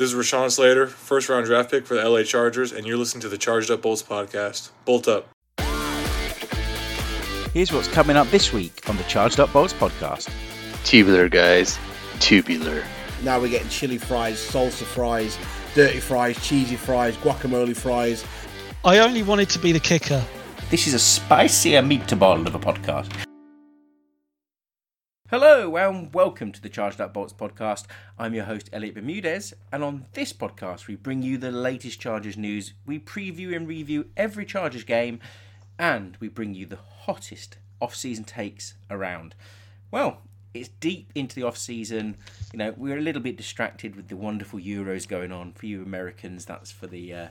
This 0.00 0.14
is 0.14 0.18
Rashawn 0.18 0.50
Slater, 0.50 0.86
first 0.86 1.28
round 1.28 1.44
draft 1.44 1.70
pick 1.70 1.84
for 1.84 1.92
the 1.92 2.08
LA 2.08 2.22
Chargers, 2.22 2.72
and 2.72 2.86
you're 2.86 2.96
listening 2.96 3.20
to 3.20 3.28
the 3.28 3.36
Charged 3.36 3.70
Up 3.70 3.82
Bolts 3.82 4.02
podcast. 4.02 4.70
Bolt 4.86 5.06
up. 5.06 5.28
Here's 7.52 7.70
what's 7.70 7.86
coming 7.88 8.16
up 8.16 8.26
this 8.28 8.50
week 8.50 8.88
on 8.88 8.96
the 8.96 9.02
Charged 9.02 9.38
Up 9.40 9.52
Bolts 9.52 9.74
podcast. 9.74 10.32
Tubular, 10.84 11.28
guys. 11.28 11.78
Tubular. 12.18 12.82
Now 13.24 13.38
we're 13.38 13.50
getting 13.50 13.68
chili 13.68 13.98
fries, 13.98 14.38
salsa 14.38 14.84
fries, 14.84 15.36
dirty 15.74 16.00
fries, 16.00 16.42
cheesy 16.42 16.76
fries, 16.76 17.14
guacamole 17.18 17.76
fries. 17.76 18.24
I 18.86 19.00
only 19.00 19.22
wanted 19.22 19.50
to 19.50 19.58
be 19.58 19.70
the 19.70 19.80
kicker. 19.80 20.24
This 20.70 20.86
is 20.86 20.94
a 20.94 20.98
spicier 20.98 21.82
meatball 21.82 22.46
of 22.46 22.54
a 22.54 22.58
podcast. 22.58 23.12
Hello 25.70 25.88
and 25.88 26.12
welcome 26.12 26.50
to 26.50 26.60
the 26.60 26.68
Charged 26.68 27.00
Up 27.00 27.14
Bolts 27.14 27.32
podcast. 27.32 27.84
I'm 28.18 28.34
your 28.34 28.46
host 28.46 28.68
Elliott 28.72 28.96
Bermudez, 28.96 29.54
and 29.70 29.84
on 29.84 30.06
this 30.14 30.32
podcast 30.32 30.88
we 30.88 30.96
bring 30.96 31.22
you 31.22 31.38
the 31.38 31.52
latest 31.52 32.00
Chargers 32.00 32.36
news. 32.36 32.72
We 32.86 32.98
preview 32.98 33.54
and 33.54 33.68
review 33.68 34.06
every 34.16 34.44
Chargers 34.44 34.82
game, 34.82 35.20
and 35.78 36.16
we 36.18 36.26
bring 36.26 36.56
you 36.56 36.66
the 36.66 36.80
hottest 37.02 37.56
off-season 37.80 38.24
takes 38.24 38.74
around. 38.90 39.36
Well, 39.92 40.22
it's 40.52 40.70
deep 40.80 41.12
into 41.14 41.36
the 41.36 41.44
off-season. 41.44 42.16
You 42.52 42.58
know, 42.58 42.74
we're 42.76 42.98
a 42.98 43.02
little 43.02 43.22
bit 43.22 43.36
distracted 43.36 43.94
with 43.94 44.08
the 44.08 44.16
wonderful 44.16 44.58
Euros 44.58 45.06
going 45.06 45.30
on. 45.30 45.52
For 45.52 45.66
you 45.66 45.84
Americans, 45.84 46.46
that's 46.46 46.72
for 46.72 46.88
the 46.88 47.14
uh, 47.14 47.28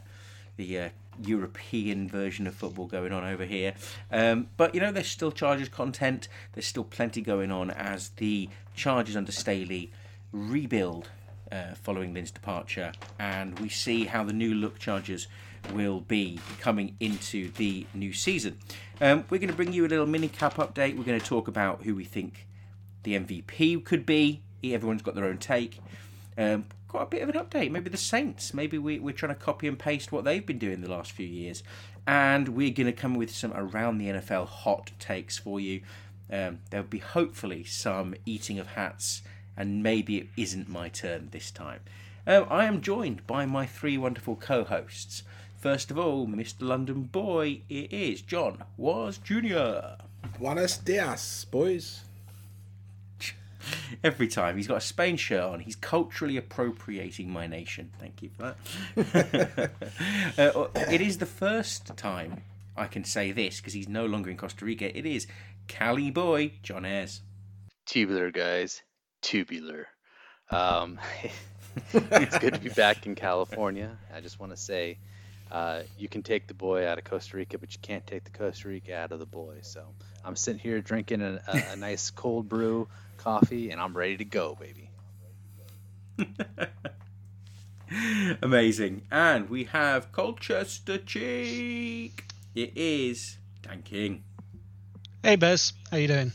the 0.56 0.80
uh, 0.80 0.90
European 1.22 2.08
version 2.08 2.48
of 2.48 2.56
football 2.56 2.88
going 2.88 3.12
on 3.12 3.24
over 3.24 3.46
here. 3.46 3.74
Um, 4.12 4.48
but 4.58 4.74
you 4.74 4.82
know, 4.82 4.92
there's 4.92 5.08
still 5.08 5.32
Chargers 5.32 5.70
content. 5.70 6.28
There's 6.54 6.68
still 6.68 6.84
plenty 6.84 7.22
going 7.22 7.52
on 7.52 7.72
as 7.72 8.10
the 8.18 8.50
Chargers 8.76 9.16
under 9.16 9.32
Staley 9.32 9.92
rebuild 10.32 11.10
uh, 11.52 11.74
following 11.74 12.14
Lynn's 12.14 12.32
departure, 12.32 12.92
and 13.18 13.60
we 13.60 13.70
see 13.70 14.06
how 14.06 14.24
the 14.24 14.34
new 14.34 14.54
look 14.54 14.80
Chargers 14.80 15.28
will 15.74 16.00
be 16.00 16.40
coming 16.60 16.96
into 17.00 17.52
the 17.52 17.86
new 17.94 18.14
season. 18.14 18.58
Um, 19.02 19.26
we're 19.30 19.40
going 19.40 19.50
to 19.50 19.56
bring 19.56 19.74
you 19.74 19.86
a 19.86 19.88
little 19.88 20.06
mini 20.06 20.28
cap 20.28 20.56
update. 20.56 20.98
We're 20.98 21.04
going 21.04 21.20
to 21.20 21.26
talk 21.26 21.48
about 21.48 21.84
who 21.84 21.96
we 21.96 22.06
think 22.06 22.48
the 23.04 23.14
MVP 23.20 23.84
could 23.84 24.06
be. 24.06 24.42
Everyone's 24.64 25.02
got 25.02 25.16
their 25.16 25.26
own 25.26 25.38
take. 25.38 25.80
Um, 26.38 26.66
got 26.90 27.04
a 27.04 27.06
bit 27.06 27.22
of 27.22 27.30
an 27.30 27.36
update. 27.36 27.72
Maybe 27.72 27.90
the 27.90 27.98
Saints. 27.98 28.54
Maybe 28.54 28.78
we, 28.78 29.00
we're 29.00 29.14
trying 29.14 29.34
to 29.34 29.40
copy 29.40 29.68
and 29.68 29.80
paste 29.80 30.12
what 30.12 30.26
they've 30.26 30.46
been 30.46 30.58
doing 30.58 30.82
the 30.82 30.90
last 30.90 31.12
few 31.12 31.28
years. 31.28 31.64
And 32.06 32.50
we're 32.50 32.74
going 32.74 32.88
to 32.88 32.94
come 32.94 33.14
with 33.14 33.30
some 33.30 33.54
around 33.54 34.00
the 34.00 34.08
NFL 34.08 34.48
hot 34.48 34.92
takes 35.00 35.38
for 35.38 35.60
you. 35.60 35.82
Um, 36.32 36.60
there'll 36.70 36.86
be 36.86 37.00
hopefully 37.00 37.64
some 37.64 38.16
eating 38.26 38.60
of 38.60 38.68
hats, 38.68 39.22
and 39.56 39.82
maybe 39.82 40.18
it 40.18 40.28
isn't 40.36 40.70
my 40.70 40.90
turn 40.90 41.30
this 41.32 41.52
time. 41.52 41.80
Um, 42.28 42.46
I 42.50 42.66
am 42.66 42.82
joined 42.82 43.26
by 43.26 43.46
my 43.46 43.66
three 43.66 43.98
wonderful 43.98 44.36
co 44.36 44.64
hosts. 44.64 45.24
First 45.58 45.92
of 45.92 45.98
all, 45.98 46.28
Mr. 46.28 46.62
London 46.62 47.04
Boy, 47.04 47.62
it 47.70 47.92
is 47.92 48.22
John 48.22 48.64
Woz 48.78 49.18
Jr. 49.18 49.98
Buenos 50.38 50.78
dias, 50.78 51.46
boys. 51.46 52.02
Every 54.04 54.28
time 54.28 54.58
he's 54.58 54.68
got 54.68 54.78
a 54.78 54.82
Spain 54.82 55.18
shirt 55.18 55.44
on, 55.44 55.60
he's 55.60 55.76
culturally 55.76 56.38
appropriating 56.38 57.30
my 57.30 57.48
nation. 57.48 57.92
Thank 58.00 58.22
you 58.22 58.30
for 58.30 58.56
that. 58.96 59.72
uh, 60.38 60.68
it 60.92 61.02
is 61.02 61.18
the 61.18 61.26
first 61.26 61.96
time 61.98 62.42
I 62.78 62.88
can 62.88 63.04
say 63.04 63.32
this 63.32 63.58
because 63.58 63.74
he's 63.74 63.90
no 63.90 64.06
longer 64.06 64.30
in 64.30 64.38
Costa 64.38 64.66
Rica. 64.66 64.98
It 64.98 65.06
is 65.06 65.28
Cali 65.68 66.12
boy 66.12 66.54
John 66.64 66.86
Ayers. 66.86 67.22
Tubular, 67.86 68.32
guys. 68.32 68.82
Tubular. 69.22 69.88
Um, 70.50 71.00
it's 71.94 72.38
good 72.38 72.54
to 72.54 72.60
be 72.60 72.70
back 72.70 73.06
in 73.06 73.16
California. 73.16 73.98
I 74.14 74.22
just 74.22 74.40
want 74.40 74.52
to 74.52 74.58
say 74.58 74.98
uh, 75.52 75.82
you 75.98 76.08
can 76.08 76.24
take 76.24 76.48
the 76.48 76.54
boy 76.54 76.88
out 76.88 76.98
of 76.98 77.04
Costa 77.04 77.38
Rica, 77.38 77.58
but 77.58 77.74
you 77.74 77.80
can't 77.82 78.06
take 78.06 78.24
the 78.24 78.32
Costa 78.32 78.68
Rica 78.68 78.96
out 78.96 79.12
of 79.12 79.20
the 79.20 79.26
boy. 79.26 79.60
So 79.62 79.84
I'm 80.24 80.36
sitting 80.36 80.60
here 80.60 80.82
drinking 80.82 81.22
a, 81.22 81.42
a, 81.48 81.74
a 81.74 81.76
nice 81.76 82.10
cold 82.12 82.48
brew 82.48 82.88
coffee, 83.20 83.70
and 83.70 83.80
I'm 83.80 83.96
ready 83.96 84.18
to 84.18 84.26
go, 84.26 84.58
baby. 84.60 84.90
Amazing. 88.42 89.04
And 89.12 89.50
we 89.50 89.66
have 89.66 90.12
Colchester 90.12 90.98
Cheek. 90.98 92.24
It 92.56 92.72
is 92.76 93.38
Dan 93.62 93.84
King. 93.84 94.24
Hey, 95.22 95.36
Bez. 95.36 95.74
How 95.92 95.98
you 95.98 96.08
doing? 96.08 96.32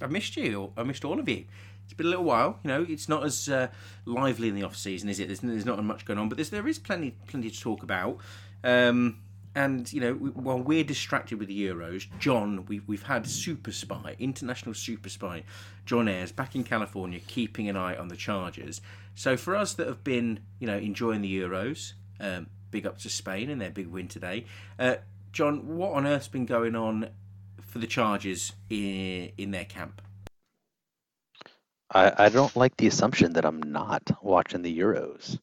I've 0.00 0.10
missed 0.10 0.36
you. 0.36 0.72
I 0.76 0.82
missed 0.82 1.04
all 1.04 1.18
of 1.18 1.28
you. 1.28 1.44
It's 1.84 1.94
been 1.94 2.06
a 2.06 2.10
little 2.10 2.24
while. 2.24 2.58
You 2.62 2.68
know, 2.68 2.86
it's 2.88 3.08
not 3.08 3.24
as 3.24 3.48
uh, 3.48 3.68
lively 4.04 4.48
in 4.48 4.54
the 4.54 4.64
off 4.64 4.76
season, 4.76 5.08
is 5.08 5.18
it? 5.18 5.28
There's, 5.28 5.40
there's 5.40 5.66
not 5.66 5.82
much 5.82 6.04
going 6.04 6.18
on, 6.18 6.28
but 6.28 6.36
there's, 6.36 6.50
there 6.50 6.68
is 6.68 6.78
plenty, 6.78 7.14
plenty 7.26 7.50
to 7.50 7.60
talk 7.60 7.82
about. 7.82 8.18
Um, 8.62 9.18
and 9.54 9.92
you 9.92 10.00
know, 10.00 10.14
while 10.14 10.58
we're 10.58 10.84
distracted 10.84 11.38
with 11.38 11.48
the 11.48 11.66
Euros, 11.68 12.06
John, 12.18 12.64
we, 12.66 12.80
we've 12.86 13.02
had 13.02 13.26
super 13.26 13.72
spy, 13.72 14.16
international 14.18 14.74
super 14.74 15.08
spy, 15.08 15.44
John 15.84 16.08
Ayers 16.08 16.32
back 16.32 16.54
in 16.54 16.64
California, 16.64 17.20
keeping 17.26 17.68
an 17.68 17.76
eye 17.76 17.96
on 17.96 18.08
the 18.08 18.16
Chargers. 18.16 18.80
So 19.14 19.36
for 19.36 19.54
us 19.54 19.74
that 19.74 19.86
have 19.86 20.02
been, 20.02 20.40
you 20.58 20.66
know, 20.66 20.78
enjoying 20.78 21.22
the 21.22 21.40
Euros, 21.40 21.92
um, 22.18 22.46
big 22.70 22.86
up 22.86 22.98
to 22.98 23.10
Spain 23.10 23.50
and 23.50 23.60
their 23.60 23.70
big 23.70 23.88
win 23.88 24.08
today. 24.08 24.46
Uh, 24.78 24.96
John, 25.32 25.76
what 25.76 25.92
on 25.92 26.06
earth's 26.06 26.28
been 26.28 26.46
going 26.46 26.74
on 26.74 27.10
for 27.60 27.78
the 27.78 27.86
Chargers 27.86 28.52
in 28.70 29.32
in 29.36 29.50
their 29.50 29.64
camp? 29.64 30.02
I, 31.94 32.12
I 32.24 32.28
don't 32.30 32.56
like 32.56 32.76
the 32.76 32.86
assumption 32.86 33.34
that 33.34 33.44
I'm 33.44 33.62
not 33.62 34.02
watching 34.22 34.62
the 34.62 34.78
Euros. 34.78 35.38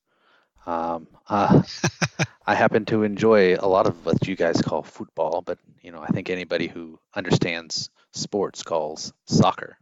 Um, 0.65 1.07
uh, 1.27 1.61
I 2.49 2.55
happen 2.55 2.85
to 2.85 3.03
enjoy 3.03 3.57
a 3.57 3.67
lot 3.67 3.85
of 3.85 4.03
what 4.03 4.27
you 4.27 4.35
guys 4.35 4.59
call 4.59 4.81
football, 4.81 5.43
but 5.45 5.59
you 5.83 5.91
know, 5.91 6.01
I 6.01 6.07
think 6.07 6.31
anybody 6.31 6.65
who 6.65 6.99
understands 7.13 7.91
sports 8.11 8.63
calls 8.63 9.13
soccer. 9.27 9.77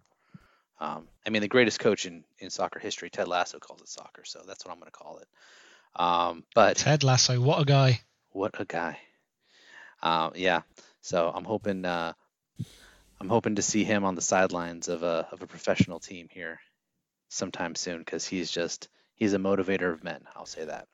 Um, 0.77 1.07
I 1.25 1.29
mean, 1.29 1.41
the 1.41 1.47
greatest 1.47 1.79
coach 1.79 2.05
in, 2.05 2.25
in 2.39 2.49
soccer 2.49 2.77
history, 2.77 3.09
Ted 3.09 3.29
Lasso, 3.29 3.59
calls 3.59 3.79
it 3.79 3.87
soccer, 3.87 4.25
so 4.25 4.41
that's 4.45 4.65
what 4.65 4.73
I'm 4.73 4.81
going 4.81 4.91
to 4.91 4.99
call 4.99 5.19
it. 5.19 5.27
Um, 5.95 6.43
but 6.53 6.75
Ted 6.75 7.05
Lasso, 7.05 7.39
what 7.39 7.61
a 7.61 7.63
guy! 7.63 8.01
What 8.31 8.59
a 8.59 8.65
guy! 8.65 8.99
Uh, 10.03 10.31
yeah, 10.35 10.63
so 10.99 11.31
I'm 11.33 11.45
hoping 11.45 11.85
uh, 11.85 12.11
I'm 13.21 13.29
hoping 13.29 13.55
to 13.55 13.61
see 13.61 13.85
him 13.85 14.03
on 14.03 14.15
the 14.15 14.21
sidelines 14.21 14.89
of 14.89 15.03
a 15.03 15.29
of 15.31 15.41
a 15.41 15.47
professional 15.47 16.01
team 16.01 16.27
here 16.29 16.59
sometime 17.29 17.75
soon 17.75 17.99
because 17.99 18.27
he's 18.27 18.51
just 18.51 18.89
he's 19.15 19.31
a 19.31 19.39
motivator 19.39 19.93
of 19.93 20.03
men. 20.03 20.19
I'll 20.35 20.45
say 20.45 20.65
that. 20.65 20.89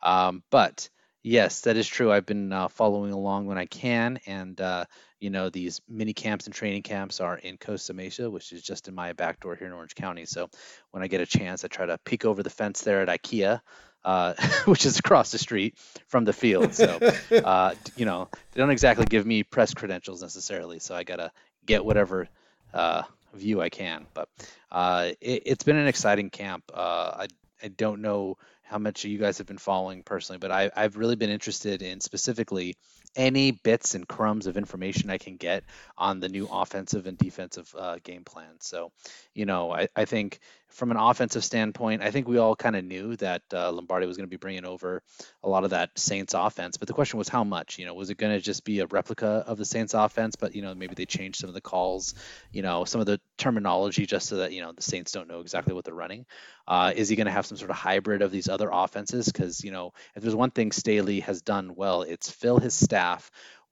Um, 0.00 0.44
but 0.50 0.88
yes, 1.26 1.62
that 1.62 1.76
is 1.76 1.86
true. 1.86 2.12
I've 2.12 2.24
been 2.24 2.52
uh, 2.52 2.68
following 2.68 3.12
along 3.12 3.46
when 3.46 3.58
I 3.58 3.66
can, 3.66 4.20
and 4.26 4.58
uh, 4.60 4.84
you 5.20 5.30
know 5.30 5.50
these 5.50 5.80
mini 5.88 6.14
camps 6.14 6.46
and 6.46 6.54
training 6.54 6.82
camps 6.82 7.20
are 7.20 7.36
in 7.36 7.58
Costa 7.58 7.92
Mesa, 7.92 8.30
which 8.30 8.52
is 8.52 8.62
just 8.62 8.88
in 8.88 8.94
my 8.94 9.12
back 9.12 9.40
door 9.40 9.56
here 9.56 9.66
in 9.66 9.72
Orange 9.72 9.94
County. 9.94 10.24
So 10.24 10.48
when 10.92 11.02
I 11.02 11.08
get 11.08 11.20
a 11.20 11.26
chance, 11.26 11.64
I 11.64 11.68
try 11.68 11.86
to 11.86 11.98
peek 11.98 12.24
over 12.24 12.42
the 12.42 12.50
fence 12.50 12.82
there 12.82 13.02
at 13.02 13.08
IKEA. 13.08 13.60
Uh, 14.04 14.34
which 14.66 14.86
is 14.86 15.00
across 15.00 15.32
the 15.32 15.38
street 15.38 15.76
from 16.06 16.24
the 16.24 16.32
field. 16.32 16.72
So, 16.72 17.00
uh, 17.44 17.74
you 17.96 18.04
know, 18.04 18.28
they 18.52 18.60
don't 18.60 18.70
exactly 18.70 19.04
give 19.04 19.26
me 19.26 19.42
press 19.42 19.74
credentials 19.74 20.22
necessarily. 20.22 20.78
So 20.78 20.94
I 20.94 21.02
gotta 21.02 21.32
get 21.64 21.84
whatever 21.84 22.28
uh, 22.72 23.02
view 23.34 23.60
I 23.60 23.68
can. 23.68 24.06
But 24.14 24.28
uh, 24.70 25.10
it, 25.20 25.48
has 25.48 25.58
been 25.64 25.74
an 25.74 25.88
exciting 25.88 26.30
camp. 26.30 26.70
Uh, 26.72 27.16
I 27.18 27.26
I 27.60 27.68
don't 27.68 28.00
know 28.00 28.38
how 28.66 28.78
much 28.78 29.04
you 29.04 29.18
guys 29.18 29.38
have 29.38 29.46
been 29.46 29.58
following 29.58 30.02
personally, 30.02 30.38
but 30.38 30.50
I, 30.50 30.70
I've 30.74 30.96
really 30.96 31.16
been 31.16 31.30
interested 31.30 31.82
in 31.82 32.00
specifically 32.00 32.76
any 33.16 33.50
bits 33.50 33.94
and 33.94 34.06
crumbs 34.06 34.46
of 34.46 34.56
information 34.56 35.10
I 35.10 35.18
can 35.18 35.36
get 35.36 35.64
on 35.96 36.20
the 36.20 36.28
new 36.28 36.48
offensive 36.50 37.06
and 37.06 37.18
defensive 37.18 37.74
uh, 37.76 37.96
game 38.02 38.24
plan. 38.24 38.60
So, 38.60 38.92
you 39.34 39.46
know, 39.46 39.72
I, 39.72 39.88
I 39.96 40.04
think 40.04 40.38
from 40.68 40.90
an 40.90 40.98
offensive 40.98 41.42
standpoint, 41.42 42.02
I 42.02 42.10
think 42.10 42.28
we 42.28 42.36
all 42.36 42.54
kind 42.54 42.76
of 42.76 42.84
knew 42.84 43.16
that 43.16 43.42
uh, 43.52 43.72
Lombardi 43.72 44.06
was 44.06 44.18
going 44.18 44.26
to 44.26 44.30
be 44.30 44.36
bringing 44.36 44.66
over 44.66 45.02
a 45.42 45.48
lot 45.48 45.64
of 45.64 45.70
that 45.70 45.98
Saints 45.98 46.34
offense. 46.34 46.76
But 46.76 46.88
the 46.88 46.94
question 46.94 47.18
was 47.18 47.28
how 47.28 47.44
much? 47.44 47.78
You 47.78 47.86
know, 47.86 47.94
was 47.94 48.10
it 48.10 48.18
going 48.18 48.34
to 48.34 48.40
just 48.40 48.62
be 48.62 48.80
a 48.80 48.86
replica 48.86 49.42
of 49.46 49.56
the 49.56 49.64
Saints 49.64 49.94
offense? 49.94 50.36
But 50.36 50.54
you 50.54 50.62
know, 50.62 50.74
maybe 50.74 50.94
they 50.94 51.06
changed 51.06 51.38
some 51.38 51.48
of 51.48 51.54
the 51.54 51.62
calls, 51.62 52.14
you 52.52 52.60
know, 52.60 52.84
some 52.84 53.00
of 53.00 53.06
the 53.06 53.20
terminology 53.38 54.04
just 54.04 54.28
so 54.28 54.36
that 54.36 54.52
you 54.52 54.60
know 54.60 54.72
the 54.72 54.82
Saints 54.82 55.12
don't 55.12 55.28
know 55.28 55.40
exactly 55.40 55.72
what 55.72 55.84
they're 55.84 55.94
running. 55.94 56.26
Uh, 56.68 56.92
is 56.94 57.08
he 57.08 57.16
going 57.16 57.26
to 57.26 57.32
have 57.32 57.46
some 57.46 57.56
sort 57.56 57.70
of 57.70 57.76
hybrid 57.76 58.20
of 58.20 58.30
these 58.30 58.48
other 58.48 58.68
offenses? 58.70 59.26
Because 59.26 59.64
you 59.64 59.70
know, 59.70 59.92
if 60.14 60.22
there's 60.22 60.34
one 60.34 60.50
thing 60.50 60.72
Staley 60.72 61.20
has 61.20 61.40
done 61.40 61.74
well, 61.74 62.02
it's 62.02 62.30
fill 62.30 62.58
his 62.58 62.74
staff 62.74 63.05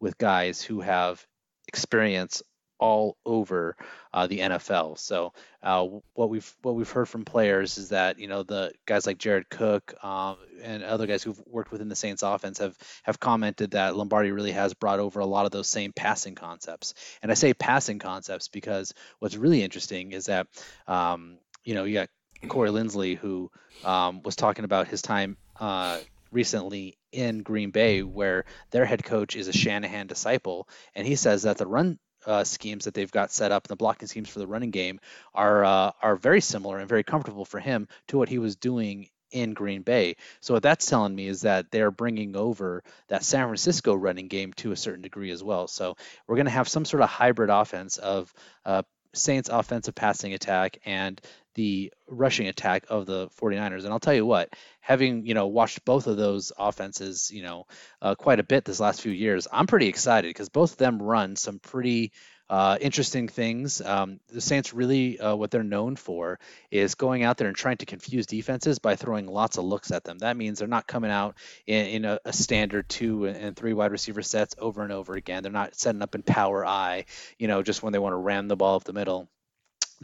with 0.00 0.18
guys 0.18 0.60
who 0.62 0.80
have 0.80 1.24
experience 1.68 2.42
all 2.78 3.16
over 3.24 3.76
uh, 4.12 4.26
the 4.26 4.40
NFL. 4.40 4.98
So 4.98 5.32
uh, 5.62 5.86
what 6.14 6.28
we've 6.28 6.56
what 6.62 6.74
we've 6.74 6.90
heard 6.90 7.08
from 7.08 7.24
players 7.24 7.78
is 7.78 7.90
that 7.90 8.18
you 8.18 8.26
know 8.26 8.42
the 8.42 8.72
guys 8.84 9.06
like 9.06 9.18
Jared 9.18 9.48
Cook 9.48 9.94
um, 10.04 10.36
and 10.62 10.82
other 10.82 11.06
guys 11.06 11.22
who've 11.22 11.40
worked 11.46 11.72
within 11.72 11.88
the 11.88 11.96
Saints 11.96 12.22
offense 12.22 12.58
have 12.58 12.76
have 13.04 13.20
commented 13.20 13.72
that 13.72 13.96
Lombardi 13.96 14.32
really 14.32 14.52
has 14.52 14.74
brought 14.74 15.00
over 15.00 15.20
a 15.20 15.26
lot 15.26 15.46
of 15.46 15.52
those 15.52 15.68
same 15.68 15.92
passing 15.92 16.34
concepts. 16.34 16.94
And 17.22 17.30
I 17.30 17.34
say 17.34 17.54
passing 17.54 17.98
concepts 17.98 18.48
because 18.48 18.92
what's 19.18 19.36
really 19.36 19.62
interesting 19.62 20.12
is 20.12 20.26
that 20.26 20.46
um, 20.86 21.38
you 21.64 21.74
know 21.74 21.84
you 21.84 21.94
got 21.94 22.10
Corey 22.48 22.70
Linsley, 22.70 23.16
who 23.16 23.50
um, 23.84 24.22
was 24.22 24.36
talking 24.36 24.64
about 24.64 24.88
his 24.88 25.00
time 25.00 25.36
uh, 25.58 26.00
recently 26.34 26.98
in 27.12 27.42
Green 27.42 27.70
Bay, 27.70 28.02
where 28.02 28.44
their 28.70 28.84
head 28.84 29.04
coach 29.04 29.36
is 29.36 29.48
a 29.48 29.52
Shanahan 29.52 30.06
disciple, 30.06 30.68
and 30.94 31.06
he 31.06 31.16
says 31.16 31.42
that 31.42 31.56
the 31.56 31.66
run 31.66 31.98
uh, 32.26 32.44
schemes 32.44 32.84
that 32.84 32.94
they've 32.94 33.10
got 33.10 33.32
set 33.32 33.52
up 33.52 33.64
and 33.64 33.70
the 33.70 33.76
blocking 33.76 34.08
schemes 34.08 34.28
for 34.28 34.38
the 34.38 34.46
running 34.46 34.70
game 34.70 35.00
are 35.34 35.64
uh, 35.64 35.92
are 36.02 36.16
very 36.16 36.40
similar 36.40 36.78
and 36.78 36.88
very 36.88 37.04
comfortable 37.04 37.44
for 37.44 37.60
him 37.60 37.88
to 38.08 38.18
what 38.18 38.28
he 38.28 38.38
was 38.38 38.56
doing 38.56 39.08
in 39.30 39.52
Green 39.52 39.82
Bay. 39.82 40.16
So 40.40 40.54
what 40.54 40.62
that's 40.62 40.86
telling 40.86 41.14
me 41.14 41.26
is 41.26 41.42
that 41.42 41.70
they're 41.70 41.90
bringing 41.90 42.36
over 42.36 42.82
that 43.08 43.24
San 43.24 43.46
Francisco 43.46 43.94
running 43.94 44.28
game 44.28 44.52
to 44.54 44.72
a 44.72 44.76
certain 44.76 45.02
degree 45.02 45.32
as 45.32 45.42
well. 45.42 45.66
So 45.66 45.96
we're 46.26 46.36
going 46.36 46.46
to 46.46 46.52
have 46.52 46.68
some 46.68 46.84
sort 46.84 47.02
of 47.02 47.08
hybrid 47.08 47.50
offense 47.50 47.98
of 47.98 48.32
uh, 48.64 48.82
Saints 49.12 49.48
offensive 49.48 49.94
passing 49.94 50.34
attack 50.34 50.78
and 50.84 51.20
the 51.54 51.92
rushing 52.08 52.48
attack 52.48 52.86
of 52.88 53.06
the 53.06 53.28
49ers. 53.40 53.84
And 53.84 53.92
I'll 53.92 54.00
tell 54.00 54.14
you 54.14 54.26
what, 54.26 54.54
having, 54.80 55.26
you 55.26 55.34
know, 55.34 55.46
watched 55.46 55.84
both 55.84 56.06
of 56.06 56.16
those 56.16 56.52
offenses, 56.58 57.30
you 57.32 57.42
know, 57.42 57.66
uh, 58.02 58.14
quite 58.14 58.40
a 58.40 58.44
bit 58.44 58.64
this 58.64 58.80
last 58.80 59.00
few 59.00 59.12
years, 59.12 59.46
I'm 59.50 59.66
pretty 59.66 59.88
excited 59.88 60.28
because 60.28 60.48
both 60.48 60.72
of 60.72 60.78
them 60.78 61.00
run 61.00 61.36
some 61.36 61.58
pretty 61.58 62.12
uh, 62.50 62.76
interesting 62.80 63.26
things. 63.26 63.80
Um, 63.80 64.20
the 64.28 64.40
Saints 64.40 64.74
really, 64.74 65.18
uh, 65.18 65.34
what 65.34 65.50
they're 65.50 65.62
known 65.62 65.96
for 65.96 66.38
is 66.70 66.94
going 66.94 67.22
out 67.22 67.38
there 67.38 67.48
and 67.48 67.56
trying 67.56 67.78
to 67.78 67.86
confuse 67.86 68.26
defenses 68.26 68.78
by 68.78 68.96
throwing 68.96 69.26
lots 69.26 69.56
of 69.56 69.64
looks 69.64 69.90
at 69.90 70.04
them. 70.04 70.18
That 70.18 70.36
means 70.36 70.58
they're 70.58 70.68
not 70.68 70.86
coming 70.86 71.10
out 71.10 71.36
in, 71.66 71.86
in 71.86 72.04
a, 72.04 72.18
a, 72.24 72.32
standard 72.32 72.88
two 72.88 73.26
and 73.26 73.56
three 73.56 73.72
wide 73.72 73.92
receiver 73.92 74.22
sets 74.22 74.54
over 74.58 74.82
and 74.82 74.92
over 74.92 75.14
again. 75.14 75.42
They're 75.42 75.52
not 75.52 75.74
setting 75.74 76.02
up 76.02 76.14
in 76.14 76.22
power 76.22 76.66
I, 76.66 77.06
you 77.38 77.48
know, 77.48 77.62
just 77.62 77.82
when 77.82 77.92
they 77.92 77.98
want 77.98 78.12
to 78.12 78.18
ram 78.18 78.48
the 78.48 78.56
ball 78.56 78.76
up 78.76 78.84
the 78.84 78.92
middle. 78.92 79.28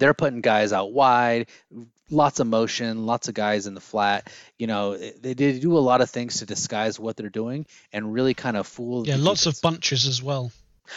They're 0.00 0.14
putting 0.14 0.40
guys 0.40 0.72
out 0.72 0.92
wide, 0.92 1.46
lots 2.10 2.40
of 2.40 2.46
motion, 2.46 3.06
lots 3.06 3.28
of 3.28 3.34
guys 3.34 3.66
in 3.66 3.74
the 3.74 3.80
flat. 3.80 4.30
You 4.58 4.66
know, 4.66 4.96
they, 4.96 5.34
they 5.34 5.58
do 5.58 5.76
a 5.76 5.78
lot 5.78 6.00
of 6.00 6.10
things 6.10 6.40
to 6.40 6.46
disguise 6.46 6.98
what 6.98 7.16
they're 7.16 7.30
doing 7.30 7.66
and 7.92 8.12
really 8.12 8.34
kind 8.34 8.56
of 8.56 8.66
fool. 8.66 9.06
Yeah, 9.06 9.16
lots 9.18 9.42
defense. 9.44 9.58
of 9.58 9.62
bunches 9.62 10.06
as 10.06 10.22
well. 10.22 10.50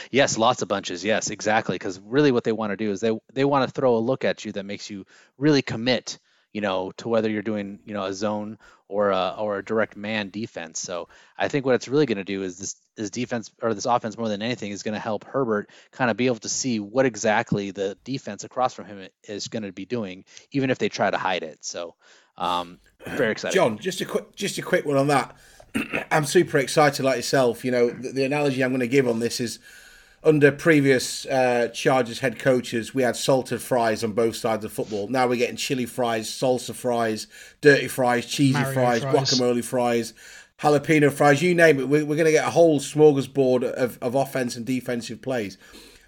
Yes, 0.09 0.37
lots 0.37 0.61
of 0.61 0.67
bunches. 0.67 1.03
Yes, 1.05 1.29
exactly. 1.29 1.75
Because 1.75 1.99
really, 1.99 2.31
what 2.31 2.43
they 2.43 2.51
want 2.51 2.71
to 2.71 2.77
do 2.77 2.91
is 2.91 2.99
they 2.99 3.17
they 3.33 3.45
want 3.45 3.67
to 3.67 3.71
throw 3.71 3.95
a 3.95 3.99
look 3.99 4.25
at 4.25 4.43
you 4.43 4.51
that 4.53 4.65
makes 4.65 4.89
you 4.89 5.05
really 5.37 5.61
commit. 5.61 6.17
You 6.53 6.61
know, 6.61 6.91
to 6.97 7.09
whether 7.09 7.29
you're 7.29 7.41
doing 7.41 7.79
you 7.85 7.93
know 7.93 8.05
a 8.05 8.13
zone 8.13 8.57
or 8.87 9.09
a 9.09 9.35
or 9.37 9.57
a 9.57 9.65
direct 9.65 9.97
man 9.97 10.29
defense. 10.29 10.79
So 10.79 11.09
I 11.37 11.47
think 11.47 11.65
what 11.65 11.75
it's 11.75 11.87
really 11.87 12.05
going 12.05 12.19
to 12.19 12.23
do 12.23 12.43
is 12.43 12.57
this 12.57 12.75
this 12.95 13.09
defense 13.09 13.51
or 13.61 13.73
this 13.73 13.85
offense 13.85 14.17
more 14.17 14.29
than 14.29 14.41
anything 14.41 14.71
is 14.71 14.83
going 14.83 14.93
to 14.93 14.99
help 14.99 15.23
Herbert 15.23 15.69
kind 15.91 16.11
of 16.11 16.17
be 16.17 16.27
able 16.27 16.37
to 16.37 16.49
see 16.49 16.79
what 16.79 17.05
exactly 17.05 17.71
the 17.71 17.97
defense 18.03 18.43
across 18.43 18.73
from 18.73 18.85
him 18.85 19.07
is 19.23 19.47
going 19.47 19.63
to 19.63 19.71
be 19.71 19.85
doing, 19.85 20.25
even 20.51 20.69
if 20.69 20.77
they 20.77 20.89
try 20.89 21.09
to 21.09 21.17
hide 21.17 21.43
it. 21.43 21.65
So 21.65 21.95
um, 22.37 22.79
very 23.05 23.31
excited. 23.33 23.55
John, 23.55 23.77
just 23.79 24.01
a 24.01 24.05
quick 24.05 24.35
just 24.35 24.57
a 24.57 24.61
quick 24.61 24.85
one 24.85 24.97
on 24.97 25.07
that. 25.07 25.35
I'm 26.11 26.25
super 26.25 26.59
excited, 26.59 27.03
like 27.03 27.17
yourself. 27.17 27.65
You 27.65 27.71
know, 27.71 27.89
the, 27.89 28.11
the 28.11 28.23
analogy 28.25 28.63
I'm 28.63 28.71
going 28.71 28.81
to 28.81 28.87
give 28.87 29.07
on 29.07 29.19
this 29.19 29.39
is 29.39 29.59
under 30.23 30.51
previous 30.51 31.25
uh, 31.25 31.69
Chargers 31.73 32.19
head 32.19 32.39
coaches, 32.39 32.93
we 32.93 33.03
had 33.03 33.15
salted 33.15 33.61
fries 33.61 34.03
on 34.03 34.13
both 34.13 34.35
sides 34.35 34.63
of 34.63 34.71
football. 34.71 35.07
Now 35.07 35.27
we're 35.27 35.35
getting 35.35 35.55
chili 35.55 35.85
fries, 35.85 36.29
salsa 36.29 36.73
fries, 36.73 37.27
dirty 37.61 37.87
fries, 37.87 38.25
cheesy 38.25 38.63
fries, 38.63 39.01
fries, 39.01 39.03
guacamole 39.03 39.63
fries, 39.63 40.13
jalapeno 40.59 41.11
fries, 41.11 41.41
you 41.41 41.53
name 41.53 41.79
it. 41.79 41.89
We're, 41.89 42.05
we're 42.05 42.15
going 42.15 42.25
to 42.25 42.31
get 42.31 42.47
a 42.47 42.51
whole 42.51 42.79
smorgasbord 42.79 43.63
of, 43.63 43.97
of 44.01 44.15
offense 44.15 44.55
and 44.55 44.65
defensive 44.65 45.21
plays. 45.21 45.57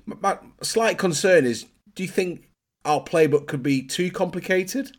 My, 0.06 0.16
my 0.22 0.38
slight 0.62 0.98
concern 0.98 1.46
is 1.46 1.66
do 1.94 2.04
you 2.04 2.10
think 2.10 2.48
our 2.86 3.04
playbook 3.04 3.48
could 3.48 3.64
be 3.64 3.82
too 3.82 4.12
complicated? 4.12 4.96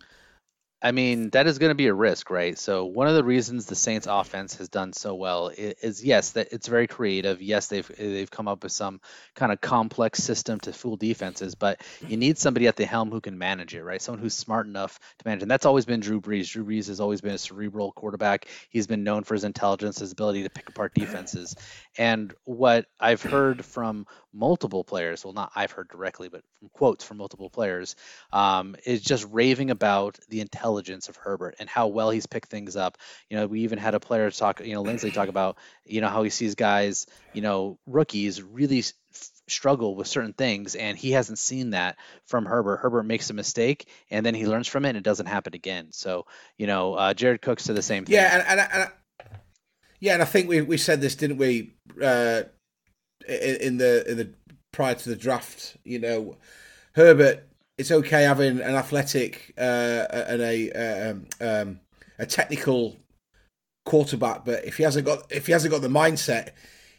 I 0.82 0.92
mean, 0.92 1.30
that 1.30 1.46
is 1.46 1.58
going 1.58 1.70
to 1.70 1.74
be 1.74 1.86
a 1.86 1.94
risk, 1.94 2.28
right? 2.28 2.58
So 2.58 2.84
one 2.84 3.08
of 3.08 3.14
the 3.14 3.24
reasons 3.24 3.64
the 3.64 3.74
Saints 3.74 4.06
offense 4.06 4.56
has 4.56 4.68
done 4.68 4.92
so 4.92 5.14
well 5.14 5.48
is, 5.48 5.74
is, 5.80 6.04
yes, 6.04 6.32
that 6.32 6.48
it's 6.52 6.68
very 6.68 6.86
creative. 6.86 7.40
Yes, 7.40 7.68
they've 7.68 7.90
they've 7.96 8.30
come 8.30 8.46
up 8.46 8.62
with 8.62 8.72
some 8.72 9.00
kind 9.34 9.52
of 9.52 9.60
complex 9.62 10.22
system 10.22 10.60
to 10.60 10.74
fool 10.74 10.96
defenses, 10.96 11.54
but 11.54 11.80
you 12.06 12.18
need 12.18 12.36
somebody 12.36 12.66
at 12.66 12.76
the 12.76 12.84
helm 12.84 13.10
who 13.10 13.22
can 13.22 13.38
manage 13.38 13.74
it, 13.74 13.84
right? 13.84 14.02
Someone 14.02 14.20
who's 14.20 14.34
smart 14.34 14.66
enough 14.66 15.00
to 15.18 15.26
manage. 15.26 15.40
And 15.42 15.50
that's 15.50 15.64
always 15.64 15.86
been 15.86 16.00
Drew 16.00 16.20
Brees. 16.20 16.50
Drew 16.50 16.66
Brees 16.66 16.88
has 16.88 17.00
always 17.00 17.22
been 17.22 17.34
a 17.34 17.38
cerebral 17.38 17.92
quarterback. 17.92 18.46
He's 18.68 18.86
been 18.86 19.02
known 19.02 19.24
for 19.24 19.32
his 19.32 19.44
intelligence, 19.44 20.00
his 20.00 20.12
ability 20.12 20.42
to 20.42 20.50
pick 20.50 20.68
apart 20.68 20.92
defenses. 20.94 21.56
And 21.96 22.34
what 22.44 22.84
I've 23.00 23.22
heard 23.22 23.64
from 23.64 24.06
multiple 24.34 24.84
players, 24.84 25.24
well, 25.24 25.32
not 25.32 25.52
I've 25.56 25.72
heard 25.72 25.88
directly, 25.88 26.28
but 26.28 26.42
from 26.58 26.68
quotes 26.68 27.02
from 27.02 27.16
multiple 27.16 27.48
players, 27.48 27.96
um, 28.30 28.76
is 28.84 29.00
just 29.00 29.26
raving 29.30 29.70
about 29.70 30.18
the 30.28 30.42
intelligence 30.42 30.65
of 30.66 31.16
Herbert 31.16 31.56
and 31.58 31.68
how 31.68 31.88
well 31.88 32.10
he's 32.10 32.26
picked 32.26 32.48
things 32.48 32.76
up. 32.76 32.98
You 33.30 33.36
know, 33.36 33.46
we 33.46 33.60
even 33.60 33.78
had 33.78 33.94
a 33.94 34.00
player 34.00 34.30
talk, 34.30 34.60
you 34.64 34.74
know, 34.74 34.82
Linsley 34.82 35.12
talk 35.12 35.28
about, 35.28 35.56
you 35.84 36.00
know, 36.00 36.08
how 36.08 36.22
he 36.22 36.30
sees 36.30 36.54
guys, 36.54 37.06
you 37.32 37.42
know, 37.42 37.78
rookies 37.86 38.42
really 38.42 38.84
struggle 39.48 39.94
with 39.94 40.06
certain 40.06 40.32
things 40.32 40.74
and 40.74 40.98
he 40.98 41.12
hasn't 41.12 41.38
seen 41.38 41.70
that 41.70 41.96
from 42.26 42.44
Herbert. 42.44 42.78
Herbert 42.78 43.04
makes 43.04 43.30
a 43.30 43.34
mistake 43.34 43.88
and 44.10 44.24
then 44.24 44.34
he 44.34 44.46
learns 44.46 44.66
from 44.68 44.84
it 44.84 44.90
and 44.90 44.98
it 44.98 45.04
doesn't 45.04 45.26
happen 45.26 45.54
again. 45.54 45.88
So, 45.92 46.26
you 46.58 46.66
know, 46.66 46.94
uh, 46.94 47.14
Jared 47.14 47.42
Cook's 47.42 47.64
to 47.64 47.72
the 47.72 47.82
same 47.82 48.04
thing. 48.04 48.14
Yeah, 48.14 48.44
and, 48.48 48.60
and, 48.60 48.72
and 48.72 48.90
yeah, 50.00 50.14
and 50.14 50.22
I 50.22 50.26
think 50.26 50.48
we 50.48 50.62
we 50.62 50.76
said 50.76 51.00
this, 51.00 51.14
didn't 51.14 51.38
we? 51.38 51.74
Uh, 52.00 52.42
in 53.26 53.78
the 53.78 54.08
in 54.08 54.16
the 54.18 54.30
prior 54.72 54.94
to 54.94 55.08
the 55.08 55.16
draft. 55.16 55.76
You 55.84 55.98
know, 55.98 56.36
Herbert. 56.92 57.48
It's 57.78 57.90
okay 57.90 58.22
having 58.22 58.60
an 58.60 58.74
athletic 58.74 59.52
uh, 59.58 60.06
and 60.10 60.42
a 60.42 60.70
um, 60.72 61.26
um, 61.40 61.80
a 62.18 62.26
technical 62.26 62.96
quarterback, 63.84 64.44
but 64.44 64.64
if 64.64 64.76
he 64.76 64.82
hasn't 64.82 65.06
got 65.06 65.30
if 65.30 65.46
he 65.46 65.52
hasn't 65.52 65.72
got 65.72 65.82
the 65.82 65.88
mindset, 65.88 66.50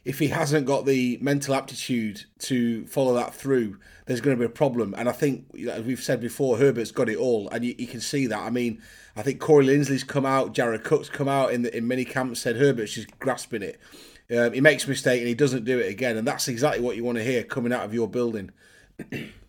if 0.05 0.19
he 0.19 0.29
hasn't 0.29 0.65
got 0.65 0.85
the 0.85 1.19
mental 1.21 1.53
aptitude 1.53 2.25
to 2.39 2.87
follow 2.87 3.13
that 3.13 3.35
through, 3.35 3.77
there's 4.05 4.21
going 4.21 4.35
to 4.35 4.39
be 4.39 4.45
a 4.45 4.49
problem. 4.49 4.95
And 4.97 5.09
I 5.09 5.11
think, 5.11 5.45
as 5.69 5.83
we've 5.83 6.01
said 6.01 6.21
before, 6.21 6.57
Herbert's 6.57 6.91
got 6.91 7.09
it 7.09 7.17
all, 7.17 7.49
and 7.49 7.63
you, 7.63 7.75
you 7.77 7.87
can 7.87 7.99
see 7.99 8.25
that. 8.27 8.39
I 8.39 8.49
mean, 8.49 8.81
I 9.15 9.21
think 9.21 9.39
Corey 9.39 9.65
Linsley's 9.65 10.03
come 10.03 10.25
out, 10.25 10.53
Jared 10.53 10.83
Cook's 10.83 11.09
come 11.09 11.27
out 11.27 11.53
in 11.53 11.63
the, 11.63 11.75
in 11.75 11.87
mini 11.87 12.05
camps 12.05 12.39
said 12.39 12.55
Herbert's 12.55 12.93
just 12.93 13.19
grasping 13.19 13.61
it. 13.61 13.79
Um, 14.35 14.53
he 14.53 14.61
makes 14.61 14.85
a 14.85 14.89
mistake 14.89 15.19
and 15.19 15.27
he 15.27 15.35
doesn't 15.35 15.65
do 15.65 15.77
it 15.77 15.89
again, 15.89 16.17
and 16.17 16.27
that's 16.27 16.47
exactly 16.47 16.81
what 16.81 16.95
you 16.95 17.03
want 17.03 17.17
to 17.17 17.23
hear 17.23 17.43
coming 17.43 17.73
out 17.73 17.83
of 17.83 17.93
your 17.93 18.07
building. 18.07 18.51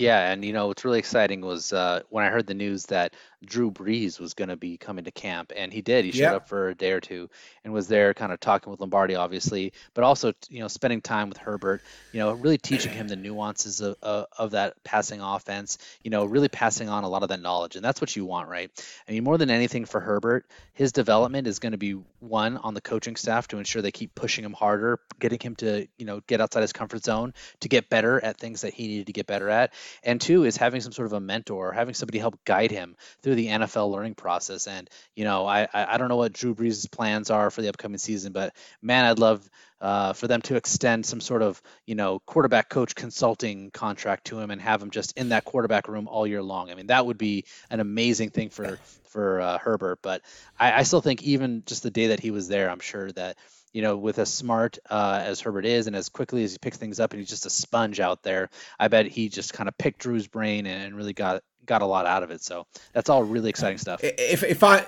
yeah, 0.00 0.30
and 0.30 0.44
you 0.44 0.52
know 0.52 0.68
what's 0.68 0.84
really 0.84 0.98
exciting 0.98 1.40
was 1.40 1.72
uh, 1.72 2.02
when 2.10 2.24
I 2.24 2.28
heard 2.30 2.46
the 2.46 2.54
news 2.54 2.86
that 2.86 3.14
Drew 3.44 3.70
Brees 3.70 4.18
was 4.18 4.34
going 4.34 4.48
to 4.48 4.56
be 4.56 4.76
coming 4.76 5.04
to 5.04 5.10
camp, 5.10 5.52
and 5.54 5.72
he 5.72 5.80
did. 5.80 6.04
He 6.04 6.12
showed 6.12 6.34
up 6.34 6.48
for 6.48 6.70
a 6.70 6.74
day 6.74 6.92
or 6.92 7.00
two 7.00 7.30
and 7.62 7.72
was 7.72 7.86
there, 7.86 8.12
kind 8.14 8.32
of 8.32 8.40
talking 8.40 8.70
with 8.70 8.80
Lombardi, 8.80 9.14
obviously, 9.14 9.72
but 9.94 10.02
also 10.02 10.32
you 10.50 10.60
know 10.60 10.68
spending 10.68 11.00
time 11.00 11.28
with 11.28 11.38
Herbert. 11.38 11.82
You 12.12 12.20
know, 12.20 12.32
really 12.32 12.58
teaching 12.58 12.92
him 12.92 13.06
the 13.06 13.16
nuances 13.16 13.80
of, 13.80 13.96
of, 14.02 14.26
of 14.36 14.50
that 14.52 14.82
passing 14.82 15.20
offense. 15.20 15.78
You 16.02 16.10
know, 16.10 16.24
really 16.24 16.48
passing 16.48 16.88
on 16.88 17.04
a 17.04 17.08
lot 17.08 17.22
of 17.22 17.28
that 17.28 17.40
knowledge, 17.40 17.76
and 17.76 17.84
that's 17.84 18.00
what 18.00 18.14
you 18.16 18.24
want, 18.24 18.48
right? 18.48 18.70
I 19.08 19.12
mean, 19.12 19.22
more 19.22 19.38
than 19.38 19.50
anything 19.50 19.84
for 19.84 20.00
Herbert, 20.00 20.46
his 20.74 20.92
development 20.92 21.46
is 21.46 21.60
going 21.60 21.72
to 21.72 21.78
be 21.78 21.92
one 22.20 22.56
on 22.56 22.74
the 22.74 22.80
coaching 22.80 23.14
staff 23.14 23.48
to 23.48 23.58
ensure 23.58 23.82
they 23.82 23.92
keep 23.92 24.14
pushing 24.14 24.44
him 24.44 24.52
harder, 24.52 24.98
getting 25.20 25.38
him 25.38 25.54
to 25.56 25.86
you 25.96 26.06
know 26.06 26.20
get 26.26 26.40
outside 26.40 26.62
his 26.62 26.72
comfort 26.72 27.04
zone 27.04 27.34
to 27.60 27.68
get 27.68 27.88
better 27.88 28.22
at 28.22 28.36
things 28.36 28.62
that 28.62 28.74
he 28.74 28.88
needed 28.88 29.06
to 29.06 29.12
get 29.12 29.26
better 29.28 29.48
at, 29.48 29.72
and 30.02 30.20
two 30.20 30.44
is 30.44 30.56
having 30.56 30.80
some 30.80 30.92
sort 30.92 31.06
of 31.06 31.12
a 31.12 31.20
mentor, 31.20 31.72
having 31.72 31.94
somebody 31.94 32.18
help 32.18 32.44
guide 32.44 32.72
him 32.72 32.96
through 33.22 33.27
the 33.34 33.46
NFL 33.48 33.90
learning 33.90 34.14
process. 34.14 34.66
And 34.66 34.88
you 35.14 35.24
know, 35.24 35.46
I 35.46 35.68
I 35.72 35.98
don't 35.98 36.08
know 36.08 36.16
what 36.16 36.32
Drew 36.32 36.54
Brees' 36.54 36.90
plans 36.90 37.30
are 37.30 37.50
for 37.50 37.62
the 37.62 37.68
upcoming 37.68 37.98
season, 37.98 38.32
but 38.32 38.54
man, 38.82 39.04
I'd 39.04 39.18
love 39.18 39.48
uh, 39.80 40.12
for 40.12 40.26
them 40.26 40.42
to 40.42 40.56
extend 40.56 41.06
some 41.06 41.20
sort 41.20 41.42
of 41.42 41.62
you 41.86 41.94
know 41.94 42.20
quarterback 42.20 42.68
coach 42.68 42.94
consulting 42.94 43.70
contract 43.70 44.26
to 44.26 44.38
him 44.38 44.50
and 44.50 44.60
have 44.60 44.82
him 44.82 44.90
just 44.90 45.16
in 45.16 45.30
that 45.30 45.44
quarterback 45.44 45.88
room 45.88 46.08
all 46.08 46.26
year 46.26 46.42
long. 46.42 46.70
I 46.70 46.74
mean, 46.74 46.88
that 46.88 47.06
would 47.06 47.18
be 47.18 47.44
an 47.70 47.80
amazing 47.80 48.30
thing 48.30 48.50
for 48.50 48.78
for 49.04 49.40
uh, 49.40 49.58
Herbert. 49.58 50.00
But 50.02 50.22
I, 50.58 50.80
I 50.80 50.82
still 50.82 51.00
think 51.00 51.22
even 51.22 51.62
just 51.66 51.82
the 51.82 51.90
day 51.90 52.08
that 52.08 52.20
he 52.20 52.30
was 52.30 52.48
there, 52.48 52.70
I'm 52.70 52.80
sure 52.80 53.10
that 53.12 53.36
you 53.72 53.82
know, 53.82 53.96
with 53.96 54.18
as 54.18 54.32
smart 54.32 54.78
uh, 54.88 55.20
as 55.24 55.40
Herbert 55.40 55.66
is 55.66 55.86
and 55.86 55.96
as 55.96 56.08
quickly 56.08 56.44
as 56.44 56.52
he 56.52 56.58
picks 56.58 56.76
things 56.76 57.00
up 57.00 57.12
and 57.12 57.20
he's 57.20 57.28
just 57.28 57.46
a 57.46 57.50
sponge 57.50 58.00
out 58.00 58.22
there, 58.22 58.50
I 58.78 58.88
bet 58.88 59.06
he 59.06 59.28
just 59.28 59.52
kind 59.52 59.68
of 59.68 59.76
picked 59.78 60.00
Drew's 60.00 60.26
brain 60.26 60.66
and 60.66 60.96
really 60.96 61.12
got 61.12 61.42
got 61.66 61.82
a 61.82 61.86
lot 61.86 62.06
out 62.06 62.22
of 62.22 62.30
it. 62.30 62.42
So 62.42 62.66
that's 62.92 63.10
all 63.10 63.22
really 63.22 63.50
exciting 63.50 63.78
stuff. 63.78 64.00
If 64.02 64.42
if 64.42 64.64
I 64.64 64.86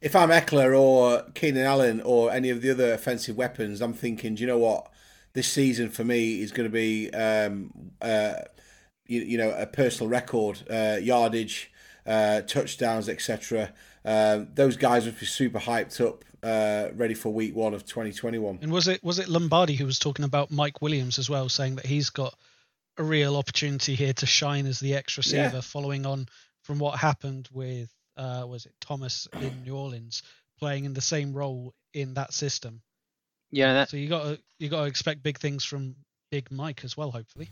if 0.00 0.14
I'm 0.14 0.30
Ekeler 0.30 0.78
or 0.78 1.24
Keenan 1.34 1.64
Allen 1.64 2.00
or 2.00 2.30
any 2.30 2.50
of 2.50 2.62
the 2.62 2.70
other 2.70 2.92
offensive 2.92 3.36
weapons, 3.36 3.80
I'm 3.80 3.92
thinking, 3.92 4.34
do 4.34 4.42
you 4.42 4.46
know 4.46 4.58
what? 4.58 4.88
This 5.32 5.48
season 5.48 5.90
for 5.90 6.04
me 6.04 6.40
is 6.40 6.52
going 6.52 6.68
to 6.68 6.72
be, 6.72 7.10
um, 7.10 7.92
uh, 8.00 8.34
you, 9.06 9.20
you 9.22 9.38
know, 9.38 9.50
a 9.50 9.66
personal 9.66 10.08
record, 10.08 10.62
uh, 10.70 10.98
yardage, 11.00 11.70
uh, 12.06 12.42
touchdowns, 12.42 13.08
etc. 13.08 13.72
Uh, 14.08 14.46
those 14.54 14.78
guys 14.78 15.04
would 15.04 15.20
be 15.20 15.26
super 15.26 15.58
hyped 15.58 16.00
up 16.00 16.24
uh, 16.42 16.88
ready 16.94 17.12
for 17.12 17.30
week 17.30 17.54
one 17.54 17.74
of 17.74 17.84
2021. 17.84 18.60
And 18.62 18.72
was 18.72 18.88
it 18.88 19.04
was 19.04 19.18
it 19.18 19.28
Lombardi 19.28 19.74
who 19.74 19.84
was 19.84 19.98
talking 19.98 20.24
about 20.24 20.50
Mike 20.50 20.80
Williams 20.80 21.18
as 21.18 21.28
well, 21.28 21.50
saying 21.50 21.76
that 21.76 21.84
he's 21.84 22.08
got 22.08 22.34
a 22.96 23.04
real 23.04 23.36
opportunity 23.36 23.94
here 23.94 24.14
to 24.14 24.24
shine 24.24 24.66
as 24.66 24.80
the 24.80 24.94
X 24.94 25.18
receiver, 25.18 25.50
yeah. 25.54 25.60
following 25.60 26.06
on 26.06 26.26
from 26.62 26.78
what 26.78 26.98
happened 26.98 27.50
with 27.52 27.92
uh, 28.16 28.44
was 28.48 28.64
it 28.64 28.72
Thomas 28.80 29.28
in 29.40 29.62
New 29.64 29.76
Orleans 29.76 30.22
playing 30.58 30.86
in 30.86 30.94
the 30.94 31.02
same 31.02 31.34
role 31.34 31.74
in 31.92 32.14
that 32.14 32.32
system. 32.32 32.80
Yeah, 33.50 33.74
that, 33.74 33.90
So 33.90 33.98
you 33.98 34.08
got 34.08 34.38
you 34.58 34.70
got 34.70 34.80
to 34.80 34.86
expect 34.86 35.22
big 35.22 35.38
things 35.38 35.64
from 35.64 35.96
Big 36.30 36.50
Mike 36.50 36.82
as 36.82 36.96
well, 36.96 37.10
hopefully. 37.10 37.50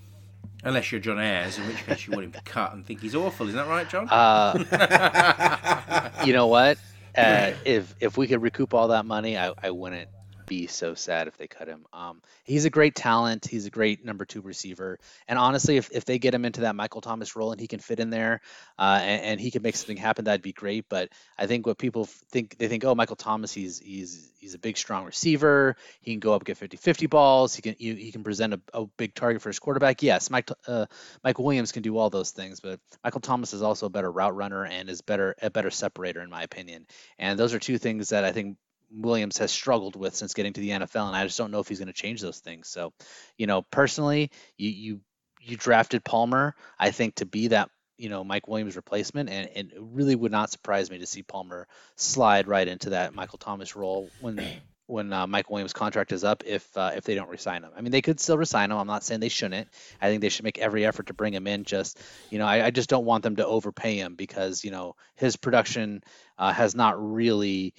Unless 0.64 0.92
you're 0.92 1.00
John 1.00 1.18
Ayers, 1.18 1.58
in 1.58 1.66
which 1.66 1.84
case 1.86 2.06
you 2.06 2.12
want 2.12 2.24
him 2.24 2.32
cut 2.44 2.72
and 2.72 2.84
think 2.84 3.00
he's 3.00 3.14
awful. 3.14 3.46
Isn't 3.48 3.56
that 3.56 3.68
right, 3.68 3.88
John? 3.88 4.08
uh, 4.10 6.10
you 6.24 6.32
know 6.32 6.46
what? 6.46 6.78
Uh, 7.16 7.52
if 7.64 7.94
if 8.00 8.18
we 8.18 8.26
could 8.26 8.42
recoup 8.42 8.74
all 8.74 8.88
that 8.88 9.06
money, 9.06 9.38
I, 9.38 9.52
I 9.62 9.70
wouldn't 9.70 10.08
be 10.46 10.66
so 10.66 10.94
sad 10.94 11.28
if 11.28 11.36
they 11.36 11.46
cut 11.46 11.68
him. 11.68 11.84
Um, 11.92 12.22
he's 12.44 12.64
a 12.64 12.70
great 12.70 12.94
talent. 12.94 13.46
He's 13.46 13.66
a 13.66 13.70
great 13.70 14.04
number 14.04 14.24
two 14.24 14.40
receiver. 14.40 14.98
And 15.28 15.38
honestly, 15.38 15.76
if, 15.76 15.90
if 15.92 16.04
they 16.04 16.18
get 16.18 16.34
him 16.34 16.44
into 16.44 16.62
that 16.62 16.76
Michael 16.76 17.00
Thomas 17.00 17.36
role 17.36 17.52
and 17.52 17.60
he 17.60 17.66
can 17.66 17.80
fit 17.80 18.00
in 18.00 18.10
there 18.10 18.40
uh, 18.78 19.00
and, 19.02 19.22
and 19.22 19.40
he 19.40 19.50
can 19.50 19.62
make 19.62 19.76
something 19.76 19.96
happen, 19.96 20.24
that'd 20.24 20.42
be 20.42 20.52
great. 20.52 20.88
But 20.88 21.10
I 21.36 21.46
think 21.46 21.66
what 21.66 21.78
people 21.78 22.04
think, 22.06 22.56
they 22.58 22.68
think, 22.68 22.84
oh, 22.84 22.94
Michael 22.94 23.16
Thomas, 23.16 23.52
he's 23.52 23.78
he's 23.78 24.30
he's 24.38 24.54
a 24.54 24.58
big, 24.58 24.76
strong 24.76 25.04
receiver. 25.04 25.76
He 26.00 26.12
can 26.12 26.20
go 26.20 26.34
up 26.34 26.44
get 26.44 26.58
50-50 26.58 27.10
balls. 27.10 27.54
He 27.54 27.62
can 27.62 27.74
he, 27.78 27.94
he 27.94 28.12
can 28.12 28.22
present 28.22 28.54
a, 28.54 28.60
a 28.72 28.86
big 28.96 29.14
target 29.14 29.42
for 29.42 29.48
his 29.48 29.58
quarterback. 29.58 30.02
Yes, 30.02 30.30
Mike 30.30 30.48
uh, 30.66 30.86
Mike 31.24 31.38
Williams 31.38 31.72
can 31.72 31.82
do 31.82 31.98
all 31.98 32.10
those 32.10 32.30
things, 32.30 32.60
but 32.60 32.80
Michael 33.02 33.20
Thomas 33.20 33.52
is 33.52 33.62
also 33.62 33.86
a 33.86 33.90
better 33.90 34.10
route 34.10 34.36
runner 34.36 34.64
and 34.64 34.88
is 34.88 35.02
better 35.02 35.34
a 35.42 35.50
better 35.50 35.70
separator 35.70 36.20
in 36.20 36.30
my 36.30 36.42
opinion. 36.42 36.86
And 37.18 37.38
those 37.38 37.54
are 37.54 37.58
two 37.58 37.78
things 37.78 38.10
that 38.10 38.24
I 38.24 38.32
think 38.32 38.56
Williams 38.90 39.38
has 39.38 39.50
struggled 39.50 39.96
with 39.96 40.14
since 40.14 40.34
getting 40.34 40.52
to 40.52 40.60
the 40.60 40.70
NFL, 40.70 41.06
and 41.08 41.16
I 41.16 41.24
just 41.24 41.38
don't 41.38 41.50
know 41.50 41.60
if 41.60 41.68
he's 41.68 41.78
going 41.78 41.88
to 41.88 41.92
change 41.92 42.20
those 42.20 42.38
things. 42.38 42.68
So, 42.68 42.92
you 43.36 43.46
know, 43.46 43.62
personally, 43.62 44.30
you 44.56 44.70
you 44.70 45.00
you 45.40 45.56
drafted 45.56 46.04
Palmer, 46.04 46.54
I 46.78 46.90
think, 46.90 47.16
to 47.16 47.26
be 47.26 47.48
that 47.48 47.70
you 47.98 48.08
know 48.08 48.24
Mike 48.24 48.48
Williams 48.48 48.76
replacement, 48.76 49.30
and, 49.30 49.48
and 49.54 49.72
it 49.72 49.80
really 49.80 50.14
would 50.14 50.32
not 50.32 50.50
surprise 50.50 50.90
me 50.90 50.98
to 50.98 51.06
see 51.06 51.22
Palmer 51.22 51.66
slide 51.96 52.48
right 52.48 52.66
into 52.66 52.90
that 52.90 53.14
Michael 53.14 53.38
Thomas 53.38 53.76
role 53.76 54.10
when 54.20 54.40
when 54.86 55.12
uh, 55.12 55.26
Mike 55.26 55.50
Williams' 55.50 55.72
contract 55.72 56.12
is 56.12 56.24
up 56.24 56.44
if 56.46 56.64
uh, 56.76 56.92
if 56.96 57.04
they 57.04 57.14
don't 57.14 57.28
resign 57.28 57.64
him. 57.64 57.70
I 57.76 57.80
mean, 57.80 57.92
they 57.92 58.02
could 58.02 58.20
still 58.20 58.38
resign 58.38 58.70
him. 58.70 58.78
I'm 58.78 58.86
not 58.86 59.04
saying 59.04 59.20
they 59.20 59.28
shouldn't. 59.28 59.68
I 60.00 60.08
think 60.08 60.20
they 60.20 60.28
should 60.28 60.44
make 60.44 60.58
every 60.58 60.86
effort 60.86 61.08
to 61.08 61.14
bring 61.14 61.34
him 61.34 61.46
in. 61.46 61.64
Just 61.64 62.00
you 62.30 62.38
know, 62.38 62.46
I, 62.46 62.66
I 62.66 62.70
just 62.70 62.88
don't 62.88 63.04
want 63.04 63.22
them 63.22 63.36
to 63.36 63.46
overpay 63.46 63.96
him 63.96 64.14
because 64.14 64.64
you 64.64 64.70
know 64.70 64.96
his 65.16 65.36
production 65.36 66.02
uh, 66.38 66.52
has 66.52 66.74
not 66.74 67.02
really 67.14 67.74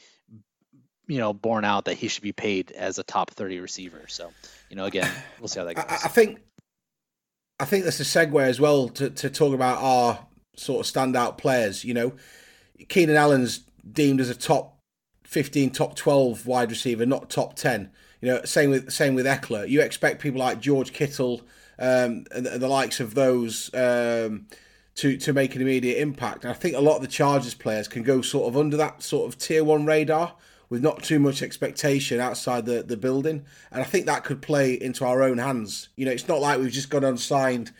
you 1.07 1.17
know 1.17 1.33
borne 1.33 1.65
out 1.65 1.85
that 1.85 1.95
he 1.95 2.07
should 2.07 2.23
be 2.23 2.33
paid 2.33 2.71
as 2.71 2.97
a 2.99 3.03
top 3.03 3.31
30 3.31 3.59
receiver. 3.59 4.05
So 4.07 4.31
you 4.69 4.75
know, 4.75 4.85
again, 4.85 5.09
we'll 5.39 5.47
see 5.47 5.59
how 5.59 5.65
that 5.65 5.75
goes. 5.75 5.85
I, 5.87 5.95
I 6.05 6.09
think 6.09 6.39
I 7.59 7.65
think 7.65 7.85
that's 7.85 7.99
a 7.99 8.03
segue 8.03 8.39
as 8.41 8.59
well 8.59 8.89
to, 8.89 9.09
to 9.09 9.29
talk 9.29 9.53
about 9.53 9.81
our 9.81 10.27
sort 10.55 10.85
of 10.85 10.93
standout 10.93 11.37
players. 11.37 11.83
You 11.83 11.93
know, 11.93 12.13
Keenan 12.89 13.15
Allen's 13.15 13.59
deemed 13.89 14.21
as 14.21 14.29
a 14.29 14.35
top 14.35 14.79
fifteen, 15.23 15.71
top 15.71 15.95
twelve 15.95 16.45
wide 16.45 16.69
receiver, 16.69 17.05
not 17.05 17.29
top 17.29 17.55
ten. 17.55 17.91
You 18.21 18.29
know, 18.29 18.43
same 18.43 18.69
with 18.69 18.91
same 18.91 19.15
with 19.15 19.25
Ekeler. 19.25 19.67
You 19.67 19.81
expect 19.81 20.21
people 20.21 20.39
like 20.39 20.59
George 20.59 20.91
Kittle 20.91 21.41
um, 21.79 22.25
and, 22.31 22.45
the, 22.45 22.53
and 22.53 22.61
the 22.61 22.67
likes 22.67 22.99
of 22.99 23.13
those 23.15 23.73
um, 23.73 24.47
to 24.95 25.17
to 25.17 25.33
make 25.33 25.55
an 25.55 25.61
immediate 25.61 25.99
impact. 25.99 26.43
And 26.43 26.51
I 26.51 26.55
think 26.55 26.75
a 26.75 26.81
lot 26.81 26.97
of 26.97 27.01
the 27.01 27.07
Chargers 27.07 27.53
players 27.53 27.87
can 27.87 28.03
go 28.03 28.21
sort 28.21 28.47
of 28.47 28.57
under 28.57 28.77
that 28.77 29.01
sort 29.03 29.27
of 29.27 29.39
tier 29.39 29.63
one 29.63 29.85
radar 29.85 30.35
with 30.69 30.81
not 30.81 31.03
too 31.03 31.19
much 31.19 31.41
expectation 31.41 32.19
outside 32.19 32.65
the, 32.65 32.83
the 32.83 32.97
building. 32.97 33.45
And 33.71 33.81
I 33.81 33.85
think 33.85 34.05
that 34.05 34.23
could 34.23 34.41
play 34.41 34.73
into 34.73 35.05
our 35.05 35.23
own 35.23 35.37
hands. 35.37 35.89
You 35.95 36.05
know, 36.05 36.11
it's 36.11 36.27
not 36.27 36.41
like 36.41 36.59
we've 36.59 36.71
just 36.71 36.89
gone 36.89 37.03
and 37.03 37.19
signed 37.19 37.71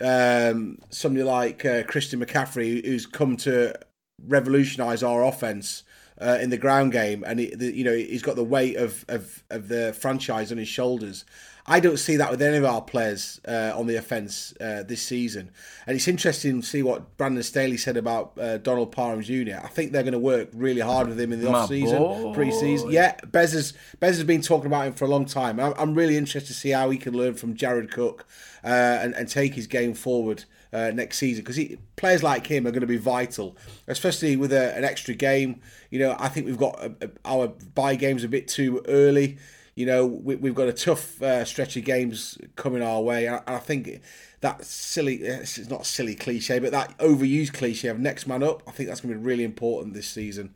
um, 0.00 0.78
somebody 0.90 1.22
like 1.22 1.64
uh, 1.64 1.84
Christian 1.84 2.20
McCaffrey 2.20 2.84
who's 2.84 3.06
come 3.06 3.36
to 3.38 3.78
revolutionise 4.26 5.02
our 5.02 5.24
offense 5.24 5.84
uh, 6.20 6.38
in 6.40 6.50
the 6.50 6.56
ground 6.56 6.92
game, 6.92 7.24
and 7.26 7.40
he, 7.40 7.54
the, 7.54 7.74
you 7.74 7.84
know 7.84 7.94
he's 7.94 8.22
got 8.22 8.36
the 8.36 8.44
weight 8.44 8.76
of, 8.76 9.04
of 9.08 9.42
of 9.50 9.68
the 9.68 9.92
franchise 9.98 10.52
on 10.52 10.58
his 10.58 10.68
shoulders. 10.68 11.24
I 11.66 11.80
don't 11.80 11.98
see 11.98 12.16
that 12.16 12.30
with 12.30 12.42
any 12.42 12.58
of 12.58 12.64
our 12.64 12.82
players 12.82 13.40
uh, 13.48 13.72
on 13.74 13.86
the 13.86 13.96
offense 13.96 14.52
uh, 14.60 14.82
this 14.82 15.00
season, 15.00 15.50
and 15.86 15.96
it's 15.96 16.06
interesting 16.08 16.60
to 16.60 16.66
see 16.66 16.82
what 16.82 17.16
Brandon 17.16 17.42
Staley 17.42 17.78
said 17.78 17.96
about 17.96 18.32
uh, 18.38 18.58
Donald 18.58 18.92
Parham 18.92 19.22
Jr. 19.22 19.60
I 19.62 19.68
think 19.68 19.92
they're 19.92 20.02
going 20.02 20.12
to 20.12 20.18
work 20.18 20.50
really 20.52 20.82
hard 20.82 21.08
with 21.08 21.18
him 21.18 21.32
in 21.32 21.40
the 21.40 21.50
My 21.50 21.60
off 21.60 21.68
season, 21.68 21.98
boy. 21.98 22.34
pre-season. 22.34 22.90
Yeah, 22.90 23.16
Bez 23.26 23.52
has 23.52 23.72
Bez 23.98 24.16
has 24.16 24.24
been 24.24 24.42
talking 24.42 24.66
about 24.66 24.86
him 24.86 24.92
for 24.92 25.06
a 25.06 25.08
long 25.08 25.24
time. 25.24 25.58
I'm, 25.58 25.72
I'm 25.78 25.94
really 25.94 26.18
interested 26.18 26.48
to 26.48 26.54
see 26.54 26.70
how 26.70 26.90
he 26.90 26.98
can 26.98 27.14
learn 27.14 27.34
from 27.34 27.54
Jared 27.54 27.90
Cook 27.90 28.26
uh, 28.62 28.68
and 29.00 29.14
and 29.14 29.26
take 29.28 29.54
his 29.54 29.66
game 29.66 29.94
forward 29.94 30.44
uh, 30.74 30.90
next 30.92 31.18
season 31.18 31.44
because 31.44 31.58
players 31.96 32.22
like 32.22 32.46
him 32.46 32.66
are 32.66 32.72
going 32.72 32.80
to 32.80 32.86
be 32.86 32.96
vital, 32.98 33.56
especially 33.86 34.36
with 34.36 34.52
a, 34.52 34.76
an 34.76 34.84
extra 34.84 35.14
game. 35.14 35.60
You 35.90 36.00
know, 36.00 36.16
I 36.18 36.28
think 36.28 36.46
we've 36.46 36.58
got 36.58 36.78
a, 36.78 36.92
a, 37.00 37.10
our 37.24 37.48
bye 37.74 37.94
games 37.94 38.24
a 38.24 38.28
bit 38.28 38.48
too 38.48 38.84
early. 38.88 39.38
You 39.74 39.86
know, 39.86 40.06
we, 40.06 40.36
we've 40.36 40.54
got 40.54 40.68
a 40.68 40.72
tough 40.72 41.20
uh, 41.22 41.44
stretch 41.44 41.76
of 41.76 41.84
games 41.84 42.38
coming 42.56 42.82
our 42.82 43.02
way, 43.02 43.26
and 43.26 43.42
I, 43.46 43.56
I 43.56 43.58
think 43.58 44.00
that 44.40 44.64
silly, 44.64 45.16
it's 45.16 45.68
not 45.68 45.82
a 45.82 45.84
silly 45.84 46.14
cliche, 46.14 46.58
but 46.58 46.70
that 46.72 46.96
overused 46.98 47.54
cliche 47.54 47.88
of 47.88 47.98
next 47.98 48.26
man 48.26 48.42
up, 48.42 48.62
I 48.66 48.70
think 48.70 48.88
that's 48.88 49.00
going 49.00 49.12
to 49.14 49.18
be 49.18 49.24
really 49.24 49.44
important 49.44 49.94
this 49.94 50.08
season. 50.08 50.54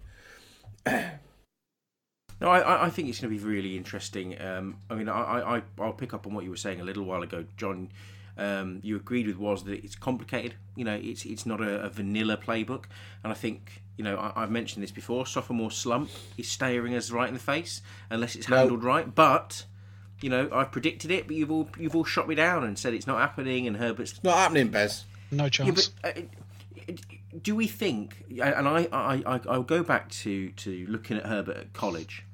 No, 2.41 2.51
I, 2.51 2.87
I 2.87 2.91
think 2.91 3.09
it's 3.09 3.21
going 3.21 3.35
to 3.35 3.41
be 3.41 3.45
really 3.45 3.77
interesting. 3.77 4.41
Um, 4.41 4.77
I 4.89 4.95
mean, 4.95 5.09
I, 5.09 5.57
I, 5.57 5.63
I'll 5.81 5.93
pick 5.93 6.15
up 6.15 6.27
on 6.27 6.35
what 6.35 6.45
you 6.45 6.51
were 6.51 6.57
saying 6.57 6.81
a 6.81 6.85
little 6.85 7.05
while 7.05 7.23
ago, 7.23 7.45
John. 7.57 7.91
Um, 8.39 8.79
you 8.85 8.97
agreed 8.97 9.27
with 9.27 9.37
was 9.37 9.65
that 9.65 9.85
it's 9.85 9.97
complicated. 9.97 10.55
You 10.77 10.85
know, 10.85 10.95
it's 10.95 11.25
it's 11.25 11.45
not 11.45 11.61
a, 11.61 11.83
a 11.83 11.89
vanilla 11.89 12.37
playbook, 12.37 12.85
and 13.25 13.33
I 13.33 13.35
think 13.35 13.83
you 13.97 14.05
know 14.05 14.17
I, 14.17 14.43
I've 14.45 14.51
mentioned 14.51 14.83
this 14.83 14.93
before. 14.93 15.27
Sophomore 15.27 15.71
slump 15.73 16.09
is 16.37 16.49
staring 16.49 16.95
us 16.95 17.11
right 17.11 17.27
in 17.29 17.35
the 17.35 17.41
face 17.41 17.83
unless 18.11 18.37
it's 18.37 18.49
No. 18.49 18.57
handled 18.59 18.85
right. 18.85 19.13
But 19.13 19.65
you 20.21 20.31
know, 20.31 20.49
I've 20.53 20.71
predicted 20.73 21.11
it, 21.11 21.27
but 21.27 21.37
you've 21.37 21.51
all 21.51 21.69
you've 21.79 21.97
all 21.97 22.05
shot 22.05 22.29
me 22.29 22.35
down 22.37 22.63
and 22.65 22.79
said 22.79 22.95
it's 22.95 23.07
not 23.09 23.19
happening, 23.19 23.67
and 23.67 23.77
Herbert's 23.77 24.13
It's 24.13 24.25
not 24.25 24.37
happening, 24.37 24.69
Bez. 24.69 25.05
No 25.31 25.45
yeah, 25.45 25.49
chance. 25.51 25.89
but 26.03 26.17
uh, 26.19 26.21
do 27.43 27.55
we 27.55 27.67
think? 27.67 28.25
And 28.31 28.67
I, 28.69 28.89
I, 28.93 29.23
I, 29.27 29.41
I'll 29.49 29.63
go 29.63 29.83
back 29.83 30.11
to 30.23 30.51
to 30.51 30.87
looking 30.89 31.17
at 31.17 31.27
Herbert 31.27 31.57
at 31.57 31.73
college. 31.73 32.25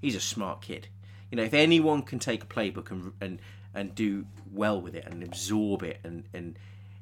He's 0.00 0.14
a 0.14 0.20
smart 0.20 0.60
kid. 0.62 0.88
You 1.30 1.36
know, 1.36 1.42
if 1.42 1.54
anyone 1.54 2.02
can 2.02 2.18
take 2.18 2.42
a 2.42 2.46
playbook 2.46 2.90
and 2.90 3.12
and 3.20 3.40
and 3.74 3.94
do 3.94 4.26
well 4.52 4.80
with 4.80 4.94
it 4.94 5.04
and 5.06 5.22
absorb 5.22 5.82
it 5.82 6.00
and 6.04 6.24
and 6.32 6.58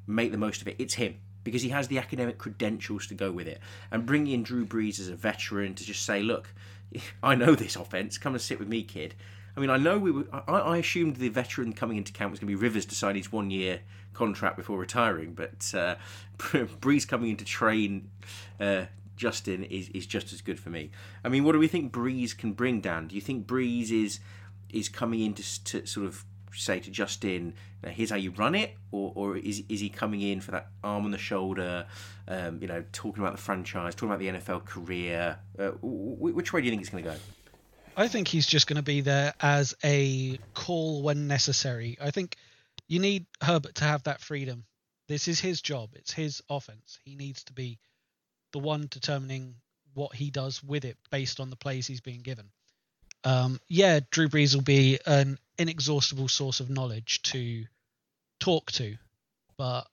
make 0.07 0.31
the 0.31 0.37
most 0.37 0.61
of 0.61 0.67
it, 0.67 0.75
it's 0.79 0.95
him 0.95 1.15
because 1.43 1.61
he 1.61 1.69
has 1.69 1.87
the 1.87 1.97
academic 1.97 2.37
credentials 2.37 3.07
to 3.07 3.13
go 3.13 3.31
with 3.31 3.47
it. 3.47 3.59
And 3.91 4.05
bringing 4.05 4.33
in 4.33 4.43
Drew 4.43 4.65
Brees 4.65 4.99
as 4.99 5.09
a 5.09 5.15
veteran 5.15 5.75
to 5.75 5.83
just 5.83 6.05
say, 6.05 6.21
look, 6.21 6.53
I 7.23 7.35
know 7.35 7.55
this 7.55 7.75
offense. 7.75 8.17
Come 8.17 8.33
and 8.33 8.41
sit 8.41 8.59
with 8.59 8.67
me, 8.67 8.83
kid. 8.83 9.15
I 9.55 9.59
mean, 9.59 9.69
I 9.69 9.77
know 9.77 9.99
we 9.99 10.11
were. 10.11 10.25
I, 10.47 10.53
I 10.53 10.77
assumed 10.77 11.17
the 11.17 11.29
veteran 11.29 11.73
coming 11.73 11.97
into 11.97 12.11
camp 12.11 12.31
was 12.31 12.39
going 12.39 12.51
to 12.51 12.57
be 12.57 12.61
Rivers 12.61 12.85
to 12.87 12.95
sign 12.95 13.15
his 13.15 13.31
one 13.31 13.51
year 13.51 13.81
contract 14.13 14.57
before 14.57 14.79
retiring, 14.79 15.33
but 15.33 15.71
uh, 15.75 15.95
Brees 16.37 17.07
coming 17.07 17.31
in 17.31 17.37
to 17.37 17.45
train 17.45 18.09
uh, 18.59 18.85
Justin 19.15 19.63
is, 19.63 19.89
is 19.89 20.07
just 20.07 20.33
as 20.33 20.41
good 20.41 20.59
for 20.59 20.69
me. 20.69 20.91
I 21.23 21.29
mean, 21.29 21.43
what 21.43 21.51
do 21.51 21.59
we 21.59 21.67
think 21.67 21.93
Brees 21.93 22.35
can 22.35 22.53
bring, 22.53 22.81
Dan? 22.81 23.07
Do 23.07 23.15
you 23.15 23.21
think 23.21 23.45
Brees 23.45 23.91
is 23.91 24.19
is 24.69 24.89
coming 24.89 25.19
in 25.19 25.35
to, 25.35 25.63
to 25.65 25.85
sort 25.85 26.07
of 26.07 26.25
say 26.53 26.79
to 26.79 26.91
Justin, 26.91 27.53
"Now, 27.83 27.89
here's 27.89 28.09
how 28.09 28.15
you 28.15 28.31
run 28.31 28.55
it, 28.55 28.75
or, 28.91 29.11
or 29.15 29.37
is, 29.37 29.63
is 29.69 29.79
he 29.79 29.89
coming 29.89 30.21
in 30.21 30.41
for 30.41 30.51
that 30.51 30.67
arm 30.83 31.05
on 31.05 31.11
the 31.11 31.17
shoulder, 31.17 31.87
um, 32.27 32.59
you 32.61 32.67
know, 32.67 32.83
talking 32.91 33.23
about 33.23 33.35
the 33.35 33.41
franchise, 33.41 33.95
talking 33.95 34.09
about 34.09 34.19
the 34.19 34.27
NFL 34.27 34.65
career? 34.65 35.39
Uh, 35.57 35.71
which 35.81 36.53
way 36.53 36.61
do 36.61 36.65
you 36.65 36.71
think 36.71 36.81
he's 36.81 36.89
going 36.89 37.03
to 37.03 37.09
go? 37.11 37.15
I 37.95 38.07
think 38.07 38.27
he's 38.27 38.47
just 38.47 38.67
going 38.67 38.77
to 38.77 38.83
be 38.83 39.01
there 39.01 39.33
as 39.39 39.75
a 39.83 40.39
call 40.53 41.03
when 41.03 41.27
necessary. 41.27 41.97
I 42.01 42.11
think 42.11 42.37
you 42.87 42.99
need 42.99 43.25
Herbert 43.41 43.75
to 43.75 43.83
have 43.83 44.03
that 44.03 44.21
freedom. 44.21 44.65
This 45.07 45.27
is 45.27 45.39
his 45.39 45.61
job. 45.61 45.91
It's 45.95 46.11
his 46.11 46.41
offense. 46.49 46.99
He 47.03 47.15
needs 47.15 47.43
to 47.45 47.53
be 47.53 47.79
the 48.51 48.59
one 48.59 48.87
determining 48.89 49.55
what 49.93 50.15
he 50.15 50.31
does 50.31 50.63
with 50.63 50.85
it 50.85 50.97
based 51.11 51.39
on 51.39 51.49
the 51.49 51.55
plays 51.55 51.85
he's 51.85 52.01
being 52.01 52.21
given. 52.21 52.49
Um, 53.23 53.59
yeah, 53.67 53.99
Drew 54.11 54.27
Brees 54.27 54.55
will 54.55 54.63
be 54.63 54.99
an 55.05 55.37
inexhaustible 55.57 56.27
source 56.27 56.59
of 56.59 56.69
knowledge 56.69 57.21
to 57.23 57.65
talk 58.39 58.71
to, 58.73 58.95
but 59.57 59.87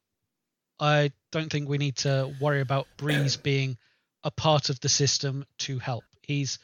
I 0.79 1.13
don't 1.31 1.51
think 1.51 1.69
we 1.69 1.79
need 1.79 1.97
to 1.99 2.35
worry 2.41 2.61
about 2.61 2.87
Brees 2.99 3.41
being 3.43 3.77
a 4.25 4.31
part 4.31 4.71
of 4.71 4.81
the 4.81 4.89
system 4.89 5.45
to 5.59 5.79
help. 5.79 6.05
He's 6.23 6.59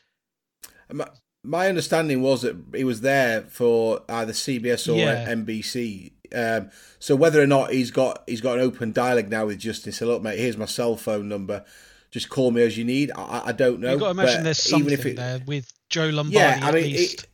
My, 0.93 1.09
my 1.43 1.69
understanding 1.69 2.23
was 2.23 2.43
that 2.43 2.57
he 2.75 2.85
was 2.85 3.01
there 3.03 3.43
for 3.43 4.03
either 4.09 4.33
CBS 4.33 4.93
or 4.93 4.97
Yeah. 4.97 5.27
NBC. 5.29 6.13
Um, 6.35 6.71
so 6.99 7.15
whether 7.15 7.41
or 7.41 7.47
not 7.47 7.71
he's 7.73 7.91
got 7.93 8.25
he's 8.27 8.41
got 8.41 8.55
an 8.59 8.65
open 8.65 8.93
dialogue 8.93 9.29
now 9.31 9.47
with 9.47 9.59
Justin, 9.59 9.93
say, 9.93 10.05
look, 10.07 10.23
mate, 10.23 10.39
here's 10.39 10.57
my 10.57 10.65
cell 10.65 10.97
phone 10.97 11.29
number. 11.29 11.65
Just 12.11 12.31
call 12.31 12.51
me 12.51 12.63
as 12.63 12.77
you 12.77 12.85
need. 12.85 13.11
I, 13.15 13.43
I- 13.47 13.53
don't 13.53 13.81
know. 13.81 13.93
You've 13.93 14.01
got 14.01 14.07
to 14.15 14.21
imagine 14.21 14.43
there's 14.45 14.59
something 14.63 14.93
if 14.93 15.07
it, 15.07 15.17
there 15.17 15.41
with 15.47 15.71
Joe 15.89 16.07
Lombardi 16.09 16.37
Yeah, 16.37 16.59
I 16.63 16.69
at 16.69 16.75
mean, 16.75 16.85
least. 16.85 17.15
it, 17.25 17.27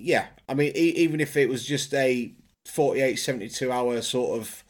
yeah, 0.00 0.26
I 0.48 0.54
mean, 0.54 0.72
e- 0.74 0.94
even 0.96 1.20
if 1.20 1.36
it 1.36 1.48
was 1.48 1.64
just 1.64 1.94
a 1.94 2.32
48, 2.66 3.16
72 3.16 3.70
hour 3.72 4.00
sort 4.02 4.40
of 4.40 4.64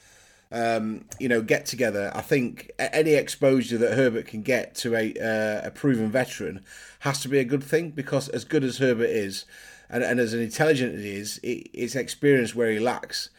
um, 0.53 1.05
you 1.19 1.29
know, 1.29 1.43
get 1.43 1.67
together. 1.67 2.11
I 2.15 2.23
think 2.23 2.71
any 2.79 3.13
exposure 3.13 3.79
that 3.79 3.95
Herbert 3.95 4.27
can 4.27 4.43
get 4.43 4.75
to 4.77 4.97
a 4.97 5.15
uh, 5.15 5.69
a 5.69 5.71
proven 5.71 6.11
veteran 6.11 6.65
has 7.01 7.21
to 7.21 7.29
be 7.29 7.39
a 7.39 7.45
good 7.45 7.63
thing 7.63 7.91
because 7.91 8.29
as 8.29 8.45
good 8.45 8.65
as 8.65 8.79
Herbert 8.79 9.11
is, 9.11 9.45
and, 9.89 10.03
and 10.03 10.19
as 10.19 10.35
an 10.35 10.41
intelligent 10.41 10.97
as 10.97 11.05
he 11.05 11.13
is, 11.13 11.39
it, 11.39 11.69
it's 11.73 11.95
experience 11.95 12.55
where 12.55 12.71
he 12.71 12.81
lacks. 12.81 13.31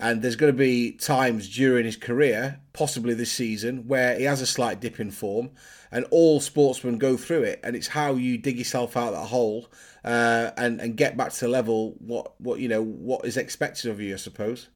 And 0.00 0.22
there's 0.22 0.36
going 0.36 0.52
to 0.52 0.58
be 0.58 0.92
times 0.92 1.48
during 1.48 1.84
his 1.84 1.96
career, 1.96 2.60
possibly 2.72 3.14
this 3.14 3.30
season, 3.30 3.86
where 3.86 4.18
he 4.18 4.24
has 4.24 4.40
a 4.40 4.46
slight 4.46 4.80
dip 4.80 4.98
in 4.98 5.10
form, 5.10 5.50
and 5.92 6.06
all 6.10 6.40
sportsmen 6.40 6.98
go 6.98 7.16
through 7.16 7.42
it. 7.42 7.60
And 7.62 7.76
it's 7.76 7.88
how 7.88 8.14
you 8.14 8.38
dig 8.38 8.58
yourself 8.58 8.96
out 8.96 9.08
of 9.08 9.20
that 9.20 9.26
hole 9.26 9.68
uh, 10.04 10.50
and 10.56 10.80
and 10.80 10.96
get 10.96 11.16
back 11.16 11.32
to 11.32 11.40
the 11.40 11.48
level 11.48 11.94
what 11.98 12.32
what 12.40 12.60
you 12.60 12.68
know 12.68 12.82
what 12.82 13.24
is 13.24 13.36
expected 13.36 13.90
of 13.90 14.00
you, 14.00 14.14
I 14.14 14.16
suppose. 14.16 14.68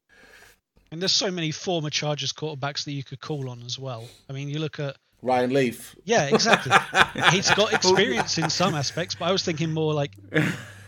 And 0.91 1.01
there's 1.01 1.11
so 1.11 1.31
many 1.31 1.51
former 1.51 1.89
Chargers 1.89 2.31
quarterbacks 2.31 2.85
that 2.85 2.91
you 2.91 3.03
could 3.03 3.19
call 3.19 3.49
on 3.49 3.63
as 3.63 3.79
well. 3.79 4.07
I 4.29 4.33
mean, 4.33 4.49
you 4.49 4.59
look 4.59 4.79
at 4.79 4.95
Ryan 5.21 5.51
Leaf. 5.51 5.95
Yeah, 6.03 6.25
exactly. 6.25 6.71
He's 7.31 7.49
got 7.51 7.73
experience 7.73 8.37
in 8.37 8.49
some 8.49 8.75
aspects, 8.75 9.15
but 9.15 9.25
I 9.25 9.31
was 9.31 9.43
thinking 9.43 9.71
more 9.71 9.93
like 9.93 10.11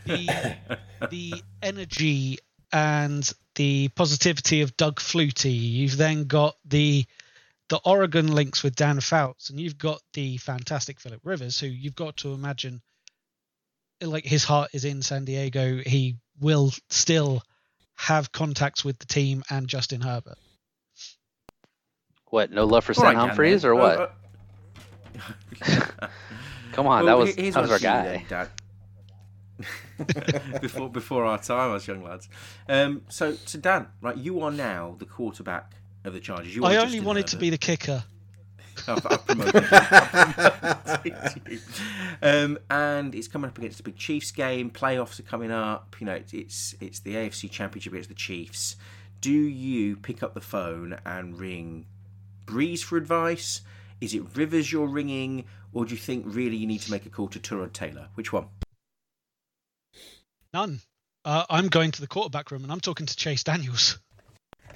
the 0.05 0.55
the 1.09 1.43
energy 1.63 2.37
and 2.71 3.29
the 3.55 3.89
positivity 3.89 4.61
of 4.61 4.77
Doug 4.77 4.99
Flutie. 4.99 5.59
You've 5.59 5.97
then 5.97 6.25
got 6.25 6.55
the 6.65 7.05
the 7.69 7.79
Oregon 7.83 8.33
links 8.33 8.63
with 8.63 8.75
Dan 8.75 9.01
Fouts, 9.01 9.49
and 9.49 9.59
you've 9.59 9.77
got 9.77 10.01
the 10.13 10.37
fantastic 10.37 10.99
Philip 10.99 11.19
Rivers, 11.23 11.59
who 11.59 11.67
you've 11.67 11.95
got 11.95 12.17
to 12.17 12.33
imagine 12.33 12.81
like 14.01 14.25
his 14.25 14.43
heart 14.43 14.69
is 14.73 14.85
in 14.85 15.01
San 15.01 15.25
Diego. 15.25 15.81
He 15.85 16.17
will 16.39 16.71
still 16.89 17.41
have 17.95 18.31
contacts 18.31 18.85
with 18.85 18.99
the 18.99 19.05
team 19.05 19.43
and 19.49 19.67
Justin 19.67 20.01
Herbert. 20.01 20.37
What? 22.27 22.51
No 22.51 22.65
love 22.65 22.85
for 22.85 22.93
Sam 22.93 23.05
right, 23.05 23.15
Humphries 23.15 23.65
or 23.65 23.75
what? 23.75 23.99
Uh, 23.99 24.07
uh... 25.61 26.07
Come 26.73 26.87
on, 26.87 27.05
well, 27.05 27.17
that 27.17 27.25
was 27.25 27.35
that 27.35 27.61
was 27.61 27.71
our 27.71 27.79
guy. 27.79 28.47
before 30.61 30.89
before 30.89 31.25
our 31.25 31.37
time 31.37 31.75
as 31.75 31.87
young 31.87 32.03
lads. 32.03 32.29
Um, 32.67 33.03
so, 33.09 33.33
so 33.33 33.59
Dan, 33.59 33.87
right, 34.01 34.17
you 34.17 34.41
are 34.41 34.51
now 34.51 34.95
the 34.99 35.05
quarterback 35.05 35.73
of 36.03 36.13
the 36.13 36.19
Chargers. 36.19 36.55
You 36.55 36.63
I 36.65 36.77
only 36.77 36.99
wanted 36.99 37.27
to 37.27 37.37
be 37.37 37.49
the 37.49 37.57
kicker. 37.57 38.03
I've, 38.87 39.05
I've 39.05 39.25
promoted 39.25 39.55
you. 39.55 39.69
I've 39.71 41.01
promoted. 41.01 41.61
Um, 42.21 42.59
and 42.69 43.15
it's 43.15 43.27
coming 43.27 43.49
up 43.49 43.57
against 43.57 43.77
the 43.77 43.83
big 43.83 43.97
Chiefs 43.97 44.31
game. 44.31 44.69
Playoffs 44.69 45.19
are 45.19 45.23
coming 45.23 45.51
up. 45.51 45.95
You 45.99 46.05
know, 46.05 46.13
it's 46.13 46.33
it's, 46.33 46.75
it's 46.79 46.99
the 46.99 47.15
AFC 47.15 47.49
Championship 47.49 47.93
against 47.93 48.09
the 48.09 48.15
Chiefs. 48.15 48.75
Do 49.21 49.31
you 49.31 49.95
pick 49.97 50.21
up 50.21 50.33
the 50.33 50.41
phone 50.41 50.97
and 51.05 51.39
ring 51.39 51.87
Brees 52.45 52.83
for 52.83 52.97
advice? 52.97 53.61
Is 53.99 54.13
it 54.13 54.23
Rivers 54.35 54.71
you're 54.71 54.87
ringing, 54.87 55.45
or 55.73 55.85
do 55.85 55.91
you 55.91 55.97
think 55.97 56.23
really 56.27 56.55
you 56.55 56.67
need 56.67 56.81
to 56.81 56.91
make 56.91 57.05
a 57.05 57.09
call 57.09 57.27
to 57.29 57.39
Tyrod 57.39 57.73
Taylor? 57.73 58.09
Which 58.13 58.31
one? 58.31 58.45
None. 60.57 60.81
Uh, 61.23 61.45
I'm 61.51 61.67
going 61.67 61.91
to 61.91 62.01
the 62.01 62.07
quarterback 62.07 62.49
room 62.49 62.63
and 62.63 62.71
I'm 62.71 62.79
talking 62.79 63.05
to 63.05 63.15
Chase 63.15 63.43
Daniels. 63.43 63.99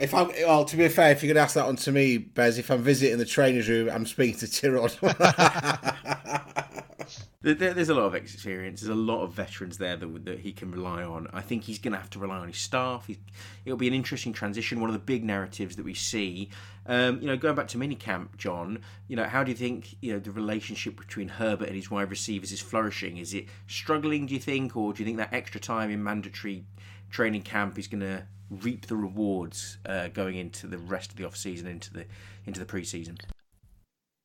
If 0.01 0.15
I'm 0.15 0.29
well, 0.29 0.65
to 0.65 0.77
be 0.77 0.87
fair, 0.87 1.11
if 1.11 1.21
you 1.21 1.29
could 1.29 1.37
ask 1.37 1.53
that 1.53 1.65
on 1.65 1.75
to 1.75 1.91
me, 1.91 2.17
Bez, 2.17 2.57
if 2.57 2.71
I'm 2.71 2.81
visiting 2.81 3.19
the 3.19 3.25
trainer's 3.25 3.69
room, 3.69 3.87
I'm 3.87 4.07
speaking 4.07 4.39
to 4.39 4.47
Tyrod. 4.47 4.97
There's 7.43 7.89
a 7.89 7.93
lot 7.93 8.05
of 8.05 8.15
experience. 8.15 8.81
There's 8.81 8.89
a 8.89 8.95
lot 8.95 9.21
of 9.21 9.33
veterans 9.33 9.77
there 9.77 9.95
that, 9.95 10.25
that 10.25 10.39
he 10.39 10.53
can 10.53 10.71
rely 10.71 11.03
on. 11.03 11.27
I 11.33 11.41
think 11.41 11.63
he's 11.63 11.77
going 11.77 11.93
to 11.93 11.99
have 11.99 12.09
to 12.11 12.19
rely 12.19 12.37
on 12.37 12.47
his 12.47 12.57
staff. 12.57 13.05
He's, 13.05 13.17
it'll 13.63 13.77
be 13.77 13.87
an 13.87 13.93
interesting 13.93 14.33
transition. 14.33 14.79
One 14.79 14.89
of 14.89 14.93
the 14.93 14.99
big 14.99 15.23
narratives 15.23 15.75
that 15.75 15.85
we 15.85 15.93
see, 15.93 16.49
um, 16.87 17.21
you 17.21 17.27
know, 17.27 17.37
going 17.37 17.55
back 17.55 17.67
to 17.69 17.77
minicamp, 17.77 18.37
John. 18.37 18.79
You 19.07 19.17
know, 19.17 19.25
how 19.25 19.43
do 19.43 19.51
you 19.51 19.57
think 19.57 19.97
you 20.01 20.13
know 20.13 20.19
the 20.19 20.31
relationship 20.31 20.97
between 20.97 21.27
Herbert 21.27 21.67
and 21.67 21.75
his 21.75 21.91
wide 21.91 22.09
receivers 22.09 22.51
is 22.51 22.59
flourishing? 22.59 23.17
Is 23.17 23.35
it 23.35 23.45
struggling? 23.67 24.25
Do 24.25 24.33
you 24.33 24.39
think, 24.39 24.75
or 24.75 24.93
do 24.93 25.03
you 25.03 25.05
think 25.05 25.17
that 25.17 25.31
extra 25.31 25.61
time 25.61 25.91
in 25.91 26.03
mandatory 26.03 26.65
training 27.11 27.43
camp 27.43 27.77
is 27.77 27.87
going 27.87 28.01
to 28.01 28.25
reap 28.51 28.87
the 28.87 28.95
rewards 28.95 29.77
uh, 29.85 30.09
going 30.09 30.35
into 30.35 30.67
the 30.67 30.77
rest 30.77 31.11
of 31.11 31.17
the 31.17 31.25
off 31.25 31.37
season, 31.37 31.67
into 31.67 31.93
the 31.93 32.05
into 32.45 32.59
the 32.59 32.65
preseason? 32.65 33.19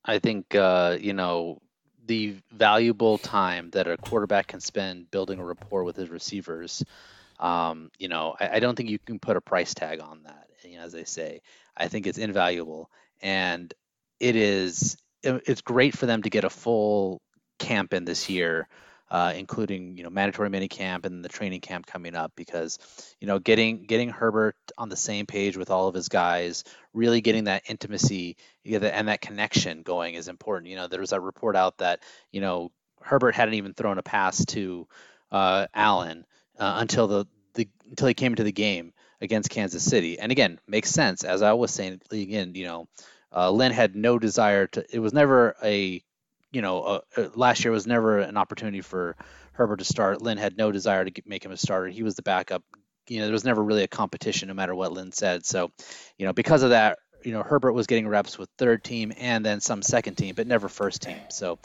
I 0.05 0.19
think 0.19 0.55
uh, 0.55 0.99
you 1.01 1.13
know 1.13 1.61
the 2.07 2.37
valuable 2.53 3.19
time 3.19 3.71
that 3.71 3.89
a 3.89 3.97
quarterback 3.97 4.49
can 4.49 4.61
spend 4.61 5.11
building 5.11 5.39
a 5.39 5.45
rapport 5.45 5.85
with 5.85 5.97
his 5.97 6.09
receivers. 6.09 6.85
Um, 7.39 7.91
you 7.99 8.09
know, 8.09 8.35
I, 8.39 8.57
I, 8.57 8.61
don't 8.61 8.77
think 8.77 8.89
you 8.89 8.99
can 8.99 9.19
put 9.19 9.37
a 9.37 9.41
price 9.41 9.75
tag 9.75 10.01
on 10.01 10.23
that. 10.23 10.49
You 10.65 10.79
know, 10.79 10.85
as 10.85 10.93
they 10.93 11.05
say, 11.05 11.43
I 11.77 11.89
think 11.89 12.07
it's 12.07 12.19
invaluable, 12.19 12.91
and 13.21 13.73
it 14.21 14.37
is. 14.37 14.97
It's 15.23 15.61
great 15.61 15.97
for 15.97 16.07
them 16.07 16.23
to 16.23 16.31
get 16.31 16.45
a 16.45 16.51
full 16.51 17.21
camp 17.59 17.93
in 17.93 18.05
this 18.05 18.31
year 18.31 18.69
uh, 19.11 19.33
including 19.37 19.97
you 19.97 20.03
know 20.03 20.11
mandatory 20.11 20.51
mini 20.51 20.69
camp 20.69 21.05
and 21.05 21.25
the 21.25 21.29
training 21.29 21.61
camp 21.61 21.87
coming 21.87 22.15
up 22.15 22.33
because 22.37 22.79
you 23.21 23.27
know 23.27 23.39
getting 23.39 23.85
getting 23.85 24.09
Herbert 24.09 24.57
on 24.77 24.89
the 24.89 24.97
same 24.97 25.27
page 25.27 25.57
with 25.57 25.71
all 25.71 25.89
of 25.89 25.95
his 25.95 26.09
guys, 26.09 26.65
really 26.93 27.21
getting 27.21 27.45
that 27.45 27.63
intimacy 27.69 28.37
and 28.65 29.09
that 29.09 29.21
connection 29.21 29.83
going 29.83 30.15
is 30.15 30.29
important. 30.29 30.71
You 30.71 30.77
know 30.77 30.89
there 30.89 31.01
was 31.01 31.13
a 31.13 31.21
report 31.21 31.57
out 31.57 31.79
that 31.79 32.01
you 32.33 32.41
know 32.41 32.73
Herbert 33.01 33.35
hadn't 33.35 33.55
even 33.55 33.75
thrown 33.75 33.99
a 33.99 34.03
pass 34.03 34.45
to 34.47 34.89
uh, 35.31 35.67
Allen 35.73 36.27
uh, 36.59 36.75
until 36.79 37.07
the, 37.07 37.27
the 37.55 37.69
until 37.89 38.09
he 38.09 38.15
came 38.15 38.33
into 38.33 38.45
the 38.45 38.53
game 38.53 38.93
against 39.21 39.51
Kansas 39.51 39.85
City, 39.85 40.19
and 40.19 40.33
again 40.33 40.59
makes 40.67 40.91
sense 40.91 41.23
as 41.23 41.43
I 41.43 41.53
was 41.53 41.71
saying 41.71 42.01
again 42.11 42.55
you 42.55 42.65
know. 42.65 42.89
Uh, 43.35 43.51
Lynn 43.51 43.73
had 43.73 43.95
no 43.95 44.19
desire 44.19 44.67
to. 44.69 44.87
It 44.91 45.01
was 45.01 45.13
never 45.13 45.57
a 45.63 46.03
you 46.57 46.63
know, 46.63 46.81
uh, 46.81 47.01
uh, 47.19 47.29
last 47.35 47.67
year 47.67 47.71
was 47.71 47.87
never 47.87 48.19
an 48.19 48.39
opportunity 48.39 48.81
for 48.81 49.15
Herbert 49.53 49.81
to 49.81 49.85
start. 49.85 50.23
Lynn 50.23 50.39
had 50.39 50.57
no 50.57 50.73
desire 50.73 51.05
to 51.05 51.23
make 51.27 51.45
him 51.45 51.53
a 51.53 51.57
starter. 51.59 51.89
He 51.89 52.03
was 52.03 52.15
the 52.15 52.23
backup. 52.23 52.63
You 53.09 53.19
know, 53.19 53.27
there 53.27 53.33
was 53.35 53.45
never 53.45 53.63
really 53.63 53.83
a 53.83 53.89
competition, 53.89 54.49
no 54.49 54.55
matter 54.55 54.75
what 54.75 54.91
Lynn 54.91 55.13
said. 55.13 55.45
So, 55.45 55.71
you 56.17 56.25
know, 56.25 56.33
because 56.33 56.63
of 56.63 56.71
that, 56.71 56.97
you 57.23 57.33
know, 57.33 57.43
Herbert 57.43 57.75
was 57.75 57.87
getting 57.87 58.09
reps 58.09 58.39
with 58.39 58.49
third 58.57 58.83
team 58.83 59.13
and 59.19 59.45
then 59.45 59.61
some 59.61 59.83
second 59.83 60.15
team, 60.15 60.35
but 60.35 60.47
never 60.47 60.71
first 60.71 61.03
team. 61.03 61.19
So, 61.29 61.59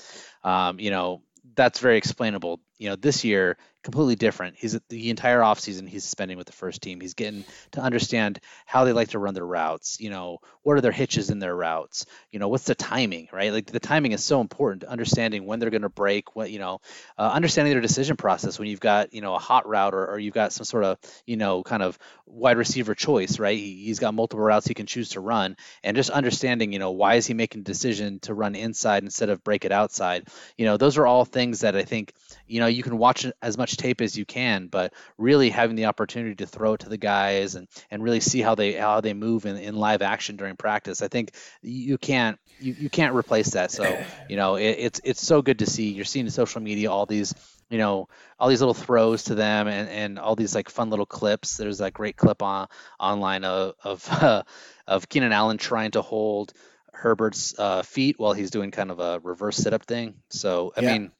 um, 0.44 0.78
you 0.78 0.90
know, 0.92 1.22
that's 1.56 1.80
very 1.80 1.96
explainable. 1.96 2.60
You 2.78 2.90
know, 2.90 2.98
this 2.98 3.24
year 3.24 3.56
completely 3.84 4.16
different. 4.16 4.56
He's 4.58 4.78
the 4.90 5.10
entire 5.10 5.40
offseason 5.40 5.88
he's 5.88 6.04
spending 6.04 6.38
with 6.38 6.48
the 6.48 6.54
first 6.54 6.82
team. 6.82 7.02
He's 7.02 7.14
getting 7.14 7.44
to 7.72 7.82
understand 7.82 8.40
how 8.66 8.86
they 8.86 8.94
like 8.94 9.10
to 9.10 9.20
run 9.20 9.34
their 9.34 9.46
routes. 9.46 10.00
You 10.00 10.10
know, 10.10 10.40
what 10.64 10.78
are 10.78 10.82
their 10.82 10.92
hitches 10.92 11.30
in 11.30 11.40
their 11.40 11.56
routes? 11.56 12.06
You 12.32 12.40
know, 12.40 12.48
what's 12.48 12.66
the 12.66 12.76
timing, 12.76 13.30
right? 13.32 13.52
Like 13.52 13.66
the 13.66 13.80
timing 13.80 14.12
is 14.12 14.24
so 14.24 14.42
important. 14.42 14.84
Understanding 14.84 15.46
when 15.46 15.60
they're 15.60 15.70
going 15.70 15.82
to 15.82 15.90
break. 15.90 16.36
What 16.36 16.52
you 16.52 16.60
know, 16.60 16.82
uh, 17.18 17.32
understanding 17.34 17.74
their 17.74 17.82
decision 17.82 18.18
process 18.18 18.60
when 18.60 18.68
you've 18.68 18.80
got 18.80 19.14
you 19.14 19.22
know 19.22 19.36
a 19.36 19.40
hot 19.40 19.68
route 19.68 19.94
or, 19.94 20.08
or 20.08 20.20
you've 20.20 20.34
got 20.34 20.54
some 20.54 20.66
sort 20.66 20.84
of 20.84 20.98
you 21.26 21.38
know 21.38 21.64
kind 21.64 21.84
of 21.84 21.98
wide 22.26 22.58
receiver 22.58 22.96
choice, 22.96 23.40
right? 23.40 23.58
He, 23.58 23.88
has 23.90 24.00
got 24.00 24.14
multiple 24.14 24.44
routes 24.44 24.68
he 24.68 24.74
can 24.74 24.86
choose 24.86 25.10
to 25.10 25.20
run, 25.20 25.58
and 25.84 25.98
just 25.98 26.10
understanding 26.10 26.72
you 26.74 26.80
know 26.80 26.92
why 26.92 27.16
is 27.16 27.26
he 27.26 27.34
making 27.34 27.62
a 27.62 27.64
decision 27.64 28.20
to 28.22 28.34
run 28.34 28.56
inside 28.56 29.04
instead 29.04 29.30
of 29.30 29.44
break 29.44 29.66
it 29.66 29.72
outside. 29.72 30.28
You 30.58 30.66
know, 30.66 30.78
those 30.78 30.98
are 30.98 31.08
all 31.08 31.26
things 31.26 31.62
that 31.62 31.76
I 31.76 31.84
think 31.84 32.14
you 32.48 32.60
know 32.60 32.68
you 32.68 32.84
can 32.84 32.98
watch 32.98 33.26
as 33.42 33.58
much 33.72 33.78
tape 33.78 34.02
as 34.02 34.18
you 34.18 34.26
can, 34.26 34.68
but 34.68 34.94
really 35.18 35.50
having 35.50 35.76
the 35.76 35.86
opportunity 35.86 36.36
to 36.36 36.46
throw 36.46 36.74
it 36.74 36.82
to 36.82 36.90
the 36.90 36.98
guys 36.98 37.56
and 37.56 37.68
and 37.90 38.04
really 38.04 38.20
see 38.20 38.42
how 38.42 38.56
they 38.56 38.74
how 38.74 39.02
they 39.02 39.14
move 39.14 39.46
in, 39.46 39.58
in 39.58 39.76
live 39.76 40.02
action 40.02 40.36
during 40.36 40.56
practice. 40.56 41.02
I 41.02 41.08
think 41.08 41.32
you 41.62 41.98
can't 41.98 42.40
you, 42.60 42.76
you 42.78 42.90
can't 42.90 43.16
replace 43.16 43.52
that. 43.52 43.72
So 43.72 43.84
you 44.30 44.36
know 44.36 44.56
it, 44.56 44.76
it's 44.80 45.02
it's 45.04 45.26
so 45.26 45.42
good 45.42 45.60
to 45.60 45.66
see. 45.66 45.92
You're 45.92 46.06
seeing 46.06 46.26
in 46.26 46.32
social 46.32 46.62
media 46.62 46.92
all 46.92 47.06
these 47.06 47.34
you 47.70 47.78
know 47.78 48.10
all 48.40 48.50
these 48.50 48.62
little 48.62 48.74
throws 48.74 49.24
to 49.26 49.36
them 49.36 49.68
and, 49.68 49.90
and 49.90 50.20
all 50.20 50.36
these 50.36 50.54
like 50.54 50.70
fun 50.70 50.90
little 50.90 51.06
clips 51.06 51.56
there's 51.56 51.78
that 51.78 51.94
great 51.94 52.18
clip 52.18 52.44
on 52.44 52.68
online 53.00 53.46
of 53.46 53.76
of, 53.82 54.06
uh, 54.12 54.44
of 54.88 55.08
keenan 55.08 55.32
allen 55.32 55.58
trying 55.58 55.92
to 55.92 56.02
hold 56.02 56.52
herbert's 56.92 57.58
uh, 57.58 57.82
feet 57.82 58.20
while 58.20 58.34
he's 58.34 58.52
doing 58.52 58.72
kind 58.72 58.92
of 58.92 59.00
a 59.00 59.22
reverse 59.24 59.56
sit-up 59.56 59.86
thing 59.86 60.16
so 60.30 60.74
i 60.76 60.82
yeah. 60.82 60.92
mean 60.92 61.12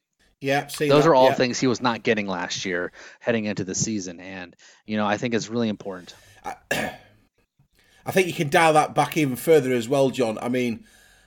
yeah, 0.42 0.62
those 0.62 0.78
that. 0.88 1.06
are 1.06 1.14
all 1.14 1.28
yeah. 1.28 1.34
things 1.34 1.60
he 1.60 1.66
was 1.66 1.80
not 1.80 2.02
getting 2.02 2.26
last 2.26 2.64
year 2.64 2.92
heading 3.20 3.44
into 3.44 3.64
the 3.64 3.74
season, 3.74 4.18
and 4.20 4.56
you 4.86 4.96
know 4.96 5.06
I 5.06 5.16
think 5.16 5.34
it's 5.34 5.48
really 5.48 5.68
important. 5.68 6.14
I, 6.44 6.56
I 8.04 8.10
think 8.10 8.26
you 8.26 8.34
can 8.34 8.48
dial 8.48 8.72
that 8.72 8.94
back 8.94 9.16
even 9.16 9.36
further 9.36 9.72
as 9.72 9.88
well, 9.88 10.10
John. 10.10 10.38
I 10.38 10.48
mean, 10.48 10.84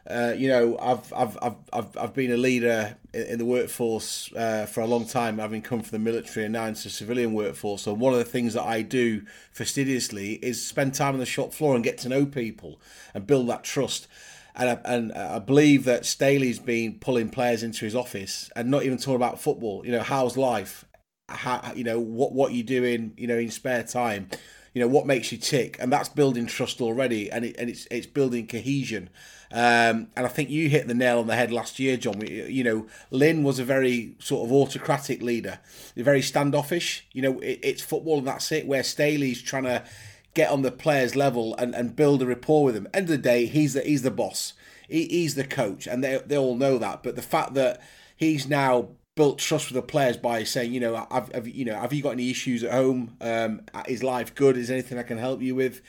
uh, 0.10 0.34
you 0.38 0.49
know, 0.49 0.78
I've 0.78 1.13
I've 1.13 1.38
I've 1.41 1.56
I've, 1.71 1.97
I've 1.97 2.13
been 2.13 2.32
a 2.32 2.38
leader 2.38 2.97
in, 3.13 3.23
in 3.23 3.39
the 3.39 3.45
workforce 3.45 4.32
uh, 4.36 4.65
for 4.65 4.82
a 4.82 4.86
long 4.86 5.08
time, 5.08 5.39
having 5.39 5.62
come 5.62 5.82
from 5.82 5.91
the 5.91 6.12
military 6.12 6.45
and 6.45 6.54
now 6.54 6.65
into 6.65 6.84
the 6.84 6.89
civilian 6.89 7.34
workforce. 7.34 7.84
So 7.84 7.93
one 7.93 8.12
of 8.13 8.19
the 8.19 8.25
things 8.25 8.54
that 8.54 8.63
I 8.63 8.82
do 8.82 9.23
fastidiously 9.51 10.34
is 10.34 10.63
spend 10.65 10.93
time 10.93 11.13
on 11.13 11.19
the 11.19 11.25
shop 11.25 11.54
floor 11.54 11.73
and 11.73 11.84
get 11.84 11.97
to 11.99 12.10
know 12.10 12.25
people 12.25 12.80
and 13.13 13.25
build 13.25 13.47
that 13.47 13.63
trust 13.63 14.08
and 14.55 14.69
I, 14.69 14.79
and 14.85 15.13
I 15.13 15.39
believe 15.39 15.85
that 15.85 16.05
Staley's 16.05 16.59
been 16.59 16.95
pulling 16.99 17.29
players 17.29 17.63
into 17.63 17.85
his 17.85 17.95
office 17.95 18.49
and 18.55 18.71
not 18.71 18.83
even 18.83 18.97
talking 18.97 19.15
about 19.15 19.39
football. 19.39 19.85
You 19.85 19.91
know, 19.91 20.01
how's 20.01 20.37
life? 20.37 20.85
How 21.27 21.73
you 21.75 21.83
know 21.83 21.99
what 21.99 22.33
what 22.33 22.53
you 22.53 22.63
doing? 22.63 23.13
You 23.17 23.27
know, 23.27 23.37
in 23.37 23.51
spare 23.51 23.83
time. 23.83 24.29
You 24.73 24.81
know 24.81 24.87
what 24.89 25.05
makes 25.05 25.31
you 25.31 25.37
tick, 25.37 25.77
and 25.79 25.91
that's 25.91 26.09
building 26.09 26.47
trust 26.47 26.81
already, 26.81 27.31
and 27.31 27.45
it, 27.45 27.55
and 27.57 27.69
it's 27.69 27.87
it's 27.89 28.05
building 28.05 28.45
cohesion. 28.45 29.09
Um, 29.51 30.07
and 30.17 30.25
I 30.25 30.27
think 30.27 30.49
you 30.49 30.67
hit 30.69 30.87
the 30.87 30.93
nail 30.93 31.19
on 31.19 31.27
the 31.27 31.35
head 31.35 31.51
last 31.51 31.79
year, 31.79 31.95
John. 31.95 32.19
You 32.21 32.63
know, 32.63 32.87
Lynn 33.09 33.43
was 33.43 33.57
a 33.57 33.63
very 33.63 34.15
sort 34.19 34.45
of 34.45 34.51
autocratic 34.51 35.21
leader, 35.21 35.59
very 35.95 36.21
standoffish. 36.21 37.07
You 37.13 37.21
know, 37.21 37.39
it, 37.39 37.59
it's 37.63 37.81
football 37.81 38.17
and 38.17 38.27
that's 38.27 38.51
it. 38.51 38.67
Where 38.67 38.83
Staley's 38.83 39.41
trying 39.41 39.63
to 39.63 39.83
get 40.36 40.52
on 40.52 40.62
the 40.62 40.71
players' 40.71 41.15
level 41.15 41.56
and, 41.56 41.74
and 41.74 41.95
build 41.95 42.21
a 42.21 42.28
rapport 42.28 42.65
with 42.65 42.76
them. 42.76 42.88
End 42.93 43.06
of 43.06 43.10
the 43.10 43.17
day, 43.17 43.48
he's 43.48 43.74
the 43.74 43.82
he's 43.82 44.04
the 44.04 44.12
boss. 44.12 44.54
He, 44.88 45.08
he's 45.08 45.34
the 45.34 45.43
coach, 45.43 45.88
and 45.88 46.04
they 46.04 46.21
they 46.24 46.38
all 46.38 46.56
know 46.56 46.78
that. 46.78 47.02
But 47.02 47.15
the 47.15 47.24
fact 47.24 47.56
that 47.56 47.82
he's 48.15 48.48
now 48.48 48.89
built 49.15 49.39
trust 49.39 49.69
with 49.71 49.76
the 49.76 49.82
players 49.82 50.17
by 50.17 50.43
saying, 50.43 50.74
you 50.74 50.80
know, 50.80 51.08
have, 51.10 51.32
have 51.34 51.48
you 51.48 51.65
know, 51.65 51.80
have 51.80 51.93
you 51.93 52.04
got 52.04 52.12
any 52.12 52.30
issues 52.30 52.63
at 52.63 52.71
home? 52.71 53.15
Um, 53.21 53.62
is 53.88 54.04
life 54.04 54.36
good? 54.36 54.58
Is 54.58 54.69
anything 54.69 55.00
I 55.00 55.04
can 55.04 55.17
help 55.17 55.41
you 55.41 55.56
with? 55.56 55.82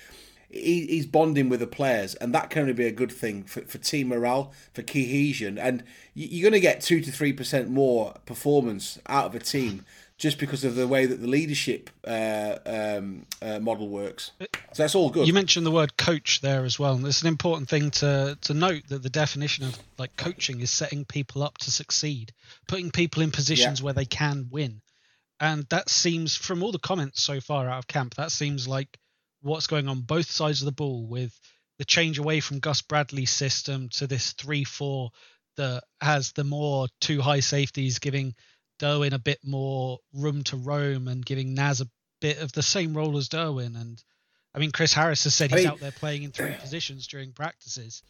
He, 0.48 0.86
he's 0.86 1.06
bonding 1.06 1.48
with 1.48 1.58
the 1.58 1.66
players, 1.66 2.14
and 2.14 2.32
that 2.32 2.50
can 2.50 2.62
only 2.62 2.72
be 2.72 2.86
a 2.86 2.92
good 2.92 3.10
thing 3.10 3.42
for, 3.42 3.62
for 3.62 3.78
team 3.78 4.08
morale, 4.08 4.52
for 4.72 4.82
cohesion, 4.82 5.58
and 5.58 5.82
you're 6.14 6.48
going 6.48 6.52
to 6.52 6.60
get 6.60 6.80
two 6.80 7.00
to 7.00 7.10
three 7.10 7.32
percent 7.32 7.68
more 7.68 8.14
performance 8.24 8.98
out 9.06 9.26
of 9.26 9.34
a 9.34 9.40
team 9.40 9.84
just 10.18 10.38
because 10.38 10.64
of 10.64 10.74
the 10.74 10.88
way 10.88 11.04
that 11.04 11.20
the 11.20 11.26
leadership 11.26 11.90
uh, 12.06 12.56
um, 12.64 13.26
uh, 13.42 13.58
model 13.58 13.88
works. 13.88 14.30
So 14.40 14.82
that's 14.82 14.94
all 14.94 15.10
good. 15.10 15.26
You 15.26 15.34
mentioned 15.34 15.66
the 15.66 15.70
word 15.70 15.96
coach 15.96 16.40
there 16.40 16.64
as 16.64 16.78
well, 16.78 16.94
and 16.94 17.06
it's 17.06 17.22
an 17.22 17.28
important 17.28 17.68
thing 17.68 17.90
to 17.92 18.38
to 18.40 18.54
note 18.54 18.84
that 18.88 19.02
the 19.02 19.10
definition 19.10 19.64
of 19.64 19.78
like 19.98 20.16
coaching 20.16 20.60
is 20.60 20.70
setting 20.70 21.04
people 21.04 21.42
up 21.42 21.58
to 21.58 21.70
succeed, 21.70 22.32
putting 22.66 22.90
people 22.90 23.22
in 23.22 23.30
positions 23.30 23.80
yeah. 23.80 23.84
where 23.84 23.94
they 23.94 24.06
can 24.06 24.48
win, 24.50 24.80
and 25.38 25.66
that 25.68 25.88
seems 25.88 26.36
from 26.36 26.62
all 26.62 26.72
the 26.72 26.78
comments 26.78 27.22
so 27.22 27.40
far 27.40 27.68
out 27.68 27.78
of 27.78 27.86
camp, 27.86 28.14
that 28.14 28.32
seems 28.32 28.66
like 28.66 28.98
what's 29.42 29.66
going 29.66 29.88
on 29.88 30.00
both 30.00 30.30
sides 30.30 30.62
of 30.62 30.66
the 30.66 30.72
ball 30.72 31.06
with 31.06 31.38
the 31.78 31.84
change 31.84 32.18
away 32.18 32.40
from 32.40 32.58
Gus 32.58 32.80
Bradley's 32.80 33.30
system 33.30 33.90
to 33.90 34.06
this 34.06 34.32
three-four 34.32 35.10
that 35.58 35.84
has 36.00 36.32
the 36.32 36.44
more 36.44 36.86
two 37.00 37.20
high 37.20 37.40
safeties 37.40 37.98
giving 37.98 38.34
Derwin 38.78 39.12
a 39.12 39.18
bit 39.18 39.38
more 39.44 39.98
room 40.12 40.42
to 40.44 40.56
roam 40.56 41.08
and 41.08 41.24
giving 41.24 41.54
Naz 41.54 41.80
a 41.80 41.88
bit 42.20 42.38
of 42.38 42.52
the 42.52 42.62
same 42.62 42.96
role 42.96 43.16
as 43.16 43.28
Derwin. 43.28 43.80
And 43.80 44.02
I 44.54 44.58
mean, 44.58 44.72
Chris 44.72 44.92
Harris 44.92 45.24
has 45.24 45.34
said 45.34 45.50
he's 45.50 45.60
I 45.60 45.62
mean, 45.62 45.72
out 45.72 45.80
there 45.80 45.92
playing 45.92 46.22
in 46.22 46.32
three 46.32 46.52
positions 46.52 47.06
during 47.06 47.32
practices. 47.32 48.02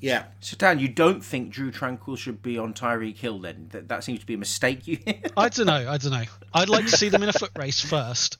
Yeah. 0.00 0.24
So 0.40 0.56
Dan, 0.56 0.78
you 0.78 0.88
don't 0.88 1.24
think 1.24 1.50
Drew 1.50 1.70
Tranquill 1.70 2.16
should 2.16 2.42
be 2.42 2.58
on 2.58 2.74
Tyreek 2.74 3.16
Hill 3.16 3.40
then? 3.40 3.68
That, 3.72 3.88
that 3.88 4.04
seems 4.04 4.20
to 4.20 4.26
be 4.26 4.34
a 4.34 4.38
mistake. 4.38 4.86
You. 4.86 4.98
I 5.36 5.48
don't 5.48 5.66
know. 5.66 5.90
I 5.90 5.98
don't 5.98 6.12
know. 6.12 6.24
I'd 6.52 6.68
like 6.68 6.86
to 6.86 6.96
see 6.96 7.08
them 7.08 7.22
in 7.22 7.28
a 7.28 7.32
foot 7.32 7.50
race 7.56 7.80
first. 7.80 8.38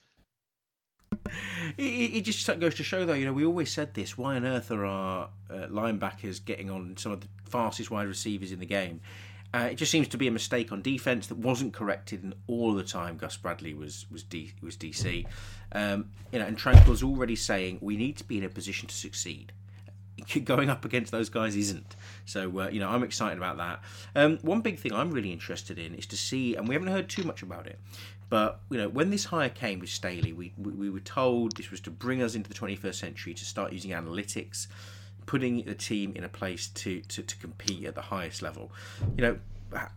It, 1.77 1.83
it, 1.83 2.21
just 2.23 2.47
goes 2.59 2.75
to 2.77 2.83
show, 2.83 3.05
though, 3.05 3.15
you 3.15 3.27
know, 3.27 3.33
we 3.33 3.45
always 3.45 3.71
said 3.71 3.95
this. 3.95 4.17
Why 4.17 4.37
on 4.37 4.45
earth 4.45 4.71
are 4.71 4.85
our 4.85 5.31
uh, 5.51 5.67
linebackers 5.69 6.45
getting 6.45 6.71
on 6.71 6.97
some 6.97 7.13
of 7.13 7.21
the 7.21 7.29
fastest 7.45 7.91
wide 7.91 8.09
receivers 8.09 8.53
in 8.53 8.59
the 8.59 8.67
game? 8.67 9.01
Uh, 9.55 9.69
it 9.71 9.77
just 9.77 9.91
seems 9.91 10.09
to 10.09 10.19
be 10.19 10.29
a 10.29 10.31
mistake 10.31 10.73
on 10.73 10.83
defense 10.83 11.27
that 11.29 11.39
wasn't 11.39 11.73
corrected, 11.73 12.23
and 12.23 12.35
all 12.47 12.75
the 12.75 12.83
time 12.83 13.17
Gus 13.17 13.37
Bradley 13.37 13.75
was 13.75 14.07
was 14.11 14.23
D, 14.23 14.53
was 14.63 14.77
DC. 14.77 15.27
Um, 15.73 16.11
you 16.33 16.39
know, 16.39 16.47
and 16.47 16.57
Tranquill's 16.59 17.03
already 17.03 17.37
saying 17.37 17.79
we 17.81 17.97
need 17.97 18.17
to 18.19 18.25
be 18.25 18.39
in 18.39 18.45
a 18.45 18.49
position 18.49 18.89
to 18.89 18.95
succeed. 18.95 19.53
Going 20.45 20.69
up 20.69 20.85
against 20.85 21.13
those 21.13 21.31
guys 21.31 21.57
isn't. 21.57 21.97
So 22.27 22.61
uh, 22.61 22.69
you 22.69 22.81
know, 22.81 22.91
I'm 22.91 23.03
excited 23.03 23.39
about 23.39 23.57
that. 23.57 23.81
Um, 24.15 24.39
one 24.43 24.61
big 24.61 24.79
thing 24.79 24.93
I'm 24.93 25.11
really 25.11 25.33
interested 25.33 25.79
in 25.79 25.95
is 25.95 26.07
to 26.07 26.17
see, 26.17 26.55
and 26.55 26.69
we 26.69 26.75
haven't 26.75 26.89
heard 26.89 27.09
too 27.09 27.23
much 27.23 27.43
about 27.43 27.67
it, 27.67 27.79
but 28.29 28.61
you 28.71 28.77
know, 28.77 28.89
when 28.89 29.09
this 29.09 29.25
hire 29.25 29.49
came 29.49 29.79
with 29.79 29.89
Staley, 29.89 30.35
we, 30.35 30.53
we, 30.59 30.73
we 30.73 30.91
were 30.91 31.01
told 31.01 31.57
this 31.57 31.71
was 31.71 31.81
to 31.81 31.91
bring 31.91 32.23
us 32.23 32.35
into 32.35 32.51
the 32.51 32.55
21st 32.55 32.95
century 32.95 33.33
to 33.33 33.45
start 33.45 33.73
using 33.73 33.93
analytics 33.93 34.67
putting 35.29 35.63
the 35.65 35.75
team 35.75 36.15
in 36.17 36.25
a 36.25 36.29
place 36.29 36.69
to, 36.69 37.03
to, 37.03 37.23
to 37.23 37.37
compete 37.37 37.85
at 37.85 37.95
the 37.95 38.01
highest 38.01 38.41
level. 38.41 38.73
You 39.15 39.23
know, 39.23 39.39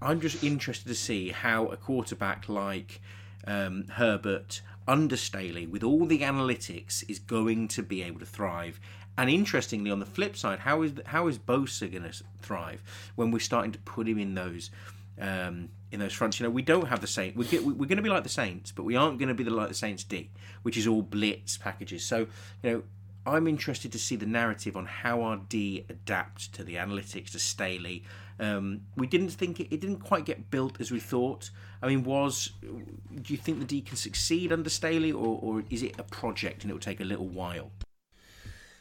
I'm 0.01 0.19
just 0.19 0.43
interested 0.43 0.89
to 0.89 0.93
see 0.93 1.29
how 1.29 1.67
a 1.67 1.77
quarterback 1.77 2.49
like 2.49 2.99
um, 3.47 3.85
Herbert 3.93 4.61
under 4.89 5.15
Staley, 5.15 5.65
with 5.65 5.83
all 5.83 6.05
the 6.05 6.19
analytics, 6.19 7.09
is 7.09 7.17
going 7.17 7.69
to 7.69 7.81
be 7.81 8.03
able 8.03 8.19
to 8.19 8.25
thrive. 8.25 8.77
And 9.17 9.29
interestingly, 9.29 9.89
on 9.89 10.01
the 10.01 10.05
flip 10.05 10.35
side, 10.35 10.59
how 10.59 10.81
is 10.81 10.91
how 11.05 11.27
is 11.27 11.39
Bosa 11.39 11.89
going 11.89 12.11
to 12.11 12.23
thrive 12.41 12.83
when 13.15 13.31
we're 13.31 13.39
starting 13.39 13.71
to 13.71 13.79
put 13.79 14.09
him 14.09 14.19
in 14.19 14.35
those 14.35 14.69
um, 15.17 15.69
in 15.93 16.01
those 16.01 16.11
fronts? 16.11 16.41
You 16.41 16.45
know, 16.45 16.49
we 16.49 16.61
don't 16.61 16.87
have 16.87 16.99
the 16.99 17.07
same. 17.07 17.35
We're, 17.37 17.61
we're 17.61 17.87
going 17.87 17.95
to 17.95 18.01
be 18.01 18.09
like 18.09 18.23
the 18.23 18.29
Saints, 18.29 18.73
but 18.73 18.83
we 18.83 18.97
aren't 18.97 19.17
going 19.17 19.29
to 19.29 19.35
be 19.35 19.45
the, 19.45 19.51
like 19.51 19.69
the 19.69 19.75
Saints 19.75 20.03
D, 20.03 20.29
which 20.63 20.75
is 20.75 20.87
all 20.87 21.01
blitz 21.01 21.57
packages. 21.57 22.03
So 22.03 22.27
you 22.63 22.69
know, 22.69 22.83
I'm 23.25 23.47
interested 23.47 23.91
to 23.91 23.99
see 23.99 24.15
the 24.15 24.25
narrative 24.25 24.75
on 24.75 24.85
how 24.85 25.21
our 25.21 25.37
D 25.37 25.85
adapt 25.89 26.53
to 26.53 26.63
the 26.63 26.75
analytics 26.75 27.31
to 27.31 27.39
Staley. 27.39 28.03
Um, 28.39 28.81
we 28.95 29.05
didn't 29.05 29.29
think 29.29 29.59
it, 29.59 29.67
it 29.71 29.79
didn't 29.79 29.99
quite 29.99 30.25
get 30.25 30.49
built 30.49 30.81
as 30.81 30.91
we 30.91 30.99
thought. 30.99 31.51
I 31.81 31.87
mean, 31.87 32.03
was 32.03 32.51
do 32.61 33.33
you 33.33 33.37
think 33.37 33.59
the 33.59 33.65
D 33.65 33.81
can 33.81 33.97
succeed 33.97 34.51
under 34.51 34.69
Staley, 34.69 35.11
or, 35.11 35.39
or 35.41 35.63
is 35.69 35.83
it 35.83 35.99
a 35.99 36.03
project 36.03 36.63
and 36.63 36.71
it 36.71 36.73
will 36.73 36.79
take 36.79 36.99
a 36.99 37.05
little 37.05 37.27
while? 37.27 37.71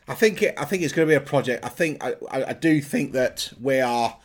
I 0.09 0.15
think 0.15 0.43
it. 0.43 0.55
I 0.59 0.65
think 0.65 0.83
it's 0.83 0.93
going 0.93 1.07
to 1.07 1.13
be 1.13 1.17
a 1.17 1.21
project. 1.21 1.65
I 1.65 1.69
think 1.69 2.03
I, 2.03 2.15
I 2.31 2.53
do 2.55 2.81
think 2.81 3.13
that 3.13 3.53
we 3.61 3.81
are 3.81 4.17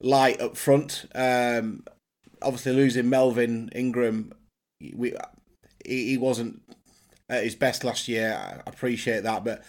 light 0.00 0.40
up 0.40 0.56
front. 0.56 1.04
Um, 1.14 1.84
obviously, 2.40 2.72
losing 2.72 3.10
Melvin 3.10 3.70
Ingram, 3.74 4.32
we 4.94 5.14
he, 5.84 6.10
he 6.10 6.18
wasn't 6.18 6.62
at 7.30 7.44
his 7.44 7.54
best 7.54 7.84
last 7.84 8.08
year. 8.08 8.36
I 8.66 8.68
appreciate 8.68 9.22
that, 9.22 9.44
but 9.44 9.64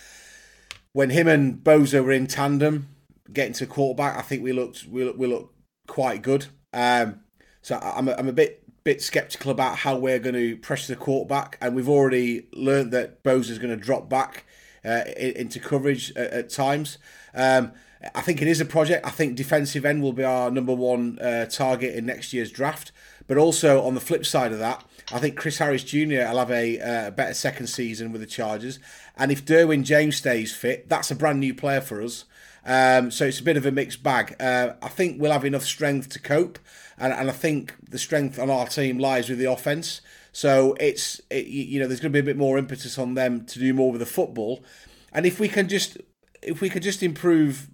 when 0.93 1.11
him 1.11 1.27
and 1.27 1.63
Bosa 1.63 2.03
were 2.03 2.11
in 2.11 2.27
tandem, 2.27 2.89
getting 3.31 3.53
to 3.53 3.65
quarterback, 3.65 4.17
I 4.17 4.21
think 4.21 4.43
we 4.43 4.51
looked 4.51 4.85
we 4.85 5.05
look, 5.05 5.17
we 5.17 5.27
looked 5.27 5.55
quite 5.87 6.21
good. 6.21 6.47
Um, 6.73 7.21
so 7.61 7.77
I'm 7.77 8.07
a, 8.07 8.13
I'm 8.13 8.27
a 8.27 8.33
bit 8.33 8.63
bit 8.83 9.01
skeptical 9.01 9.51
about 9.51 9.77
how 9.77 9.95
we're 9.95 10.19
going 10.19 10.35
to 10.35 10.57
pressure 10.57 10.93
the 10.93 10.99
quarterback, 10.99 11.57
and 11.61 11.75
we've 11.75 11.89
already 11.89 12.47
learned 12.53 12.91
that 12.91 13.23
Bosa's 13.23 13.59
going 13.59 13.77
to 13.77 13.83
drop 13.83 14.09
back 14.09 14.45
uh, 14.83 15.03
into 15.17 15.59
coverage 15.59 16.11
at, 16.15 16.31
at 16.31 16.49
times. 16.49 16.97
Um, 17.33 17.73
I 18.15 18.21
think 18.21 18.41
it 18.41 18.47
is 18.47 18.59
a 18.59 18.65
project. 18.65 19.05
I 19.05 19.11
think 19.11 19.35
defensive 19.35 19.85
end 19.85 20.01
will 20.01 20.13
be 20.13 20.23
our 20.23 20.49
number 20.49 20.73
one 20.73 21.19
uh, 21.19 21.45
target 21.45 21.95
in 21.95 22.05
next 22.05 22.33
year's 22.33 22.51
draft. 22.51 22.91
But 23.27 23.37
also 23.37 23.83
on 23.83 23.93
the 23.93 24.01
flip 24.01 24.25
side 24.25 24.51
of 24.51 24.59
that, 24.59 24.83
I 25.13 25.19
think 25.19 25.35
Chris 25.35 25.57
Harris 25.57 25.83
Jr. 25.83 26.27
will 26.29 26.39
have 26.39 26.51
a 26.51 26.79
uh, 26.79 27.11
better 27.11 27.33
second 27.33 27.67
season 27.67 28.11
with 28.11 28.21
the 28.21 28.27
Chargers. 28.27 28.79
And 29.17 29.31
if 29.31 29.45
Derwin 29.45 29.83
James 29.83 30.15
stays 30.15 30.55
fit, 30.55 30.87
that's 30.87 31.11
a 31.11 31.15
brand 31.15 31.39
new 31.39 31.53
player 31.53 31.81
for 31.81 32.01
us. 32.01 32.25
Um, 32.65 33.11
so 33.11 33.25
it's 33.25 33.39
a 33.39 33.43
bit 33.43 33.57
of 33.57 33.65
a 33.65 33.71
mixed 33.71 34.03
bag. 34.03 34.35
Uh, 34.39 34.73
I 34.81 34.87
think 34.87 35.19
we'll 35.19 35.31
have 35.31 35.45
enough 35.45 35.63
strength 35.63 36.09
to 36.09 36.19
cope, 36.19 36.59
and, 36.97 37.11
and 37.11 37.29
I 37.29 37.33
think 37.33 37.75
the 37.89 37.97
strength 37.97 38.37
on 38.37 38.49
our 38.49 38.67
team 38.67 38.99
lies 38.99 39.29
with 39.29 39.39
the 39.39 39.51
offense. 39.51 40.01
So 40.31 40.75
it's 40.79 41.19
it, 41.29 41.47
you 41.47 41.79
know 41.79 41.87
there's 41.87 41.99
going 41.99 42.13
to 42.13 42.15
be 42.15 42.19
a 42.19 42.33
bit 42.33 42.37
more 42.37 42.57
impetus 42.57 42.97
on 42.97 43.15
them 43.15 43.45
to 43.45 43.59
do 43.59 43.73
more 43.73 43.91
with 43.91 43.99
the 43.99 44.05
football, 44.05 44.63
and 45.11 45.25
if 45.25 45.39
we 45.39 45.47
can 45.49 45.67
just 45.67 45.97
if 46.41 46.61
we 46.61 46.69
can 46.69 46.81
just 46.81 47.03
improve, 47.03 47.69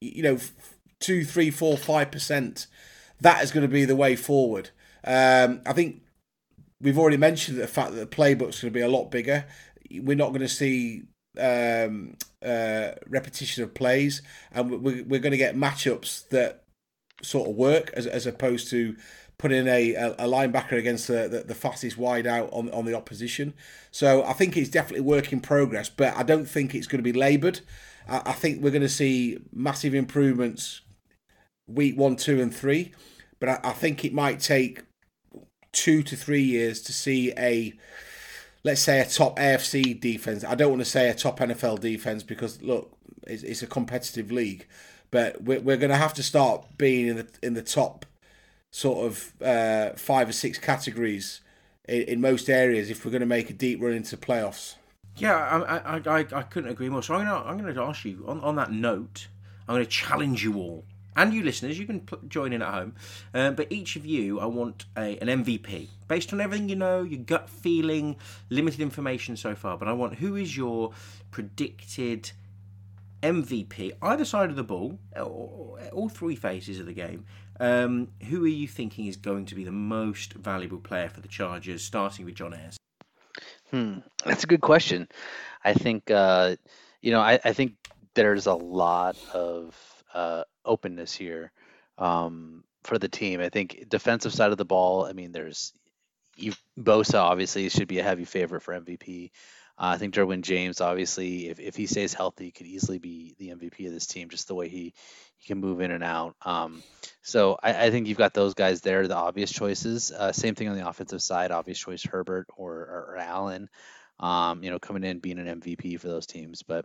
you 0.00 0.22
know, 0.22 0.38
two, 1.00 1.24
three, 1.24 1.50
four, 1.50 1.76
five 1.76 2.10
percent, 2.10 2.66
that 3.20 3.42
is 3.42 3.50
going 3.50 3.66
to 3.66 3.72
be 3.72 3.84
the 3.86 3.96
way 3.96 4.16
forward. 4.16 4.70
Um, 5.04 5.62
I 5.66 5.72
think 5.72 6.02
we've 6.80 6.98
already 6.98 7.16
mentioned 7.16 7.58
the 7.58 7.66
fact 7.66 7.92
that 7.92 7.98
the 7.98 8.06
playbook's 8.06 8.60
going 8.60 8.72
to 8.72 8.78
be 8.78 8.80
a 8.80 8.88
lot 8.88 9.10
bigger. 9.10 9.46
We're 9.90 10.16
not 10.16 10.28
going 10.28 10.40
to 10.40 10.48
see 10.48 11.04
um, 11.38 12.16
uh, 12.44 12.92
repetition 13.08 13.64
of 13.64 13.74
plays, 13.74 14.22
and 14.52 14.70
we're, 14.70 15.04
we're 15.04 15.20
going 15.20 15.32
to 15.32 15.36
get 15.36 15.56
matchups 15.56 16.28
that 16.28 16.64
sort 17.22 17.48
of 17.48 17.56
work 17.56 17.90
as, 17.94 18.06
as 18.06 18.26
opposed 18.26 18.70
to 18.70 18.96
putting 19.38 19.66
a, 19.68 19.94
a, 19.94 20.26
linebacker 20.26 20.72
against 20.72 21.08
the, 21.08 21.26
the, 21.26 21.40
the, 21.40 21.54
fastest 21.54 21.96
wide 21.96 22.26
out 22.26 22.50
on, 22.52 22.70
on 22.72 22.84
the 22.84 22.94
opposition. 22.94 23.54
So 23.90 24.22
I 24.22 24.34
think 24.34 24.54
it's 24.54 24.68
definitely 24.68 25.00
work 25.00 25.32
in 25.32 25.40
progress, 25.40 25.88
but 25.88 26.14
I 26.14 26.22
don't 26.22 26.44
think 26.44 26.74
it's 26.74 26.86
going 26.86 27.02
to 27.02 27.12
be 27.12 27.18
laboured. 27.18 27.60
I, 28.06 28.32
think 28.32 28.62
we're 28.62 28.70
going 28.70 28.82
to 28.82 28.88
see 28.88 29.38
massive 29.52 29.94
improvements 29.94 30.82
week 31.66 31.96
one, 31.96 32.16
two, 32.16 32.40
and 32.40 32.54
three, 32.54 32.92
but 33.38 33.64
I 33.64 33.72
think 33.72 34.04
it 34.04 34.12
might 34.12 34.40
take 34.40 34.82
two 35.72 36.02
to 36.02 36.16
three 36.16 36.42
years 36.42 36.80
to 36.82 36.92
see 36.92 37.32
a 37.36 37.72
let's 38.62 38.80
say 38.80 39.00
a 39.00 39.06
top 39.06 39.38
AFC 39.38 39.98
defense. 39.98 40.44
I 40.44 40.54
don't 40.54 40.70
want 40.70 40.80
to 40.80 40.88
say 40.88 41.08
a 41.08 41.14
top 41.14 41.38
NFL 41.38 41.80
defense 41.80 42.22
because 42.22 42.60
look, 42.62 42.92
it's, 43.26 43.42
it's 43.42 43.62
a 43.62 43.66
competitive 43.66 44.30
league, 44.30 44.66
but 45.10 45.42
we're, 45.42 45.60
we're 45.60 45.76
going 45.76 45.90
to 45.90 45.96
have 45.96 46.14
to 46.14 46.22
start 46.22 46.66
being 46.76 47.06
in 47.06 47.16
the 47.16 47.26
in 47.42 47.54
the 47.54 47.62
top 47.62 48.06
sort 48.70 49.06
of 49.06 49.32
uh, 49.42 49.90
five 49.96 50.28
or 50.28 50.32
six 50.32 50.58
categories 50.58 51.40
in, 51.88 52.02
in, 52.02 52.20
most 52.20 52.48
areas 52.48 52.88
if 52.88 53.04
we're 53.04 53.10
going 53.10 53.20
to 53.20 53.26
make 53.26 53.50
a 53.50 53.52
deep 53.52 53.82
run 53.82 53.92
into 53.92 54.16
playoffs. 54.16 54.76
Yeah, 55.16 55.34
I 55.34 55.96
I, 55.96 55.96
I, 55.96 56.18
I 56.32 56.42
couldn't 56.42 56.70
agree 56.70 56.88
more. 56.88 57.02
So 57.02 57.14
I'm 57.14 57.24
going 57.24 57.64
to 57.64 57.68
I'm 57.68 57.74
to 57.74 57.82
ask 57.82 58.04
you 58.04 58.24
on, 58.28 58.40
on 58.40 58.56
that 58.56 58.70
note. 58.70 59.28
I'm 59.68 59.74
going 59.74 59.84
to 59.84 59.90
challenge 59.90 60.42
you 60.42 60.56
all 60.56 60.84
and 61.16 61.34
you 61.34 61.42
listeners, 61.42 61.78
you 61.78 61.86
can 61.86 62.00
pl- 62.00 62.20
join 62.28 62.52
in 62.52 62.62
at 62.62 62.72
home. 62.72 62.94
Uh, 63.34 63.50
but 63.50 63.70
each 63.70 63.96
of 63.96 64.06
you, 64.06 64.40
I 64.40 64.46
want 64.46 64.86
a, 64.96 65.18
an 65.18 65.44
MVP 65.44 65.88
based 66.08 66.32
on 66.32 66.40
everything 66.40 66.68
you 66.68 66.76
know, 66.76 67.02
your 67.02 67.20
gut 67.20 67.48
feeling, 67.48 68.16
limited 68.48 68.80
information 68.80 69.36
so 69.36 69.54
far. 69.54 69.76
But 69.76 69.88
I 69.88 69.92
want 69.92 70.16
who 70.16 70.36
is 70.36 70.56
your 70.56 70.92
predicted 71.30 72.32
MVP, 73.22 73.92
either 74.00 74.24
side 74.24 74.50
of 74.50 74.56
the 74.56 74.64
ball, 74.64 74.98
all, 75.16 76.08
three 76.08 76.36
phases 76.36 76.78
of 76.78 76.86
the 76.86 76.94
game. 76.94 77.26
Um, 77.58 78.08
who 78.28 78.44
are 78.44 78.48
you 78.48 78.66
thinking 78.66 79.06
is 79.06 79.16
going 79.16 79.44
to 79.46 79.54
be 79.54 79.64
the 79.64 79.72
most 79.72 80.32
valuable 80.32 80.78
player 80.78 81.10
for 81.10 81.20
the 81.20 81.28
Chargers, 81.28 81.84
starting 81.84 82.24
with 82.24 82.34
John 82.34 82.54
Ayers? 82.54 82.78
Hmm, 83.70 83.98
that's 84.24 84.44
a 84.44 84.46
good 84.46 84.62
question. 84.62 85.08
I 85.62 85.74
think 85.74 86.10
uh, 86.10 86.56
you 87.02 87.10
know, 87.10 87.20
I, 87.20 87.38
I 87.44 87.52
think 87.52 87.74
there's 88.14 88.46
a 88.46 88.54
lot 88.54 89.16
of 89.32 89.74
uh, 90.14 90.44
openness 90.64 91.14
here 91.14 91.52
um, 91.98 92.64
for 92.84 92.98
the 92.98 93.08
team. 93.08 93.40
I 93.40 93.48
think 93.48 93.88
defensive 93.88 94.32
side 94.32 94.52
of 94.52 94.58
the 94.58 94.64
ball. 94.64 95.04
I 95.04 95.12
mean, 95.12 95.32
there's 95.32 95.72
you, 96.36 96.52
Bosa 96.78 97.20
obviously 97.20 97.68
should 97.68 97.88
be 97.88 97.98
a 97.98 98.04
heavy 98.04 98.24
favorite 98.24 98.62
for 98.62 98.78
MVP. 98.78 99.30
Uh, 99.78 99.92
I 99.94 99.96
think 99.96 100.14
Derwin 100.14 100.42
James, 100.42 100.82
obviously, 100.82 101.48
if, 101.48 101.58
if 101.58 101.74
he 101.74 101.86
stays 101.86 102.12
healthy, 102.12 102.50
could 102.50 102.66
easily 102.66 102.98
be 102.98 103.34
the 103.38 103.48
MVP 103.48 103.86
of 103.86 103.92
this 103.94 104.06
team, 104.06 104.28
just 104.28 104.46
the 104.46 104.54
way 104.54 104.68
he, 104.68 104.92
he 105.38 105.46
can 105.46 105.58
move 105.58 105.80
in 105.80 105.90
and 105.90 106.04
out. 106.04 106.36
Um, 106.44 106.82
so 107.22 107.58
I, 107.62 107.86
I 107.86 107.90
think 107.90 108.06
you've 108.06 108.18
got 108.18 108.34
those 108.34 108.52
guys 108.52 108.82
there, 108.82 109.08
the 109.08 109.16
obvious 109.16 109.50
choices. 109.50 110.12
Uh, 110.12 110.32
same 110.32 110.54
thing 110.54 110.68
on 110.68 110.76
the 110.76 110.86
offensive 110.86 111.22
side, 111.22 111.50
obvious 111.50 111.78
choice 111.78 112.04
Herbert 112.04 112.46
or, 112.56 112.74
or, 112.74 113.06
or 113.10 113.16
Allen, 113.16 113.70
um, 114.18 114.62
you 114.62 114.70
know, 114.70 114.78
coming 114.78 115.04
in 115.04 115.18
being 115.18 115.38
an 115.38 115.60
MVP 115.60 115.98
for 115.98 116.08
those 116.08 116.26
teams. 116.26 116.62
But 116.62 116.84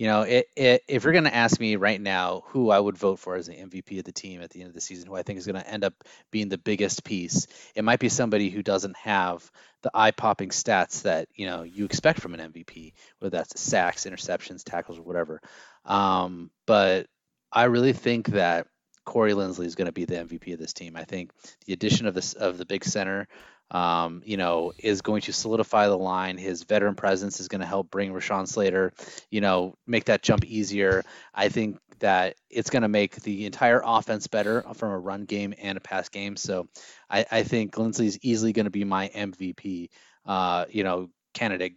you 0.00 0.06
know, 0.06 0.22
it, 0.22 0.48
it, 0.56 0.82
if 0.88 1.04
you're 1.04 1.12
going 1.12 1.24
to 1.24 1.34
ask 1.34 1.60
me 1.60 1.76
right 1.76 2.00
now 2.00 2.44
who 2.46 2.70
I 2.70 2.80
would 2.80 2.96
vote 2.96 3.18
for 3.18 3.36
as 3.36 3.48
the 3.48 3.52
MVP 3.52 3.98
of 3.98 4.06
the 4.06 4.12
team 4.12 4.40
at 4.40 4.48
the 4.48 4.60
end 4.60 4.68
of 4.68 4.74
the 4.74 4.80
season, 4.80 5.06
who 5.06 5.14
I 5.14 5.22
think 5.22 5.38
is 5.38 5.44
going 5.44 5.62
to 5.62 5.70
end 5.70 5.84
up 5.84 5.92
being 6.30 6.48
the 6.48 6.56
biggest 6.56 7.04
piece, 7.04 7.46
it 7.74 7.84
might 7.84 8.00
be 8.00 8.08
somebody 8.08 8.48
who 8.48 8.62
doesn't 8.62 8.96
have 8.96 9.50
the 9.82 9.90
eye-popping 9.92 10.48
stats 10.48 11.02
that 11.02 11.28
you 11.34 11.46
know 11.46 11.64
you 11.64 11.84
expect 11.84 12.20
from 12.20 12.32
an 12.32 12.50
MVP, 12.50 12.94
whether 13.18 13.36
that's 13.36 13.60
sacks, 13.60 14.06
interceptions, 14.06 14.64
tackles, 14.64 14.98
or 14.98 15.02
whatever. 15.02 15.42
Um, 15.84 16.50
but 16.66 17.06
I 17.52 17.64
really 17.64 17.92
think 17.92 18.28
that 18.28 18.68
Corey 19.04 19.32
Linsley 19.32 19.66
is 19.66 19.74
going 19.74 19.84
to 19.84 19.92
be 19.92 20.06
the 20.06 20.14
MVP 20.14 20.54
of 20.54 20.58
this 20.58 20.72
team. 20.72 20.96
I 20.96 21.04
think 21.04 21.30
the 21.66 21.74
addition 21.74 22.06
of 22.06 22.14
this 22.14 22.32
of 22.32 22.56
the 22.56 22.64
big 22.64 22.84
center 22.84 23.28
um, 23.70 24.22
you 24.24 24.36
know, 24.36 24.72
is 24.78 25.02
going 25.02 25.22
to 25.22 25.32
solidify 25.32 25.88
the 25.88 25.96
line. 25.96 26.38
His 26.38 26.64
veteran 26.64 26.94
presence 26.94 27.40
is 27.40 27.48
going 27.48 27.60
to 27.60 27.66
help 27.66 27.90
bring 27.90 28.12
Rashawn 28.12 28.48
Slater, 28.48 28.92
you 29.30 29.40
know, 29.40 29.74
make 29.86 30.06
that 30.06 30.22
jump 30.22 30.44
easier. 30.44 31.04
I 31.34 31.48
think 31.48 31.78
that 32.00 32.36
it's 32.48 32.70
going 32.70 32.82
to 32.82 32.88
make 32.88 33.16
the 33.16 33.46
entire 33.46 33.80
offense 33.84 34.26
better 34.26 34.64
from 34.74 34.90
a 34.90 34.98
run 34.98 35.24
game 35.24 35.54
and 35.60 35.78
a 35.78 35.80
pass 35.80 36.08
game. 36.08 36.36
So 36.36 36.68
I, 37.08 37.24
I 37.30 37.42
think 37.42 37.78
is 37.78 38.18
easily 38.22 38.52
going 38.52 38.64
to 38.64 38.70
be 38.70 38.84
my 38.84 39.08
MVP, 39.08 39.90
uh, 40.26 40.64
you 40.70 40.82
know, 40.82 41.10
candidate 41.34 41.76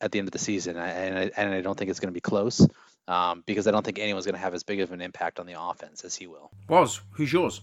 at 0.00 0.12
the 0.12 0.18
end 0.18 0.28
of 0.28 0.32
the 0.32 0.38
season. 0.38 0.76
And, 0.76 1.18
I, 1.18 1.30
and 1.36 1.52
I 1.52 1.60
don't 1.60 1.76
think 1.76 1.90
it's 1.90 2.00
going 2.00 2.12
to 2.12 2.14
be 2.14 2.20
close. 2.20 2.66
Um, 3.08 3.42
because 3.44 3.66
I 3.66 3.72
don't 3.72 3.84
think 3.84 3.98
anyone's 3.98 4.24
going 4.24 4.36
to 4.36 4.40
have 4.40 4.54
as 4.54 4.62
big 4.62 4.78
of 4.80 4.92
an 4.92 5.00
impact 5.00 5.40
on 5.40 5.46
the 5.46 5.60
offense 5.60 6.04
as 6.04 6.14
he 6.14 6.28
will. 6.28 6.52
Was 6.68 7.00
who's 7.10 7.32
yours? 7.32 7.60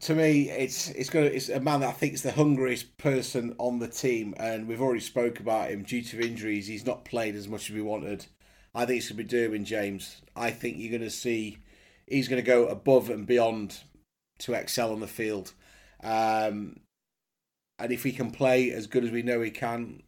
To 0.00 0.14
me, 0.14 0.50
it's 0.50 0.90
it's 0.90 1.10
going 1.10 1.32
it's 1.32 1.48
a 1.48 1.60
man 1.60 1.80
that 1.80 1.88
I 1.88 1.92
think 1.92 2.14
is 2.14 2.22
the 2.22 2.32
hungriest 2.32 2.96
person 2.98 3.54
on 3.58 3.78
the 3.78 3.88
team, 3.88 4.34
and 4.38 4.66
we've 4.66 4.80
already 4.80 5.00
spoke 5.00 5.40
about 5.40 5.70
him 5.70 5.82
due 5.82 6.02
to 6.02 6.20
injuries. 6.20 6.66
He's 6.66 6.86
not 6.86 7.04
played 7.04 7.34
as 7.34 7.48
much 7.48 7.70
as 7.70 7.76
we 7.76 7.82
wanted. 7.82 8.26
I 8.74 8.84
think 8.84 8.98
it's 8.98 9.10
going 9.10 9.26
to 9.26 9.36
be 9.36 9.58
Derwin 9.58 9.64
James. 9.64 10.20
I 10.34 10.50
think 10.50 10.76
you're 10.78 10.90
going 10.90 11.02
to 11.02 11.10
see 11.10 11.58
he's 12.06 12.28
going 12.28 12.42
to 12.42 12.46
go 12.46 12.66
above 12.66 13.10
and 13.10 13.26
beyond 13.26 13.80
to 14.40 14.52
excel 14.52 14.92
on 14.92 15.00
the 15.00 15.06
field. 15.06 15.52
Um, 16.02 16.80
and 17.78 17.92
if 17.92 18.02
he 18.02 18.12
can 18.12 18.30
play 18.30 18.70
as 18.70 18.86
good 18.86 19.04
as 19.04 19.10
we 19.10 19.22
know 19.22 19.40
he 19.40 19.50
can, 19.50 20.02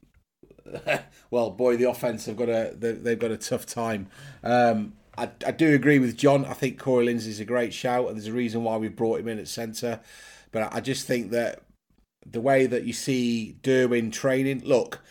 well, 1.31 1.51
boy, 1.51 1.77
the 1.77 1.89
offense 1.89 2.27
have 2.27 2.37
got 2.37 2.49
a 2.49 2.75
they've 2.77 3.19
got 3.19 3.31
a 3.31 3.37
tough 3.37 3.67
time. 3.67 4.09
Um, 4.43 4.95
I, 5.19 5.31
I 5.47 5.51
do 5.51 5.75
agree 5.75 5.99
with 5.99 6.17
John. 6.17 6.45
I 6.45 6.53
think 6.55 6.79
Corey 6.79 7.07
Linsley 7.07 7.29
is 7.29 7.41
a 7.41 7.45
great 7.45 7.75
shout, 7.75 8.09
and 8.09 8.17
there's 8.17 8.29
a 8.29 8.33
reason 8.33 8.65
why 8.65 8.77
we 8.77 8.89
brought 8.89 9.21
him 9.21 9.29
in 9.29 9.39
at 9.39 9.49
centre. 9.49 10.01
But 10.53 10.73
I 10.73 10.81
just 10.81 11.07
think 11.07 11.31
that 11.33 11.63
the 12.25 12.41
way 12.41 12.67
that 12.67 12.85
you 12.85 12.93
see 12.93 13.57
Derwin 13.63 14.13
training, 14.13 14.63
look, 14.65 15.03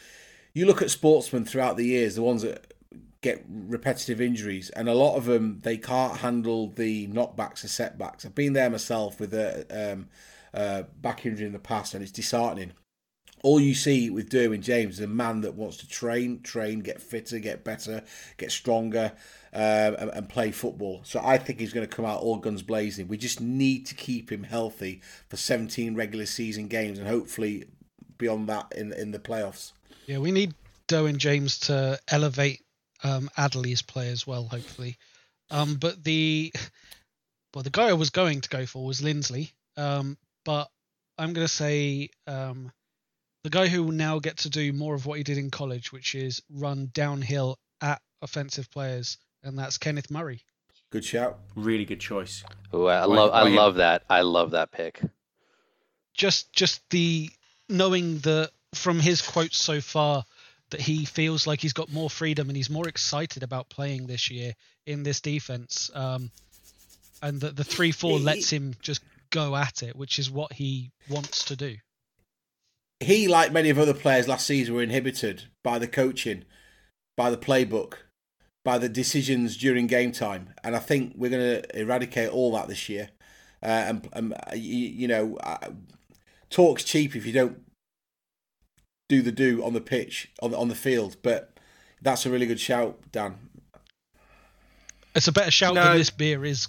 you 0.54 0.66
look 0.66 0.82
at 0.82 0.92
sportsmen 0.92 1.46
throughout 1.46 1.78
the 1.78 1.86
years, 1.86 2.16
the 2.16 2.24
ones 2.24 2.42
that 2.42 2.74
get 3.22 3.44
repetitive 3.50 4.22
injuries, 4.22 4.70
and 4.72 4.88
a 4.88 4.94
lot 4.94 5.18
of 5.18 5.26
them 5.26 5.60
they 5.64 5.78
can't 5.78 6.18
handle 6.18 6.70
the 6.70 7.08
knockbacks 7.08 7.64
or 7.64 7.68
setbacks. 7.68 8.26
I've 8.26 8.36
been 8.36 8.54
there 8.54 8.70
myself 8.70 9.20
with 9.20 9.34
a 9.34 9.66
um, 9.94 10.08
uh, 10.54 10.84
back 11.02 11.26
injury 11.26 11.46
in 11.46 11.54
the 11.54 11.60
past, 11.60 11.94
and 11.94 12.02
it's 12.02 12.12
disheartening 12.12 12.72
all 13.44 13.60
you 13.60 13.74
see 13.74 14.10
with 14.10 14.30
Derwin 14.30 14.62
James 14.62 14.96
is 14.96 15.02
a 15.02 15.08
man 15.08 15.42
that 15.42 15.54
wants 15.56 15.78
to 15.78 15.88
train, 15.88 16.42
train, 16.42 16.80
get 16.80 17.02
fitter, 17.02 17.40
get 17.40 17.64
better, 17.64 18.04
get 18.38 18.52
stronger, 18.52 19.14
uh, 19.54 19.96
and, 20.00 20.10
and, 20.12 20.30
play 20.30 20.52
football. 20.52 21.02
So 21.04 21.22
I 21.24 21.38
think 21.38 21.60
he's 21.60 21.74
going 21.74 21.88
to 21.88 21.96
come 21.96 22.06
out 22.06 22.22
all 22.22 22.38
guns 22.38 22.62
blazing. 22.62 23.08
We 23.08 23.18
just 23.18 23.40
need 23.40 23.86
to 23.88 23.96
keep 23.96 24.32
him 24.32 24.44
healthy 24.44 25.02
for 25.30 25.38
17 25.38 25.96
regular 25.96 26.26
season 26.26 26.68
games 26.68 27.00
and 27.00 27.08
hopefully 27.08 27.66
beyond 28.18 28.50
that 28.50 28.74
in 28.76 28.92
in 28.94 29.12
the 29.12 29.20
playoffs. 29.20 29.72
Yeah, 30.06 30.20
we 30.20 30.32
need 30.32 30.54
Derwin 30.88 31.18
James 31.18 31.60
to 31.62 32.00
elevate 32.08 32.62
um, 33.04 33.30
Adderley's 33.38 33.82
play 33.82 34.10
as 34.10 34.26
well, 34.26 34.46
hopefully. 34.46 34.98
Um, 35.50 35.76
but 35.76 36.04
the 36.04 36.54
well, 37.54 37.64
the 37.64 37.70
guy 37.70 37.90
I 37.90 37.94
was 37.94 38.10
going 38.10 38.42
to 38.42 38.50
go 38.50 38.66
for 38.66 38.86
was 38.86 39.02
Linsley, 39.02 39.52
um, 39.78 40.18
but 40.44 40.70
I'm 41.18 41.34
going 41.34 41.48
to 41.48 41.54
say 41.54 42.10
um, 42.28 42.72
the 43.44 43.50
guy 43.50 43.68
who 43.68 43.84
will 43.84 43.92
now 43.92 44.20
get 44.20 44.38
to 44.38 44.50
do 44.50 44.74
more 44.74 44.96
of 44.96 45.06
what 45.06 45.18
he 45.18 45.24
did 45.24 45.38
in 45.38 45.50
college, 45.50 45.92
which 45.92 46.16
is 46.16 46.42
run 46.50 46.90
downhill 46.94 47.58
at 47.82 48.02
offensive 48.22 48.70
players, 48.72 49.18
and 49.44 49.58
that's 49.58 49.78
Kenneth 49.78 50.12
Murray. 50.12 50.42
Good 50.90 51.06
shout. 51.06 51.40
Really 51.56 51.86
good 51.86 52.00
choice. 52.00 52.44
Oh, 52.72 52.86
I 52.86 53.06
love 53.06 53.32
I 53.34 53.44
love 53.50 53.76
that. 53.76 54.04
I 54.10 54.22
love 54.22 54.52
that 54.52 54.72
pick. 54.72 55.02
Just 56.14 56.52
just 56.54 56.82
the 56.90 57.30
knowing 57.70 58.20
that 58.20 58.52
from 58.74 59.00
his 59.00 59.22
quotes 59.22 59.58
so 59.58 59.82
far 59.82 60.24
that 60.70 60.82
he 60.82 61.06
feels 61.06 61.48
like 61.48 61.62
he's 61.62 61.74
got 61.74 61.92
more 61.92 62.10
freedom 62.10 62.50
and 62.50 62.58
he's 62.58 62.70
more 62.70 62.88
excited 62.88 63.44
about 63.44 63.70
playing 63.70 64.08
this 64.08 64.30
year 64.30 64.54
in 64.86 65.04
this 65.04 65.22
defense. 65.22 65.90
Um, 65.94 66.32
and 67.22 67.42
that 67.42 67.56
the 67.56 67.64
three 67.64 67.92
four 67.92 68.20
lets 68.20 68.50
him 68.50 68.76
just 68.82 69.02
go 69.30 69.56
at 69.56 69.84
it, 69.84 69.96
which 69.96 70.20
is 70.20 70.30
what 70.30 70.54
he 70.54 70.92
wants 71.10 71.46
to 71.46 71.56
do 71.56 71.78
he, 73.00 73.28
like 73.28 73.52
many 73.52 73.70
of 73.70 73.78
other 73.78 73.94
players 73.94 74.28
last 74.28 74.48
season, 74.48 74.76
were 74.76 74.82
inhibited 74.82 75.44
by 75.64 75.80
the 75.80 75.88
coaching, 75.88 76.46
by 77.16 77.30
the 77.30 77.38
playbook, 77.38 77.96
by 78.64 78.78
the 78.78 78.90
decisions 78.90 79.56
during 79.56 79.88
game 79.88 80.12
time, 80.12 80.54
and 80.64 80.76
I 80.76 80.80
think 80.80 81.14
we're 81.16 81.32
going 81.32 81.62
to 81.62 81.80
eradicate 81.80 82.30
all 82.30 82.52
that 82.54 82.68
this 82.68 82.90
year. 82.90 83.10
Uh, 83.64 83.66
and, 83.66 84.10
and 84.14 84.36
you, 84.54 84.88
you, 84.88 85.08
know, 85.08 85.38
uh, 85.38 85.70
talk's 86.50 86.84
cheap 86.84 87.16
if 87.16 87.26
you 87.26 87.34
don't 87.34 87.62
do 89.10 89.22
the 89.22 89.32
do 89.32 89.64
on 89.64 89.74
the 89.74 89.82
pitch 89.82 90.32
on 90.42 90.52
the, 90.52 90.58
on 90.58 90.68
the 90.68 90.76
field. 90.76 91.18
But 91.22 91.58
that's 92.02 92.26
a 92.26 92.30
really 92.30 92.46
good 92.46 92.60
shout, 92.60 93.00
Dan. 93.12 93.36
It's 95.16 95.28
a 95.28 95.32
better 95.32 95.50
shout 95.50 95.74
no. 95.74 95.84
than 95.84 95.98
this 95.98 96.12
beer 96.12 96.46
is 96.46 96.68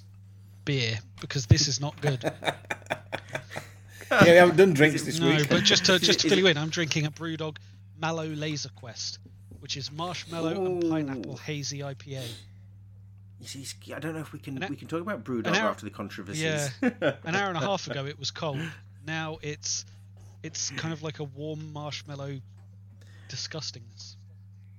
beer 0.65 0.99
because 1.21 1.47
this 1.47 1.69
is 1.69 1.81
not 1.81 2.01
good. 2.01 2.23
yeah, 4.27 4.33
we 4.33 4.37
haven't 4.37 4.57
done 4.57 4.73
drinks 4.73 5.03
this 5.03 5.19
no, 5.19 5.29
week. 5.29 5.51
No, 5.51 5.57
but 5.57 5.65
just 5.65 5.87
to 5.87 5.99
just 5.99 6.21
to 6.21 6.29
fill 6.31 6.39
you 6.39 6.47
in, 6.47 6.57
I'm 6.57 6.71
drinking 6.71 7.07
a 7.07 7.11
BrewDog 7.11 7.57
Mallow 8.01 8.27
Laser 8.27 8.71
Quest, 8.71 9.19
which 9.61 9.77
is 9.77 9.93
marshmallow 9.93 10.55
Ooh. 10.55 10.67
and 10.67 10.91
pineapple 10.91 11.37
hazy 11.37 11.81
IPA. 11.81 12.27
You 13.41 13.47
see, 13.47 13.95
I 13.95 13.99
don't 13.99 14.15
know 14.15 14.21
if 14.21 14.33
we 14.33 14.39
can 14.39 14.65
we 14.69 14.77
can 14.77 14.89
talk 14.89 15.01
about 15.01 15.25
BrewDog 15.25 15.57
hour, 15.57 15.69
after 15.69 15.85
the 15.85 15.91
controversies. 15.91 16.43
Yeah, 16.43 16.69
an 17.25 17.35
hour 17.35 17.49
and 17.49 17.57
a 17.57 17.61
half 17.61 17.87
ago 17.87 18.07
it 18.07 18.19
was 18.19 18.31
cold. 18.31 18.61
Now 19.07 19.39
it's 19.43 19.85
it's 20.43 20.71
kind 20.71 20.93
of 20.93 21.03
like 21.03 21.19
a 21.21 21.25
warm 21.25 21.73
marshmallow 21.73 22.41
disgustingness. 23.29 24.17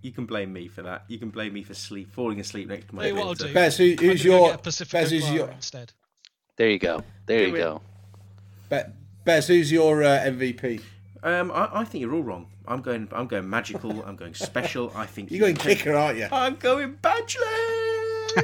You 0.01 0.11
can 0.11 0.25
blame 0.25 0.53
me 0.53 0.67
for 0.67 0.81
that. 0.81 1.03
You 1.07 1.19
can 1.19 1.29
blame 1.29 1.53
me 1.53 1.63
for 1.63 1.73
sleep, 1.73 2.11
falling 2.13 2.39
asleep 2.39 2.69
next 2.69 2.87
to 2.89 2.95
my. 2.95 3.03
Hey, 3.03 3.11
what 3.11 3.27
I'll 3.27 3.33
do. 3.33 3.53
Bez, 3.53 3.77
who, 3.77 3.95
who's 3.99 4.23
your? 4.23 4.57
Bez, 4.57 4.79
who's 5.11 5.31
your? 5.31 5.49
Instead. 5.51 5.91
There 6.55 6.69
you 6.69 6.79
go. 6.79 7.03
There 7.25 7.47
you 7.47 7.55
go. 7.55 7.81
Bez, 9.25 9.47
who's 9.47 9.71
your 9.71 10.03
uh, 10.03 10.19
MVP? 10.19 10.81
Um, 11.21 11.51
I, 11.51 11.69
I, 11.79 11.83
think 11.83 12.01
you're 12.01 12.13
all 12.13 12.23
wrong. 12.23 12.47
I'm 12.65 12.81
going. 12.81 13.09
I'm 13.11 13.27
going 13.27 13.49
magical. 13.49 14.03
I'm 14.03 14.15
going 14.15 14.33
special. 14.33 14.91
I 14.95 15.05
think 15.05 15.31
you're 15.31 15.41
going 15.41 15.57
kicker, 15.57 15.93
aren't 15.93 16.17
you? 16.17 16.27
I'm 16.31 16.55
going 16.55 16.95
Badgley. 16.95 17.79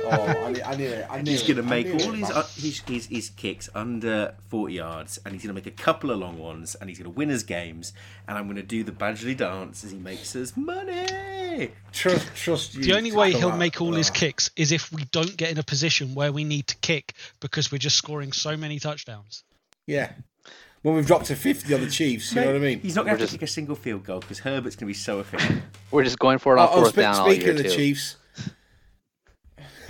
oh, 0.04 0.44
I 0.46 0.52
knew, 0.52 0.62
I 0.64 0.76
knew 0.76 0.88
it. 0.88 1.08
I 1.10 1.22
knew 1.22 1.32
He's 1.32 1.44
going 1.44 1.58
to 1.58 1.64
make 1.64 1.88
all 1.88 2.14
it, 2.14 2.20
his, 2.20 2.30
uh, 2.30 2.44
his, 2.56 2.82
his 2.82 3.06
his 3.06 3.30
kicks 3.30 3.70
under 3.74 4.34
40 4.50 4.74
yards, 4.74 5.20
and 5.24 5.34
he's 5.34 5.44
going 5.44 5.56
to 5.56 5.62
make 5.62 5.68
a 5.68 5.84
couple 5.84 6.12
of 6.12 6.20
long 6.20 6.38
ones, 6.38 6.76
and 6.76 6.90
he's 6.90 7.00
going 7.00 7.12
to 7.12 7.18
win 7.18 7.30
his 7.30 7.44
games, 7.44 7.94
and 8.28 8.38
I'm 8.38 8.46
going 8.46 8.58
to 8.58 8.64
do 8.64 8.84
the 8.84 8.92
Badgley 8.92 9.38
dance 9.38 9.86
as 9.86 9.92
he 9.92 9.98
makes 9.98 10.36
us 10.36 10.58
money. 10.58 11.72
Trust, 11.94 12.36
trust 12.36 12.76
you. 12.76 12.84
The 12.84 12.98
only 12.98 13.14
way 13.14 13.32
he'll 13.32 13.52
on. 13.52 13.60
make 13.60 13.80
all 13.80 13.94
his 13.94 14.10
kicks 14.10 14.52
is 14.58 14.74
if 14.74 14.92
we 14.92 15.06
don't 15.06 15.38
get 15.38 15.52
in 15.52 15.58
a 15.60 15.64
position 15.64 16.14
where 16.14 16.34
we 16.34 16.44
need 16.44 16.68
to 16.68 16.76
kick 16.78 17.14
because 17.40 17.72
we're 17.72 17.78
just 17.78 17.96
scoring 17.96 18.34
so 18.34 18.58
many 18.58 18.80
touchdowns. 18.80 19.44
Yeah. 19.88 20.12
When 20.86 20.94
we've 20.94 21.08
dropped 21.08 21.26
to 21.26 21.36
50 21.36 21.74
on 21.74 21.82
the 21.82 21.90
Chiefs, 21.90 22.32
you 22.36 22.42
know 22.42 22.46
what 22.46 22.58
I 22.58 22.60
mean? 22.60 22.80
He's 22.80 22.96
not 22.96 23.06
going 23.06 23.18
to 23.18 23.22
We're 23.24 23.26
have 23.26 23.30
to 23.32 23.38
kick 23.40 23.42
a 23.42 23.48
single 23.48 23.76
field 23.76 24.04
goal 24.04 24.20
because 24.20 24.38
Herbert's 24.38 24.76
going 24.76 24.86
to 24.86 24.92
be 24.92 24.94
so 24.94 25.20
efficient. 25.20 25.64
We're 25.90 26.04
just 26.04 26.20
going 26.20 26.38
for 26.38 26.56
it 26.56 26.60
on 26.60 26.68
Oh, 26.68 26.72
oh, 26.74 26.76
fourth 26.76 26.90
spe- 26.90 26.98
down 26.98 27.16
all 27.16 27.26
speaking 27.26 27.42
year 27.42 27.52
of 27.54 27.58
the 27.58 27.64
too. 27.64 27.76
Chiefs. 27.76 28.18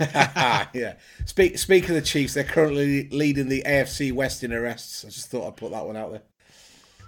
yeah. 0.00 0.94
Speak, 1.26 1.58
speaking 1.58 1.90
of 1.90 1.96
the 1.96 2.00
Chiefs, 2.00 2.32
they're 2.32 2.44
currently 2.44 3.10
leading 3.10 3.50
the 3.50 3.62
AFC 3.66 4.10
West 4.10 4.42
in 4.42 4.54
arrests. 4.54 5.04
I 5.04 5.08
just 5.08 5.28
thought 5.28 5.46
I'd 5.46 5.56
put 5.58 5.72
that 5.72 5.84
one 5.84 5.98
out 5.98 6.12
there. 6.12 6.22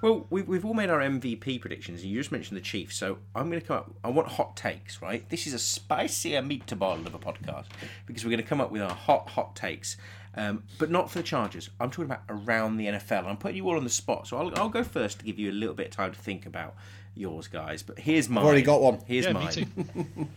Well, 0.02 0.26
we, 0.28 0.42
we've 0.42 0.66
all 0.66 0.74
made 0.74 0.90
our 0.90 1.00
MVP 1.00 1.58
predictions, 1.58 2.02
and 2.02 2.10
you 2.10 2.20
just 2.20 2.30
mentioned 2.30 2.58
the 2.58 2.62
Chiefs, 2.62 2.94
so 2.96 3.16
I'm 3.34 3.48
going 3.48 3.62
to 3.62 3.66
come 3.66 3.78
up. 3.78 3.90
I 4.04 4.10
want 4.10 4.28
hot 4.28 4.54
takes, 4.54 5.00
right? 5.00 5.26
This 5.30 5.46
is 5.46 5.54
a 5.54 5.58
spicier 5.58 6.42
meatball 6.42 7.06
of 7.06 7.14
a 7.14 7.18
podcast 7.18 7.68
because 8.04 8.22
we're 8.22 8.32
going 8.32 8.42
to 8.42 8.46
come 8.46 8.60
up 8.60 8.70
with 8.70 8.82
our 8.82 8.94
hot, 8.94 9.30
hot 9.30 9.56
takes, 9.56 9.96
um, 10.38 10.62
but 10.78 10.88
not 10.88 11.10
for 11.10 11.18
the 11.18 11.24
Chargers. 11.24 11.68
I'm 11.80 11.90
talking 11.90 12.04
about 12.04 12.22
around 12.28 12.76
the 12.76 12.86
NFL. 12.86 13.26
I'm 13.26 13.36
putting 13.36 13.56
you 13.56 13.68
all 13.68 13.76
on 13.76 13.82
the 13.84 13.90
spot, 13.90 14.28
so 14.28 14.36
I'll, 14.38 14.56
I'll 14.56 14.68
go 14.68 14.84
first 14.84 15.18
to 15.18 15.24
give 15.24 15.38
you 15.38 15.50
a 15.50 15.52
little 15.52 15.74
bit 15.74 15.88
of 15.88 15.92
time 15.92 16.12
to 16.12 16.18
think 16.18 16.46
about 16.46 16.76
yours, 17.16 17.48
guys. 17.48 17.82
But 17.82 17.98
here's 17.98 18.28
mine. 18.28 18.42
I've 18.42 18.46
already 18.46 18.62
got 18.62 18.80
one. 18.80 19.00
Here's 19.04 19.26
yeah, 19.26 19.32
me 19.32 19.40
mine. 19.40 19.52
too. 19.52 19.66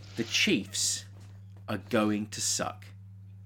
The 0.16 0.24
Chiefs 0.24 1.04
are 1.68 1.78
going 1.88 2.26
to 2.26 2.40
suck. 2.40 2.84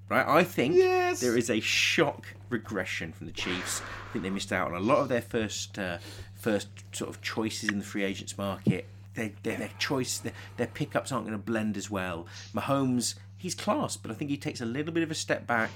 Right? 0.09 0.27
I 0.27 0.45
think 0.45 0.77
Yes. 0.77 1.21
there 1.21 1.37
is 1.37 1.51
a 1.51 1.61
shock 1.61 2.27
regression 2.49 3.13
from 3.13 3.27
the 3.27 3.33
Chiefs. 3.33 3.83
I 4.09 4.13
think 4.13 4.23
they 4.23 4.31
missed 4.31 4.53
out 4.53 4.69
on 4.69 4.77
a 4.77 4.81
lot 4.81 4.99
of 4.99 5.09
their 5.09 5.21
first 5.21 5.79
uh, 5.79 5.99
first 6.35 6.69
sort 6.93 7.11
of 7.11 7.21
choices 7.21 7.69
in 7.69 7.79
the 7.81 7.85
free 7.85 8.05
agents 8.05 8.39
market. 8.39 8.87
Their, 9.15 9.33
their, 9.43 9.57
their 9.59 9.71
choice, 9.79 10.19
their, 10.19 10.33
their 10.57 10.67
pickups 10.69 11.13
aren't 11.13 11.27
going 11.27 11.37
to 11.39 11.43
blend 11.45 11.77
as 11.77 11.91
well. 11.91 12.27
Mahomes, 12.55 13.15
he's 13.37 13.55
class, 13.55 13.97
but 13.97 14.11
I 14.11 14.15
think 14.15 14.31
he 14.31 14.37
takes 14.37 14.61
a 14.61 14.67
little 14.67 14.93
bit 14.93 15.03
of 15.03 15.11
a 15.11 15.15
step 15.15 15.47
back. 15.47 15.71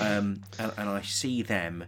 Um, 0.00 0.42
and, 0.58 0.72
and 0.76 0.88
I 0.88 1.02
see 1.02 1.42
them 1.42 1.84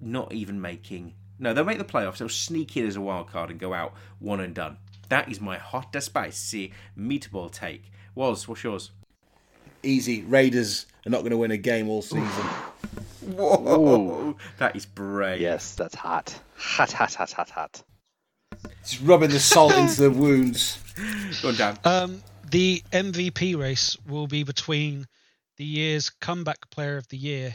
not 0.00 0.32
even 0.32 0.60
making. 0.60 1.14
No, 1.38 1.52
they'll 1.52 1.64
make 1.64 1.78
the 1.78 1.84
playoffs. 1.84 2.18
They'll 2.18 2.28
sneak 2.28 2.76
in 2.76 2.86
as 2.86 2.96
a 2.96 3.00
wild 3.00 3.28
card 3.30 3.50
and 3.50 3.58
go 3.58 3.74
out 3.74 3.94
one 4.18 4.40
and 4.40 4.54
done. 4.54 4.78
That 5.08 5.30
is 5.30 5.40
my 5.40 5.58
hot, 5.58 5.94
spicy 6.00 6.72
meatball 6.98 7.50
take. 7.52 7.90
Was 8.14 8.46
what's 8.46 8.64
yours? 8.64 8.90
Easy. 9.82 10.22
Raiders 10.22 10.86
are 11.06 11.10
not 11.10 11.20
going 11.20 11.32
to 11.32 11.36
win 11.36 11.50
a 11.50 11.56
game 11.56 11.88
all 11.88 12.02
season. 12.02 12.22
Whoa, 13.22 14.36
that 14.58 14.74
is 14.74 14.86
brave. 14.86 15.40
Yes, 15.40 15.74
that's 15.74 15.94
hot. 15.94 16.38
Hot, 16.56 16.92
hot, 16.92 17.14
hot, 17.14 17.32
hot, 17.32 17.50
hot. 17.50 17.82
Just 18.84 19.02
rubbing 19.02 19.30
the 19.30 19.40
salt 19.40 19.72
into 19.74 20.02
the 20.02 20.10
wounds. 20.10 20.78
Go 21.40 21.48
on, 21.48 21.54
Dan. 21.54 21.78
Um, 21.84 22.22
the 22.50 22.82
MVP 22.92 23.58
race 23.58 23.96
will 24.08 24.26
be 24.26 24.42
between 24.44 25.06
the 25.56 25.64
year's 25.64 26.10
comeback 26.10 26.70
player 26.70 26.96
of 26.96 27.08
the 27.08 27.16
year, 27.16 27.54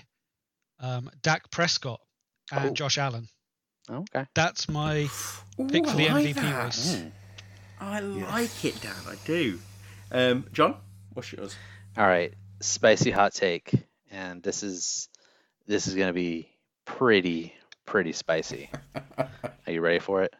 um, 0.79 1.09
Dak 1.21 1.49
Prescott, 1.51 1.99
and 2.51 2.69
Oh. 2.69 2.73
Josh 2.73 2.97
Allen. 2.97 3.27
Okay. 3.89 4.25
That's 4.35 4.67
my 4.69 5.09
pick 5.69 5.85
Ooh, 5.85 5.89
for 5.89 5.95
the 5.97 6.09
like 6.09 6.25
MVP 6.27 6.33
that. 6.35 6.65
race. 6.65 7.03
I 7.79 7.99
like 7.99 8.65
it, 8.65 8.81
Dan. 8.81 8.93
I 9.07 9.15
do. 9.25 9.59
Um, 10.11 10.45
John, 10.51 10.75
what's 11.13 11.31
yours? 11.31 11.55
All 11.97 12.05
right. 12.07 12.33
Spicy 12.59 13.11
hot 13.11 13.33
take, 13.33 13.71
and 14.11 14.41
this 14.43 14.63
is 14.63 15.09
this 15.67 15.87
is 15.87 15.95
gonna 15.95 16.13
be 16.13 16.49
pretty 16.85 17.53
pretty 17.85 18.11
spicy. 18.13 18.69
Are 19.17 19.71
you 19.71 19.81
ready 19.81 19.99
for 19.99 20.23
it? 20.23 20.33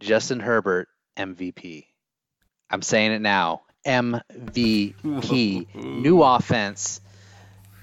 Justin 0.00 0.40
Herbert 0.40 0.88
MVP. 1.16 1.86
I'm 2.70 2.82
saying 2.82 3.12
it 3.12 3.20
now. 3.22 3.62
MVP. 3.84 5.74
New 5.74 6.22
offense. 6.22 7.00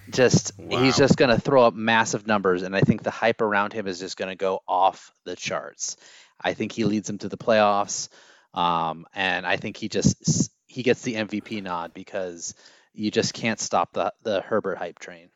Just 0.10 0.52
Wow. 0.58 0.82
he's 0.82 0.98
just 0.98 1.16
gonna 1.16 1.40
throw 1.40 1.64
up 1.64 1.74
massive 1.74 2.28
numbers, 2.28 2.64
and 2.64 2.76
I 2.76 2.82
think 2.82 3.04
the 3.04 3.12
hype 3.12 3.42
around 3.42 3.72
him 3.72 3.88
is 3.88 4.00
just 4.00 4.18
gonna 4.18 4.36
go 4.36 4.62
off 4.68 5.14
the 5.24 5.36
charts. 5.36 5.96
I 6.40 6.54
think 6.54 6.72
he 6.74 6.84
leads 6.86 7.08
them 7.08 7.20
to 7.20 7.30
the 7.30 7.38
playoffs, 7.38 8.10
um, 8.54 9.06
and 9.14 9.46
I 9.46 9.58
think 9.58 9.78
he 9.78 9.88
just 9.88 10.52
he 10.68 10.84
gets 10.84 11.02
the 11.04 11.16
MVP 11.16 11.62
nod 11.62 11.94
because 11.94 12.56
you 12.94 13.10
just 13.12 13.34
can't 13.34 13.60
stop 13.60 13.94
the 13.94 14.12
the 14.24 14.42
Herbert 14.42 14.78
hype 14.78 15.00
train. 15.00 15.30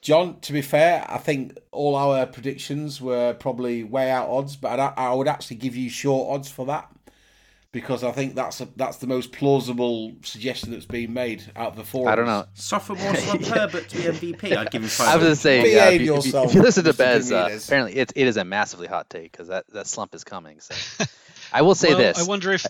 John, 0.00 0.40
to 0.40 0.54
be 0.54 0.62
fair, 0.62 1.04
I 1.06 1.18
think 1.18 1.58
all 1.72 1.94
our 1.94 2.26
predictions 2.26 3.02
were 3.02 3.34
probably 3.34 3.84
way 3.84 4.10
out 4.10 4.30
odds, 4.30 4.56
but 4.56 4.80
I, 4.80 4.94
I 4.96 5.12
would 5.12 5.28
actually 5.28 5.58
give 5.58 5.76
you 5.76 5.90
short 5.90 6.34
odds 6.34 6.48
for 6.50 6.64
that 6.66 6.88
because 7.72 8.02
I 8.02 8.10
think 8.10 8.34
that's 8.34 8.60
a, 8.60 8.68
that's 8.76 8.96
the 8.96 9.06
most 9.06 9.32
plausible 9.32 10.12
suggestion 10.22 10.72
that's 10.72 10.86
been 10.86 11.12
made 11.12 11.52
out 11.54 11.68
of 11.68 11.76
the 11.76 11.84
four. 11.84 12.08
I 12.08 12.16
don't 12.16 12.28
us. 12.28 12.46
know. 12.46 12.50
Sophomore 12.54 13.14
slump 13.14 13.44
Herbert 13.44 13.88
to 13.90 13.96
be 13.96 14.32
MVP. 14.32 14.56
I'd 14.56 14.70
give 14.70 14.82
him 14.82 14.88
five. 14.88 15.08
I 15.08 15.16
was 15.16 15.26
just 15.26 15.42
saying, 15.42 15.64
Behave 15.64 15.76
yeah, 15.76 15.88
if, 15.90 16.02
you, 16.02 16.16
if, 16.16 16.26
you, 16.26 16.42
if 16.44 16.54
you 16.54 16.62
listen 16.62 16.84
to 16.84 16.92
Mr. 16.92 16.98
Bez, 16.98 17.32
uh, 17.32 17.58
apparently 17.64 17.96
it, 17.96 18.12
it 18.16 18.26
is 18.26 18.36
a 18.36 18.44
massively 18.44 18.88
hot 18.88 19.08
take 19.08 19.30
because 19.30 19.48
that, 19.48 19.66
that 19.72 19.86
slump 19.86 20.14
is 20.14 20.24
coming. 20.24 20.60
So 20.60 21.04
I 21.52 21.62
will 21.62 21.74
say 21.74 21.90
well, 21.90 21.98
this 21.98 22.18
I 22.18 22.28
wonder 22.28 22.52
if. 22.52 22.66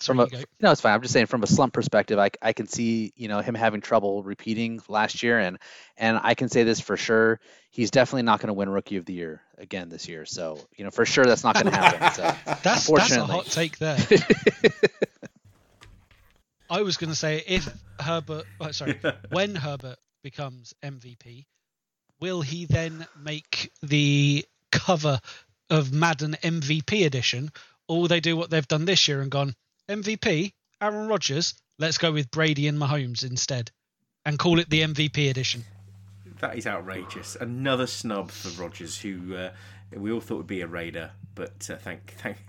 Sorry, 0.00 0.16
from 0.16 0.20
a 0.20 0.24
you 0.24 0.38
go. 0.38 0.44
no, 0.60 0.70
it's 0.72 0.80
fine. 0.80 0.94
I'm 0.94 1.02
just 1.02 1.12
saying 1.12 1.26
from 1.26 1.42
a 1.42 1.46
slump 1.46 1.74
perspective, 1.74 2.18
I, 2.18 2.30
I 2.40 2.54
can 2.54 2.66
see 2.66 3.12
you 3.16 3.28
know 3.28 3.40
him 3.40 3.54
having 3.54 3.82
trouble 3.82 4.22
repeating 4.22 4.80
last 4.88 5.22
year, 5.22 5.38
and 5.38 5.58
and 5.98 6.18
I 6.22 6.34
can 6.34 6.48
say 6.48 6.62
this 6.64 6.80
for 6.80 6.96
sure, 6.96 7.38
he's 7.70 7.90
definitely 7.90 8.22
not 8.22 8.40
going 8.40 8.48
to 8.48 8.54
win 8.54 8.70
Rookie 8.70 8.96
of 8.96 9.04
the 9.04 9.12
Year 9.12 9.42
again 9.58 9.90
this 9.90 10.08
year. 10.08 10.24
So 10.24 10.58
you 10.76 10.84
know 10.84 10.90
for 10.90 11.04
sure 11.04 11.24
that's 11.24 11.44
not 11.44 11.54
going 11.54 11.66
to 11.66 11.72
happen. 11.72 12.12
So 12.14 12.22
That's 12.62 12.86
that's 12.86 13.12
a 13.12 13.26
hot 13.26 13.46
take 13.46 13.78
there. 13.78 13.98
I 16.70 16.82
was 16.82 16.96
going 16.96 17.10
to 17.10 17.16
say 17.16 17.42
if 17.46 17.68
Herbert, 17.98 18.44
oh, 18.60 18.70
sorry, 18.70 18.98
when 19.30 19.54
Herbert 19.54 19.98
becomes 20.22 20.72
MVP, 20.82 21.44
will 22.20 22.40
he 22.40 22.64
then 22.64 23.06
make 23.20 23.70
the 23.82 24.46
cover 24.72 25.20
of 25.68 25.92
Madden 25.92 26.36
MVP 26.42 27.04
edition, 27.04 27.50
or 27.88 28.00
will 28.00 28.08
they 28.08 28.20
do 28.20 28.36
what 28.36 28.48
they've 28.50 28.66
done 28.66 28.86
this 28.86 29.08
year 29.08 29.20
and 29.20 29.30
gone 29.30 29.54
MVP 29.90 30.52
Aaron 30.80 31.08
Rodgers? 31.08 31.54
Let's 31.80 31.98
go 31.98 32.12
with 32.12 32.30
Brady 32.30 32.68
and 32.68 32.78
Mahomes 32.78 33.28
instead, 33.28 33.72
and 34.24 34.38
call 34.38 34.60
it 34.60 34.70
the 34.70 34.82
MVP 34.82 35.28
edition. 35.28 35.64
That 36.38 36.56
is 36.56 36.66
outrageous. 36.66 37.36
Another 37.40 37.88
snub 37.88 38.30
for 38.30 38.62
Rodgers, 38.62 39.00
who 39.00 39.34
uh, 39.34 39.50
we 39.92 40.12
all 40.12 40.20
thought 40.20 40.36
would 40.36 40.46
be 40.46 40.60
a 40.60 40.68
Raider, 40.68 41.10
but 41.34 41.68
uh, 41.68 41.76
thank 41.76 42.14
thank. 42.18 42.36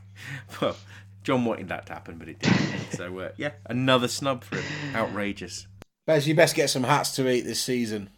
Well, 0.61 0.77
John 1.23 1.45
wanted 1.45 1.69
that 1.69 1.87
to 1.87 1.93
happen, 1.93 2.19
but 2.19 2.29
it 2.29 2.37
didn't. 2.37 2.91
so 2.91 3.17
uh, 3.17 3.31
yeah, 3.37 3.53
another 3.65 4.07
snub 4.07 4.43
for 4.43 4.57
him. 4.57 4.95
Outrageous. 4.95 5.65
Bez, 6.05 6.27
you 6.27 6.35
best 6.35 6.53
get 6.53 6.69
some 6.69 6.83
hats 6.83 7.15
to 7.15 7.27
eat 7.27 7.41
this 7.41 7.59
season, 7.59 8.11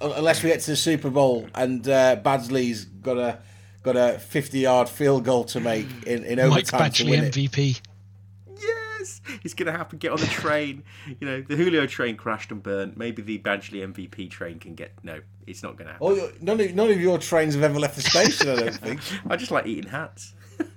unless 0.00 0.42
we 0.42 0.48
get 0.48 0.60
to 0.60 0.70
the 0.70 0.76
Super 0.76 1.10
Bowl 1.10 1.48
and 1.54 1.86
uh, 1.86 2.16
Badgley's 2.16 2.86
got 2.86 3.18
a 3.18 3.40
got 3.82 3.96
a 3.96 4.18
fifty 4.18 4.60
yard 4.60 4.88
field 4.88 5.24
goal 5.24 5.44
to 5.44 5.60
make 5.60 5.86
in, 6.06 6.24
in 6.24 6.38
Mike 6.38 6.72
overtime 6.72 6.92
to 6.92 7.04
win 7.04 7.24
it. 7.24 7.34
MVP. 7.34 7.58
Yes, 7.66 7.80
it's 9.44 9.54
going 9.54 9.66
to 9.66 9.72
happen. 9.72 9.98
Get 9.98 10.12
on 10.12 10.18
the 10.18 10.26
train. 10.26 10.82
You 11.20 11.26
know, 11.26 11.42
the 11.42 11.56
Julio 11.56 11.86
train 11.86 12.16
crashed 12.16 12.50
and 12.50 12.62
burnt. 12.62 12.96
Maybe 12.96 13.22
the 13.22 13.38
Badgley 13.38 13.86
MVP 13.86 14.30
train 14.30 14.58
can 14.58 14.74
get. 14.74 14.92
No, 15.02 15.20
it's 15.46 15.62
not 15.62 15.76
going 15.76 15.86
to 15.86 15.92
happen. 15.92 16.06
Oh, 16.06 16.32
none 16.40 16.60
of 16.60 16.74
none 16.74 16.90
of 16.90 17.00
your 17.00 17.18
trains 17.18 17.54
have 17.54 17.62
ever 17.62 17.78
left 17.78 17.96
the 17.96 18.02
station. 18.02 18.48
I 18.48 18.56
don't 18.56 18.74
think. 18.74 19.00
I 19.30 19.36
just 19.36 19.50
like 19.50 19.66
eating 19.66 19.90
hats. 19.90 20.34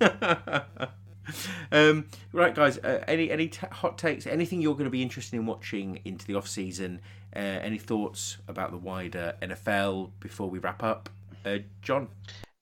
um, 1.72 2.06
right, 2.32 2.54
guys. 2.54 2.78
Uh, 2.78 3.04
any 3.06 3.30
any 3.30 3.48
t- 3.48 3.66
hot 3.70 3.98
takes? 3.98 4.26
Anything 4.26 4.60
you're 4.60 4.74
going 4.74 4.84
to 4.84 4.90
be 4.90 5.02
interested 5.02 5.36
in 5.36 5.46
watching 5.46 6.00
into 6.04 6.26
the 6.26 6.34
off 6.34 6.48
season? 6.48 7.00
Uh, 7.34 7.38
any 7.38 7.78
thoughts 7.78 8.38
about 8.48 8.70
the 8.70 8.78
wider 8.78 9.34
NFL 9.42 10.10
before 10.20 10.48
we 10.48 10.58
wrap 10.58 10.82
up? 10.82 11.10
Uh, 11.44 11.58
John. 11.82 12.08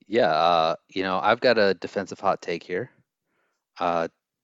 Yeah, 0.09 0.29
uh, 0.29 0.77
you 0.89 1.03
know, 1.03 1.19
I've 1.21 1.41
got 1.41 1.59
a 1.59 1.75
defensive 1.75 2.21
hot 2.21 2.41
take 2.41 2.63
here. 2.63 2.91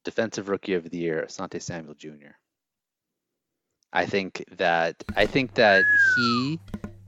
Defensive 0.04 0.48
rookie 0.48 0.74
of 0.74 0.88
the 0.90 0.98
year, 0.98 1.24
Asante 1.26 1.60
Samuel 1.62 1.94
Jr. 1.94 2.38
I 3.92 4.06
think 4.06 4.44
that 4.56 5.02
I 5.14 5.26
think 5.26 5.54
that 5.54 5.88
he, 5.92 6.60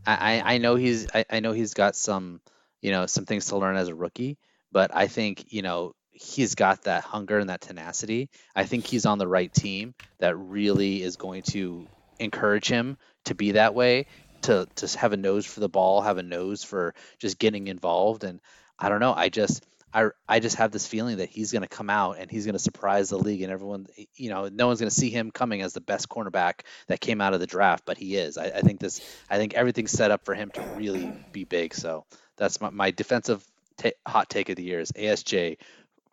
I 0.06 0.42
I 0.54 0.58
know 0.58 0.74
he's 0.76 1.06
I, 1.14 1.24
I 1.30 1.40
know 1.40 1.52
he's 1.52 1.74
got 1.74 1.96
some 1.96 2.40
you 2.82 2.90
know 2.90 3.06
some 3.06 3.24
things 3.24 3.46
to 3.46 3.56
learn 3.56 3.76
as 3.76 3.88
a 3.88 3.94
rookie, 3.94 4.38
but 4.70 4.94
I 4.94 5.06
think 5.06 5.52
you 5.52 5.62
know 5.62 5.94
he's 6.12 6.54
got 6.54 6.82
that 6.82 7.04
hunger 7.04 7.38
and 7.38 7.48
that 7.50 7.62
tenacity. 7.62 8.28
I 8.54 8.64
think 8.66 8.86
he's 8.86 9.06
on 9.06 9.18
the 9.18 9.26
right 9.28 9.52
team 9.52 9.94
that 10.20 10.36
really 10.36 11.02
is 11.02 11.16
going 11.16 11.42
to 11.44 11.88
encourage 12.20 12.68
him 12.68 12.96
to 13.26 13.34
be 13.34 13.52
that 13.52 13.74
way 13.74 14.06
to 14.42 14.68
to 14.76 14.98
have 14.98 15.12
a 15.14 15.16
nose 15.16 15.46
for 15.46 15.60
the 15.60 15.68
ball, 15.70 16.02
have 16.02 16.18
a 16.18 16.22
nose 16.22 16.62
for 16.62 16.94
just 17.18 17.38
getting 17.38 17.66
involved. 17.68 18.24
And 18.24 18.40
I 18.78 18.88
don't 18.90 19.00
know, 19.00 19.14
I 19.14 19.30
just 19.30 19.66
I 19.94 20.08
I 20.28 20.40
just 20.40 20.56
have 20.56 20.72
this 20.72 20.86
feeling 20.86 21.18
that 21.18 21.30
he's 21.30 21.52
going 21.52 21.62
to 21.62 21.68
come 21.68 21.88
out 21.88 22.18
and 22.18 22.28
he's 22.30 22.44
going 22.44 22.54
to 22.54 22.58
surprise 22.58 23.10
the 23.10 23.18
league 23.18 23.42
and 23.42 23.52
everyone. 23.52 23.86
You 24.16 24.28
know, 24.28 24.48
no 24.48 24.66
one's 24.66 24.80
going 24.80 24.90
to 24.90 24.94
see 24.94 25.10
him 25.10 25.30
coming 25.30 25.62
as 25.62 25.72
the 25.72 25.80
best 25.80 26.08
cornerback 26.08 26.62
that 26.88 27.00
came 27.00 27.20
out 27.20 27.32
of 27.32 27.40
the 27.40 27.46
draft, 27.46 27.84
but 27.86 27.96
he 27.96 28.16
is. 28.16 28.36
I, 28.36 28.46
I 28.46 28.60
think 28.60 28.80
this. 28.80 29.00
I 29.30 29.38
think 29.38 29.54
everything's 29.54 29.92
set 29.92 30.10
up 30.10 30.24
for 30.24 30.34
him 30.34 30.50
to 30.50 30.60
really 30.76 31.12
be 31.32 31.44
big. 31.44 31.74
So 31.74 32.04
that's 32.36 32.60
my, 32.60 32.70
my 32.70 32.90
defensive 32.90 33.46
ta 33.76 33.90
hot 34.06 34.28
take 34.28 34.48
of 34.48 34.56
the 34.56 34.64
year 34.64 34.80
is 34.80 34.90
ASJ, 34.92 35.58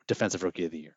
defensive 0.07 0.43
rookie 0.43 0.65
of 0.65 0.71
the 0.71 0.79
year. 0.79 0.95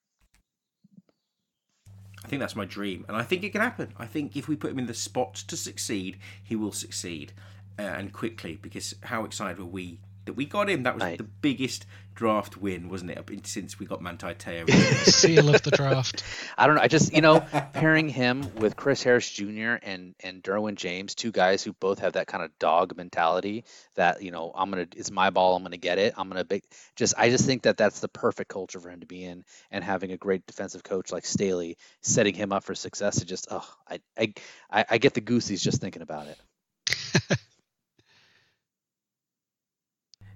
I 2.22 2.28
think 2.28 2.40
that's 2.40 2.56
my 2.56 2.64
dream, 2.64 3.04
and 3.08 3.16
I 3.16 3.22
think 3.22 3.44
it 3.44 3.50
can 3.50 3.60
happen. 3.60 3.92
I 3.98 4.06
think 4.06 4.34
if 4.36 4.48
we 4.48 4.56
put 4.56 4.70
him 4.70 4.78
in 4.78 4.86
the 4.86 4.94
spot 4.94 5.34
to 5.34 5.56
succeed, 5.56 6.18
he 6.42 6.56
will 6.56 6.72
succeed, 6.72 7.32
uh, 7.78 7.82
and 7.82 8.12
quickly. 8.12 8.56
Because 8.60 8.94
how 9.02 9.24
excited 9.24 9.58
were 9.58 9.66
we 9.66 10.00
that 10.26 10.34
we 10.34 10.46
got 10.46 10.68
him? 10.70 10.82
That 10.84 10.94
was 10.94 11.02
Right. 11.02 11.18
the 11.18 11.24
biggest 11.24 11.86
draft 12.14 12.56
win, 12.56 12.88
wasn't 12.88 13.10
it? 13.10 13.46
Since 13.46 13.78
we 13.80 13.86
got 13.86 14.00
Manti 14.00 14.34
Te'o. 14.34 14.66
Seal 15.04 15.52
of 15.52 15.62
the 15.62 15.72
draft. 15.72 16.22
I 16.58 16.66
don't 16.66 16.76
know. 16.76 16.82
I 16.82 16.88
just 16.88 17.12
you 17.12 17.20
know 17.20 17.40
pairing 17.72 18.08
him 18.08 18.54
with 18.56 18.76
Chris 18.76 19.02
Harris 19.02 19.28
Jr. 19.28 19.74
and 19.82 20.14
and 20.20 20.42
Derwin 20.42 20.76
James, 20.76 21.14
two 21.14 21.32
guys 21.32 21.62
who 21.64 21.72
both 21.72 21.98
have 21.98 22.12
that 22.12 22.26
kind 22.28 22.44
of 22.44 22.56
dog 22.58 22.96
mentality. 22.96 23.64
That 23.96 24.22
you 24.22 24.30
know 24.30 24.52
I'm 24.54 24.70
gonna 24.70 24.86
it's 24.96 25.10
my 25.10 25.30
ball. 25.30 25.56
I'm 25.56 25.62
gonna 25.64 25.76
get 25.76 25.98
it. 25.98 26.14
I'm 26.16 26.28
gonna 26.28 26.44
big. 26.44 26.62
Just 26.96 27.14
I 27.18 27.30
just 27.30 27.44
think 27.46 27.62
that 27.62 27.76
that's 27.76 28.00
the 28.00 28.08
perfect 28.08 28.48
culture 28.48 28.78
for 28.80 28.90
him 28.90 29.00
to 29.00 29.06
be 29.06 29.24
in, 29.24 29.44
and 29.70 29.82
having 29.82 30.12
a 30.12 30.16
great 30.16 30.46
defensive 30.46 30.84
coach 30.84 31.10
like 31.12 31.26
Staley 31.26 31.76
setting 32.02 32.34
him 32.34 32.52
up 32.52 32.64
for 32.64 32.74
success. 32.74 33.20
It 33.20 33.26
just 33.26 33.48
oh 33.50 33.68
I 33.88 34.00
I 34.18 34.34
I, 34.70 34.84
I 34.90 34.98
get 34.98 35.14
the 35.14 35.20
goosies 35.20 35.62
just 35.64 35.80
thinking 35.80 36.02
about 36.02 36.28
it. 36.28 36.38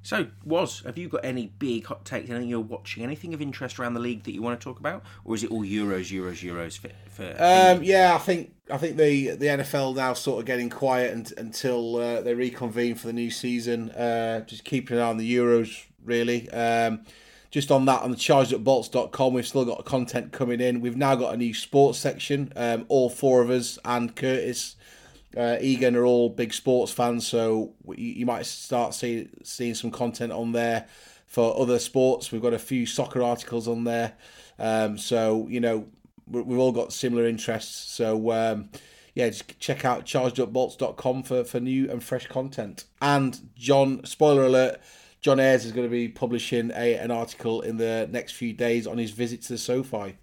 So, 0.09 0.29
was 0.43 0.81
have 0.87 0.97
you 0.97 1.07
got 1.07 1.23
any 1.23 1.53
big 1.59 1.85
hot 1.85 2.07
takes? 2.07 2.31
Anything 2.31 2.49
you're 2.49 2.61
watching? 2.61 3.03
Anything 3.03 3.35
of 3.35 3.43
interest 3.43 3.79
around 3.79 3.93
the 3.93 4.01
league 4.01 4.23
that 4.23 4.33
you 4.33 4.41
want 4.41 4.59
to 4.59 4.65
talk 4.65 4.81
about, 4.81 5.03
or 5.23 5.35
is 5.35 5.45
it 5.45 5.51
all 5.51 5.65
Euros, 5.65 6.11
Euros, 6.11 6.43
Euros 6.43 6.79
for? 6.79 6.89
for 7.11 7.25
Um, 7.39 7.83
yeah, 7.83 8.15
I 8.15 8.19
think 8.19 8.55
I 8.71 8.79
think 8.79 8.97
the 8.97 9.33
the 9.37 9.45
NFL 9.45 9.97
now 9.97 10.15
sort 10.15 10.41
of 10.41 10.47
getting 10.47 10.71
quiet 10.71 11.13
and, 11.13 11.31
until 11.37 11.97
uh, 11.97 12.23
they 12.23 12.33
reconvene 12.33 12.95
for 12.95 13.07
the 13.07 13.13
new 13.13 13.31
season. 13.31 13.91
Uh, 13.91 14.41
just 14.47 14.65
keeping 14.65 14.97
an 14.97 15.03
eye 15.03 15.11
on 15.11 15.19
the 15.19 15.37
Euros, 15.37 15.85
really. 16.03 16.49
Um, 16.53 17.03
just 17.51 17.71
on 17.71 17.85
that, 17.85 18.01
on 18.01 18.11
the 18.11 18.17
chargedupbolts.com, 18.17 19.35
we've 19.35 19.47
still 19.47 19.67
got 19.67 19.85
content 19.85 20.33
coming 20.33 20.63
in. 20.63 20.81
We've 20.81 20.97
now 20.97 21.17
got 21.17 21.35
a 21.35 21.37
new 21.37 21.53
sports 21.53 21.99
section. 21.99 22.51
Um, 22.57 22.87
all 22.89 23.11
four 23.11 23.43
of 23.43 23.51
us 23.51 23.79
and 23.85 24.17
Curtis 24.17 24.77
uh, 25.37 25.57
Egan 25.61 25.97
are 25.97 26.05
all 26.05 26.31
big 26.31 26.53
sports 26.53 26.93
fans, 26.93 27.27
so 27.27 27.75
you, 27.97 28.25
might 28.25 28.47
start 28.47 28.95
see, 28.95 29.29
seeing 29.43 29.75
some 29.75 29.91
content 29.91 30.33
on 30.33 30.53
there 30.53 30.87
for 31.27 31.59
other 31.61 31.79
sports. 31.79 32.33
We've 32.33 32.43
got 32.43 32.55
a 32.55 32.59
few 32.59 32.87
soccer 32.87 33.23
articles 33.23 33.69
on 33.69 33.85
there, 33.85 34.15
um, 34.59 34.97
so 34.97 35.47
you 35.49 35.61
know 35.61 35.87
we- 36.27 36.43
we've 36.43 36.59
all 36.59 36.73
got 36.73 36.93
similar 36.93 37.27
interests. 37.27 37.93
So 37.93 38.33
um, 38.33 38.71
yeah, 39.15 39.29
just 39.29 39.59
check 39.59 39.85
out 39.85 40.07
chargedupbolts.com 40.07 41.23
for 41.25 41.45
for 41.45 41.61
new 41.61 41.91
and 41.91 42.03
fresh 42.03 42.27
content. 42.27 42.85
And 43.03 43.39
John, 43.55 44.05
spoiler 44.05 44.45
alert. 44.45 44.81
John 45.21 45.41
Ayers 45.41 45.65
is 45.65 45.73
going 45.73 45.87
to 45.87 45.91
be 45.91 46.09
publishing 46.09 46.71
a, 46.71 46.95
an 46.95 47.11
article 47.11 47.61
in 47.63 47.77
the 47.77 48.09
next 48.11 48.33
few 48.33 48.53
days 48.53 48.87
on 48.87 48.99
his 48.99 49.11
visit 49.11 49.43
to 49.43 49.55
the 49.55 49.59
SoFi. 49.59 50.17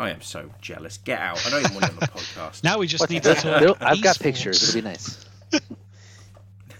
I 0.00 0.10
am 0.10 0.20
so 0.22 0.50
jealous. 0.60 0.98
Get 0.98 1.20
out! 1.20 1.44
I 1.46 1.50
don't 1.50 1.60
even 1.60 1.74
want 1.74 1.84
it 1.86 1.90
on 1.92 1.96
the 1.98 2.06
podcast. 2.20 2.64
Now 2.64 2.78
we 2.78 2.86
just 2.86 3.02
What- 3.02 3.10
need 3.10 3.22
to 3.24 3.34
talk. 3.34 3.62
It'll- 3.62 3.76
I've 3.80 4.02
got 4.02 4.18
pictures. 4.18 4.62
It'll 4.62 4.74
be 4.80 4.88
nice. 4.88 5.26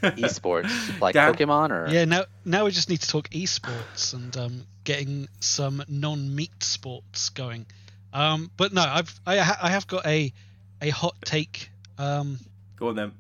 Esports 0.03 0.99
like 1.01 1.13
Dan- 1.15 1.35
Pokemon 1.35 1.71
or 1.71 1.89
Yeah, 1.93 2.07
now 2.07 2.25
now 2.47 2.65
we 2.65 2.71
just 2.71 2.89
need 2.89 3.03
to 3.03 3.09
talk 3.09 3.29
esports 3.31 4.15
and 4.15 4.35
um, 4.39 4.67
getting 4.85 5.29
some 5.41 5.83
non-meat 5.89 6.63
sports 6.63 7.29
going. 7.29 7.67
Um, 8.15 8.51
but 8.57 8.73
no, 8.73 8.81
I've 8.81 9.21
I, 9.27 9.37
ha- 9.37 9.59
I 9.63 9.69
have 9.71 9.87
got 9.87 10.07
a 10.07 10.33
a 10.81 10.89
hot 10.89 11.17
take. 11.25 11.69
Um, 11.99 12.39
Go 12.77 12.89
on 12.89 12.97
then. 12.97 13.13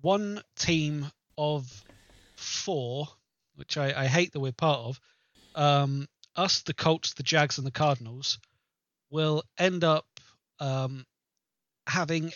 one 0.00 0.40
team 0.56 1.06
of 1.36 1.70
four, 2.34 3.06
which 3.56 3.76
I, 3.76 3.92
I 4.04 4.06
hate 4.06 4.32
that 4.32 4.40
we're 4.40 4.52
part 4.52 4.78
of, 4.80 5.00
um, 5.54 6.08
us, 6.34 6.62
the 6.62 6.72
Colts, 6.72 7.12
the 7.12 7.22
Jags, 7.22 7.58
and 7.58 7.66
the 7.66 7.70
Cardinals, 7.70 8.38
will 9.10 9.42
end 9.58 9.84
up 9.84 10.06
um, 10.58 11.04
having 11.86 12.32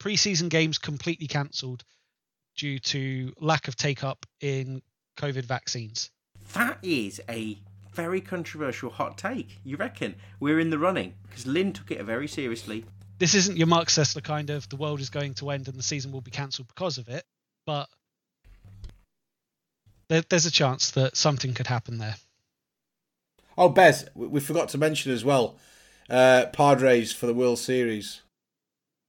preseason 0.00 0.48
games 0.48 0.78
completely 0.78 1.26
cancelled 1.26 1.84
due 2.56 2.78
to 2.78 3.32
lack 3.40 3.68
of 3.68 3.76
take 3.76 4.02
up 4.02 4.24
in 4.40 4.82
COVID 5.18 5.44
vaccines. 5.44 6.10
That 6.54 6.78
is 6.82 7.20
a 7.28 7.58
very 7.92 8.20
controversial 8.20 8.90
hot 8.90 9.18
take. 9.18 9.58
You 9.64 9.76
reckon 9.76 10.14
we're 10.38 10.60
in 10.60 10.70
the 10.70 10.78
running 10.78 11.14
because 11.28 11.46
Lynn 11.46 11.72
took 11.72 11.90
it 11.90 12.02
very 12.04 12.28
seriously. 12.28 12.84
This 13.18 13.34
isn't 13.34 13.56
your 13.56 13.66
Marc 13.66 13.88
Sessler 13.88 14.22
kind 14.22 14.50
of 14.50 14.68
the 14.68 14.76
world 14.76 15.00
is 15.00 15.08
going 15.08 15.34
to 15.34 15.50
end 15.50 15.68
and 15.68 15.78
the 15.78 15.82
season 15.82 16.12
will 16.12 16.20
be 16.20 16.30
cancelled 16.30 16.68
because 16.68 16.98
of 16.98 17.08
it, 17.08 17.24
but 17.64 17.88
there, 20.08 20.22
there's 20.28 20.46
a 20.46 20.50
chance 20.50 20.90
that 20.92 21.16
something 21.16 21.54
could 21.54 21.66
happen 21.66 21.98
there. 21.98 22.16
Oh, 23.58 23.68
Bez, 23.68 24.08
we 24.14 24.26
we 24.26 24.40
forgot 24.40 24.68
to 24.70 24.78
mention 24.78 25.12
as 25.12 25.24
well, 25.24 25.56
uh, 26.10 26.46
Padres 26.52 27.12
for 27.12 27.26
the 27.26 27.34
World 27.34 27.58
Series. 27.58 28.22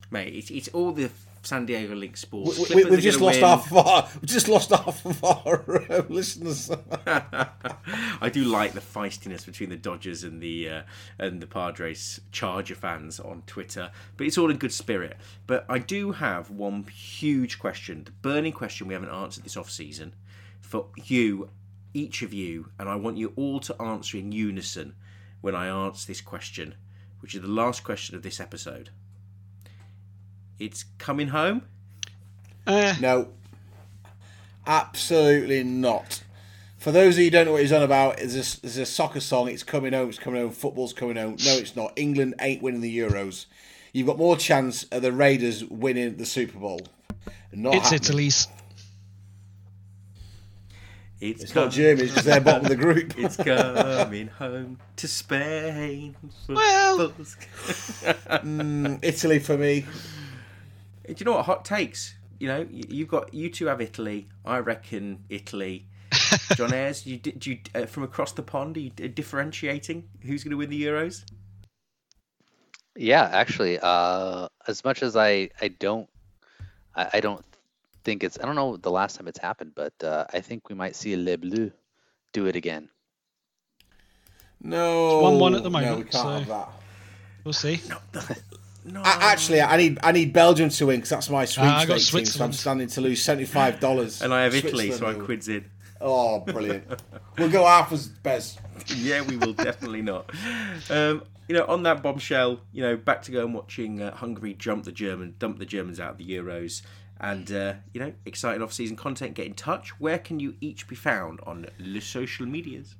Mate, 0.09 0.33
it's, 0.33 0.49
it's 0.51 0.67
all 0.69 0.93
the 0.93 1.09
San 1.47 1.65
Diego 1.65 1.95
Link 1.95 2.17
sports. 2.17 2.59
we, 2.59 2.65
Clippers 2.65 2.91
we've 2.91 3.01
just 3.01 3.21
lost 3.21 3.41
win. 3.41 3.49
half 3.49 3.71
of 3.71 3.77
our, 3.77 4.09
we 4.21 4.27
just 4.27 4.47
lost 4.47 4.69
half 4.69 5.05
of 5.05 5.23
our 5.23 5.85
uh, 5.91 6.03
listeners. 6.09 6.69
I 7.07 8.29
do 8.31 8.43
like 8.43 8.73
the 8.73 8.81
feistiness 8.81 9.45
between 9.45 9.69
the 9.69 9.77
Dodgers 9.77 10.23
and 10.23 10.41
the 10.41 10.69
uh, 10.69 10.81
and 11.17 11.41
the 11.41 11.47
Padres 11.47 12.19
Charger 12.31 12.75
fans 12.75 13.19
on 13.19 13.43
Twitter, 13.47 13.91
but 14.17 14.27
it's 14.27 14.37
all 14.37 14.49
in 14.49 14.57
good 14.57 14.73
spirit. 14.73 15.17
But 15.45 15.65
I 15.69 15.79
do 15.79 16.11
have 16.13 16.49
one 16.49 16.83
huge 16.83 17.59
question, 17.59 18.03
the 18.03 18.11
burning 18.11 18.53
question 18.53 18.87
we 18.87 18.93
haven't 18.93 19.09
answered 19.09 19.43
this 19.43 19.57
off 19.57 19.69
season 19.69 20.13
for 20.61 20.87
you, 20.95 21.49
each 21.93 22.21
of 22.21 22.33
you, 22.33 22.69
and 22.79 22.87
I 22.89 22.95
want 22.95 23.17
you 23.17 23.33
all 23.35 23.59
to 23.61 23.81
answer 23.81 24.17
in 24.17 24.31
unison 24.31 24.95
when 25.41 25.55
I 25.55 25.67
answer 25.67 26.07
this 26.07 26.21
question, 26.21 26.75
which 27.19 27.35
is 27.35 27.41
the 27.41 27.47
last 27.47 27.83
question 27.83 28.15
of 28.15 28.23
this 28.23 28.39
episode. 28.39 28.89
It's 30.59 30.85
coming 30.97 31.29
home. 31.29 31.63
Eh, 32.65 32.95
no, 32.99 33.29
absolutely 34.65 35.63
not. 35.63 36.23
For 36.77 36.91
those 36.91 37.15
of 37.15 37.19
you 37.19 37.25
who 37.25 37.31
don't 37.31 37.45
know 37.45 37.53
what 37.53 37.61
he's 37.61 37.71
on 37.71 37.81
about, 37.81 38.17
there's 38.17 38.57
a, 38.57 38.61
there's 38.61 38.77
a 38.77 38.85
soccer 38.85 39.19
song. 39.19 39.49
It's 39.49 39.63
coming 39.63 39.93
home. 39.93 40.09
It's 40.09 40.19
coming 40.19 40.41
home. 40.41 40.51
Football's 40.51 40.93
coming 40.93 41.15
home. 41.15 41.37
No, 41.43 41.53
it's 41.53 41.75
not. 41.75 41.93
England 41.95 42.35
ain't 42.39 42.61
winning 42.61 42.81
the 42.81 42.97
Euros. 42.97 43.45
You've 43.93 44.07
got 44.07 44.17
more 44.17 44.37
chance 44.37 44.83
of 44.83 45.01
the 45.01 45.11
Raiders 45.11 45.65
winning 45.65 46.17
the 46.17 46.25
Super 46.25 46.59
Bowl. 46.59 46.81
Not 47.51 47.75
it's 47.75 47.89
happening. 47.89 48.01
Italy's. 48.01 48.47
It's, 51.19 51.43
It's 51.43 51.55
not 51.55 51.71
Germany 51.71 52.07
because 52.07 52.25
they're 52.25 52.39
bottom 52.41 52.65
of 52.65 52.69
the 52.69 52.75
group. 52.75 53.13
It's 53.17 53.35
coming 53.37 54.27
home 54.27 54.79
to 54.97 55.07
Spain. 55.07 56.15
Well- 56.47 57.09
Mm, 57.09 58.99
Italy 59.01 59.39
for 59.39 59.57
me. 59.57 59.85
Do 61.07 61.15
you 61.17 61.25
know 61.25 61.33
what? 61.33 61.45
Hot 61.45 61.65
takes. 61.65 62.15
You 62.39 62.47
know, 62.49 62.67
you- 62.69 62.83
you've 62.89 63.07
got 63.07 63.33
you 63.33 63.49
two 63.49 63.65
have 63.65 63.81
Italy. 63.81 64.27
I 64.45 64.59
reckon 64.59 65.23
Italy. 65.29 65.87
John 66.55 66.71
Ayers, 66.73 67.05
you 67.05 67.17
did 67.17 67.45
you 67.45 67.59
uh, 67.73 67.85
from 67.85 68.03
across 68.03 68.31
the 68.33 68.43
pond? 68.43 68.77
Are 68.77 68.81
you 68.81 68.89
differentiating 68.91 70.07
who's 70.21 70.43
going 70.43 70.51
to 70.51 70.57
win 70.57 70.69
the 70.69 70.81
Euros? 70.83 71.23
Yeah, 72.95 73.23
actually, 73.31 73.79
uh, 73.81 74.47
as 74.67 74.83
much 74.83 75.03
as 75.03 75.15
I 75.15 75.49
I 75.61 75.67
don't 75.69 76.09
I, 76.95 77.09
I 77.15 77.19
don't 77.19 77.43
think 78.07 78.23
it's 78.23 78.39
I 78.41 78.45
don't 78.45 78.55
know 78.55 78.77
the 78.77 78.89
last 78.89 79.17
time 79.17 79.27
it's 79.27 79.37
happened, 79.39 79.73
but 79.75 79.93
uh, 80.01 80.23
I 80.33 80.39
think 80.39 80.69
we 80.69 80.75
might 80.75 80.95
see 80.95 81.17
Le 81.17 81.37
Bleu 81.37 81.71
do 82.31 82.45
it 82.45 82.55
again. 82.55 82.87
No, 84.61 85.19
It's 85.19 85.41
1-1 85.41 85.57
at 85.57 85.63
the 85.63 85.69
No, 85.69 85.95
we 85.97 86.03
can't 86.03 86.13
so- 86.13 86.29
have 86.29 86.47
that. 86.47 86.69
We'll 87.43 87.53
see. 87.53 87.81
No, 88.85 89.01
A- 89.01 89.23
Actually, 89.33 89.61
I 89.61 89.75
need 89.77 89.99
I 90.01 90.11
need 90.13 90.31
Belgium 90.31 90.69
to 90.69 90.85
win 90.85 90.97
because 90.97 91.09
that's 91.09 91.29
my 91.29 91.45
Ah, 91.57 91.79
I 91.79 91.85
got 91.85 91.99
sweepstakes 91.99 92.29
team. 92.31 92.39
So 92.39 92.45
I'm 92.45 92.53
standing 92.53 92.87
to 92.87 93.01
lose 93.01 93.21
seventy 93.21 93.45
five 93.45 93.81
dollars. 93.81 94.21
and 94.21 94.33
I 94.33 94.43
have 94.43 94.55
Italy, 94.55 94.91
so 94.91 95.05
I'm 95.07 95.19
quids 95.25 95.49
in. 95.49 95.65
Oh, 95.99 96.39
brilliant! 96.39 96.85
we'll 97.37 97.49
go 97.49 97.65
half 97.65 97.91
as 97.91 98.07
Bez. 98.07 98.57
yeah, 98.95 99.21
we 99.21 99.35
will 99.35 99.51
definitely 99.53 100.01
not. 100.01 100.29
Um, 100.89 101.23
you 101.49 101.55
know, 101.55 101.65
on 101.67 101.83
that 101.83 102.01
bombshell, 102.03 102.59
you 102.71 102.81
know, 102.83 102.95
back 102.95 103.21
to 103.23 103.31
go 103.31 103.43
and 103.45 103.53
watching 103.53 104.01
uh, 104.01 104.15
Hungary 104.15 104.53
jump 104.53 104.85
the 104.85 104.91
German, 104.93 105.35
dump 105.39 105.59
the 105.59 105.65
Germans 105.65 105.99
out 105.99 106.11
of 106.11 106.17
the 106.17 106.29
Euros, 106.29 106.81
and 107.19 107.51
uh, 107.51 107.73
you 107.93 107.99
know, 107.99 108.13
exciting 108.25 108.61
off-season 108.61 108.95
content. 108.95 109.33
Get 109.33 109.47
in 109.47 109.53
touch. 109.53 109.99
Where 109.99 110.19
can 110.19 110.39
you 110.39 110.55
each 110.61 110.87
be 110.87 110.95
found 110.95 111.39
on 111.45 111.67
the 111.79 112.01
social 112.01 112.45
medias? 112.45 112.95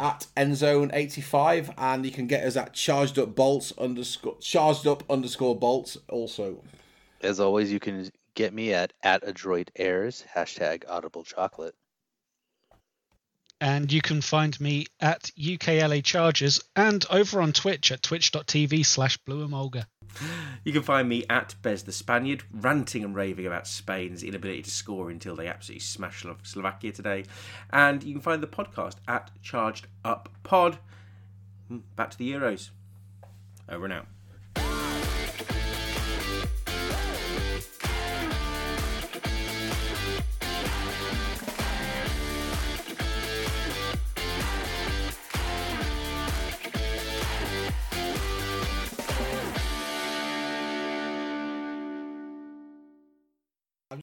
at 0.00 0.28
endzone 0.36 0.90
85 0.92 1.72
and 1.76 2.04
you 2.04 2.12
can 2.12 2.28
get 2.28 2.44
us 2.44 2.54
at 2.54 2.72
charged 2.72 3.18
up 3.18 3.34
bolts 3.34 3.72
underscore 3.78 4.38
charged 4.38 4.86
up 4.86 5.02
underscore 5.10 5.58
bolts 5.58 5.98
also 6.08 6.62
As 7.20 7.40
always, 7.40 7.72
you 7.72 7.80
can 7.80 8.10
get 8.34 8.54
me 8.54 8.72
at 8.72 8.92
at 9.02 9.26
adroit 9.26 9.72
airs 9.74 10.24
hashtag 10.36 10.84
audible 10.88 11.24
chocolate. 11.24 11.74
And 13.60 13.92
you 13.92 14.00
can 14.00 14.20
find 14.20 14.58
me 14.60 14.86
at 15.00 15.30
UKLA 15.36 16.04
Chargers 16.04 16.60
and 16.76 17.04
over 17.10 17.40
on 17.40 17.52
Twitch 17.52 17.90
at 17.90 18.02
twitch.tv 18.02 18.86
slash 18.86 19.18
blueamolga. 19.26 19.86
You 20.64 20.72
can 20.72 20.82
find 20.82 21.08
me 21.08 21.24
at 21.28 21.54
Bez 21.60 21.82
the 21.82 21.92
Spaniard, 21.92 22.42
ranting 22.52 23.04
and 23.04 23.14
raving 23.14 23.46
about 23.46 23.66
Spain's 23.66 24.22
inability 24.22 24.62
to 24.62 24.70
score 24.70 25.10
until 25.10 25.34
they 25.36 25.48
absolutely 25.48 25.80
smash 25.80 26.22
Slo- 26.22 26.36
Slovakia 26.44 26.92
today. 26.92 27.24
And 27.70 28.02
you 28.04 28.12
can 28.12 28.22
find 28.22 28.42
the 28.42 28.46
podcast 28.46 28.96
at 29.08 29.30
Charged 29.42 29.86
Up 30.04 30.28
Pod. 30.44 30.78
Hmm, 31.68 31.78
Back 31.96 32.10
to 32.10 32.18
the 32.18 32.30
Euros. 32.32 32.70
Over 33.68 33.84
and 33.84 33.92
out. 33.94 34.06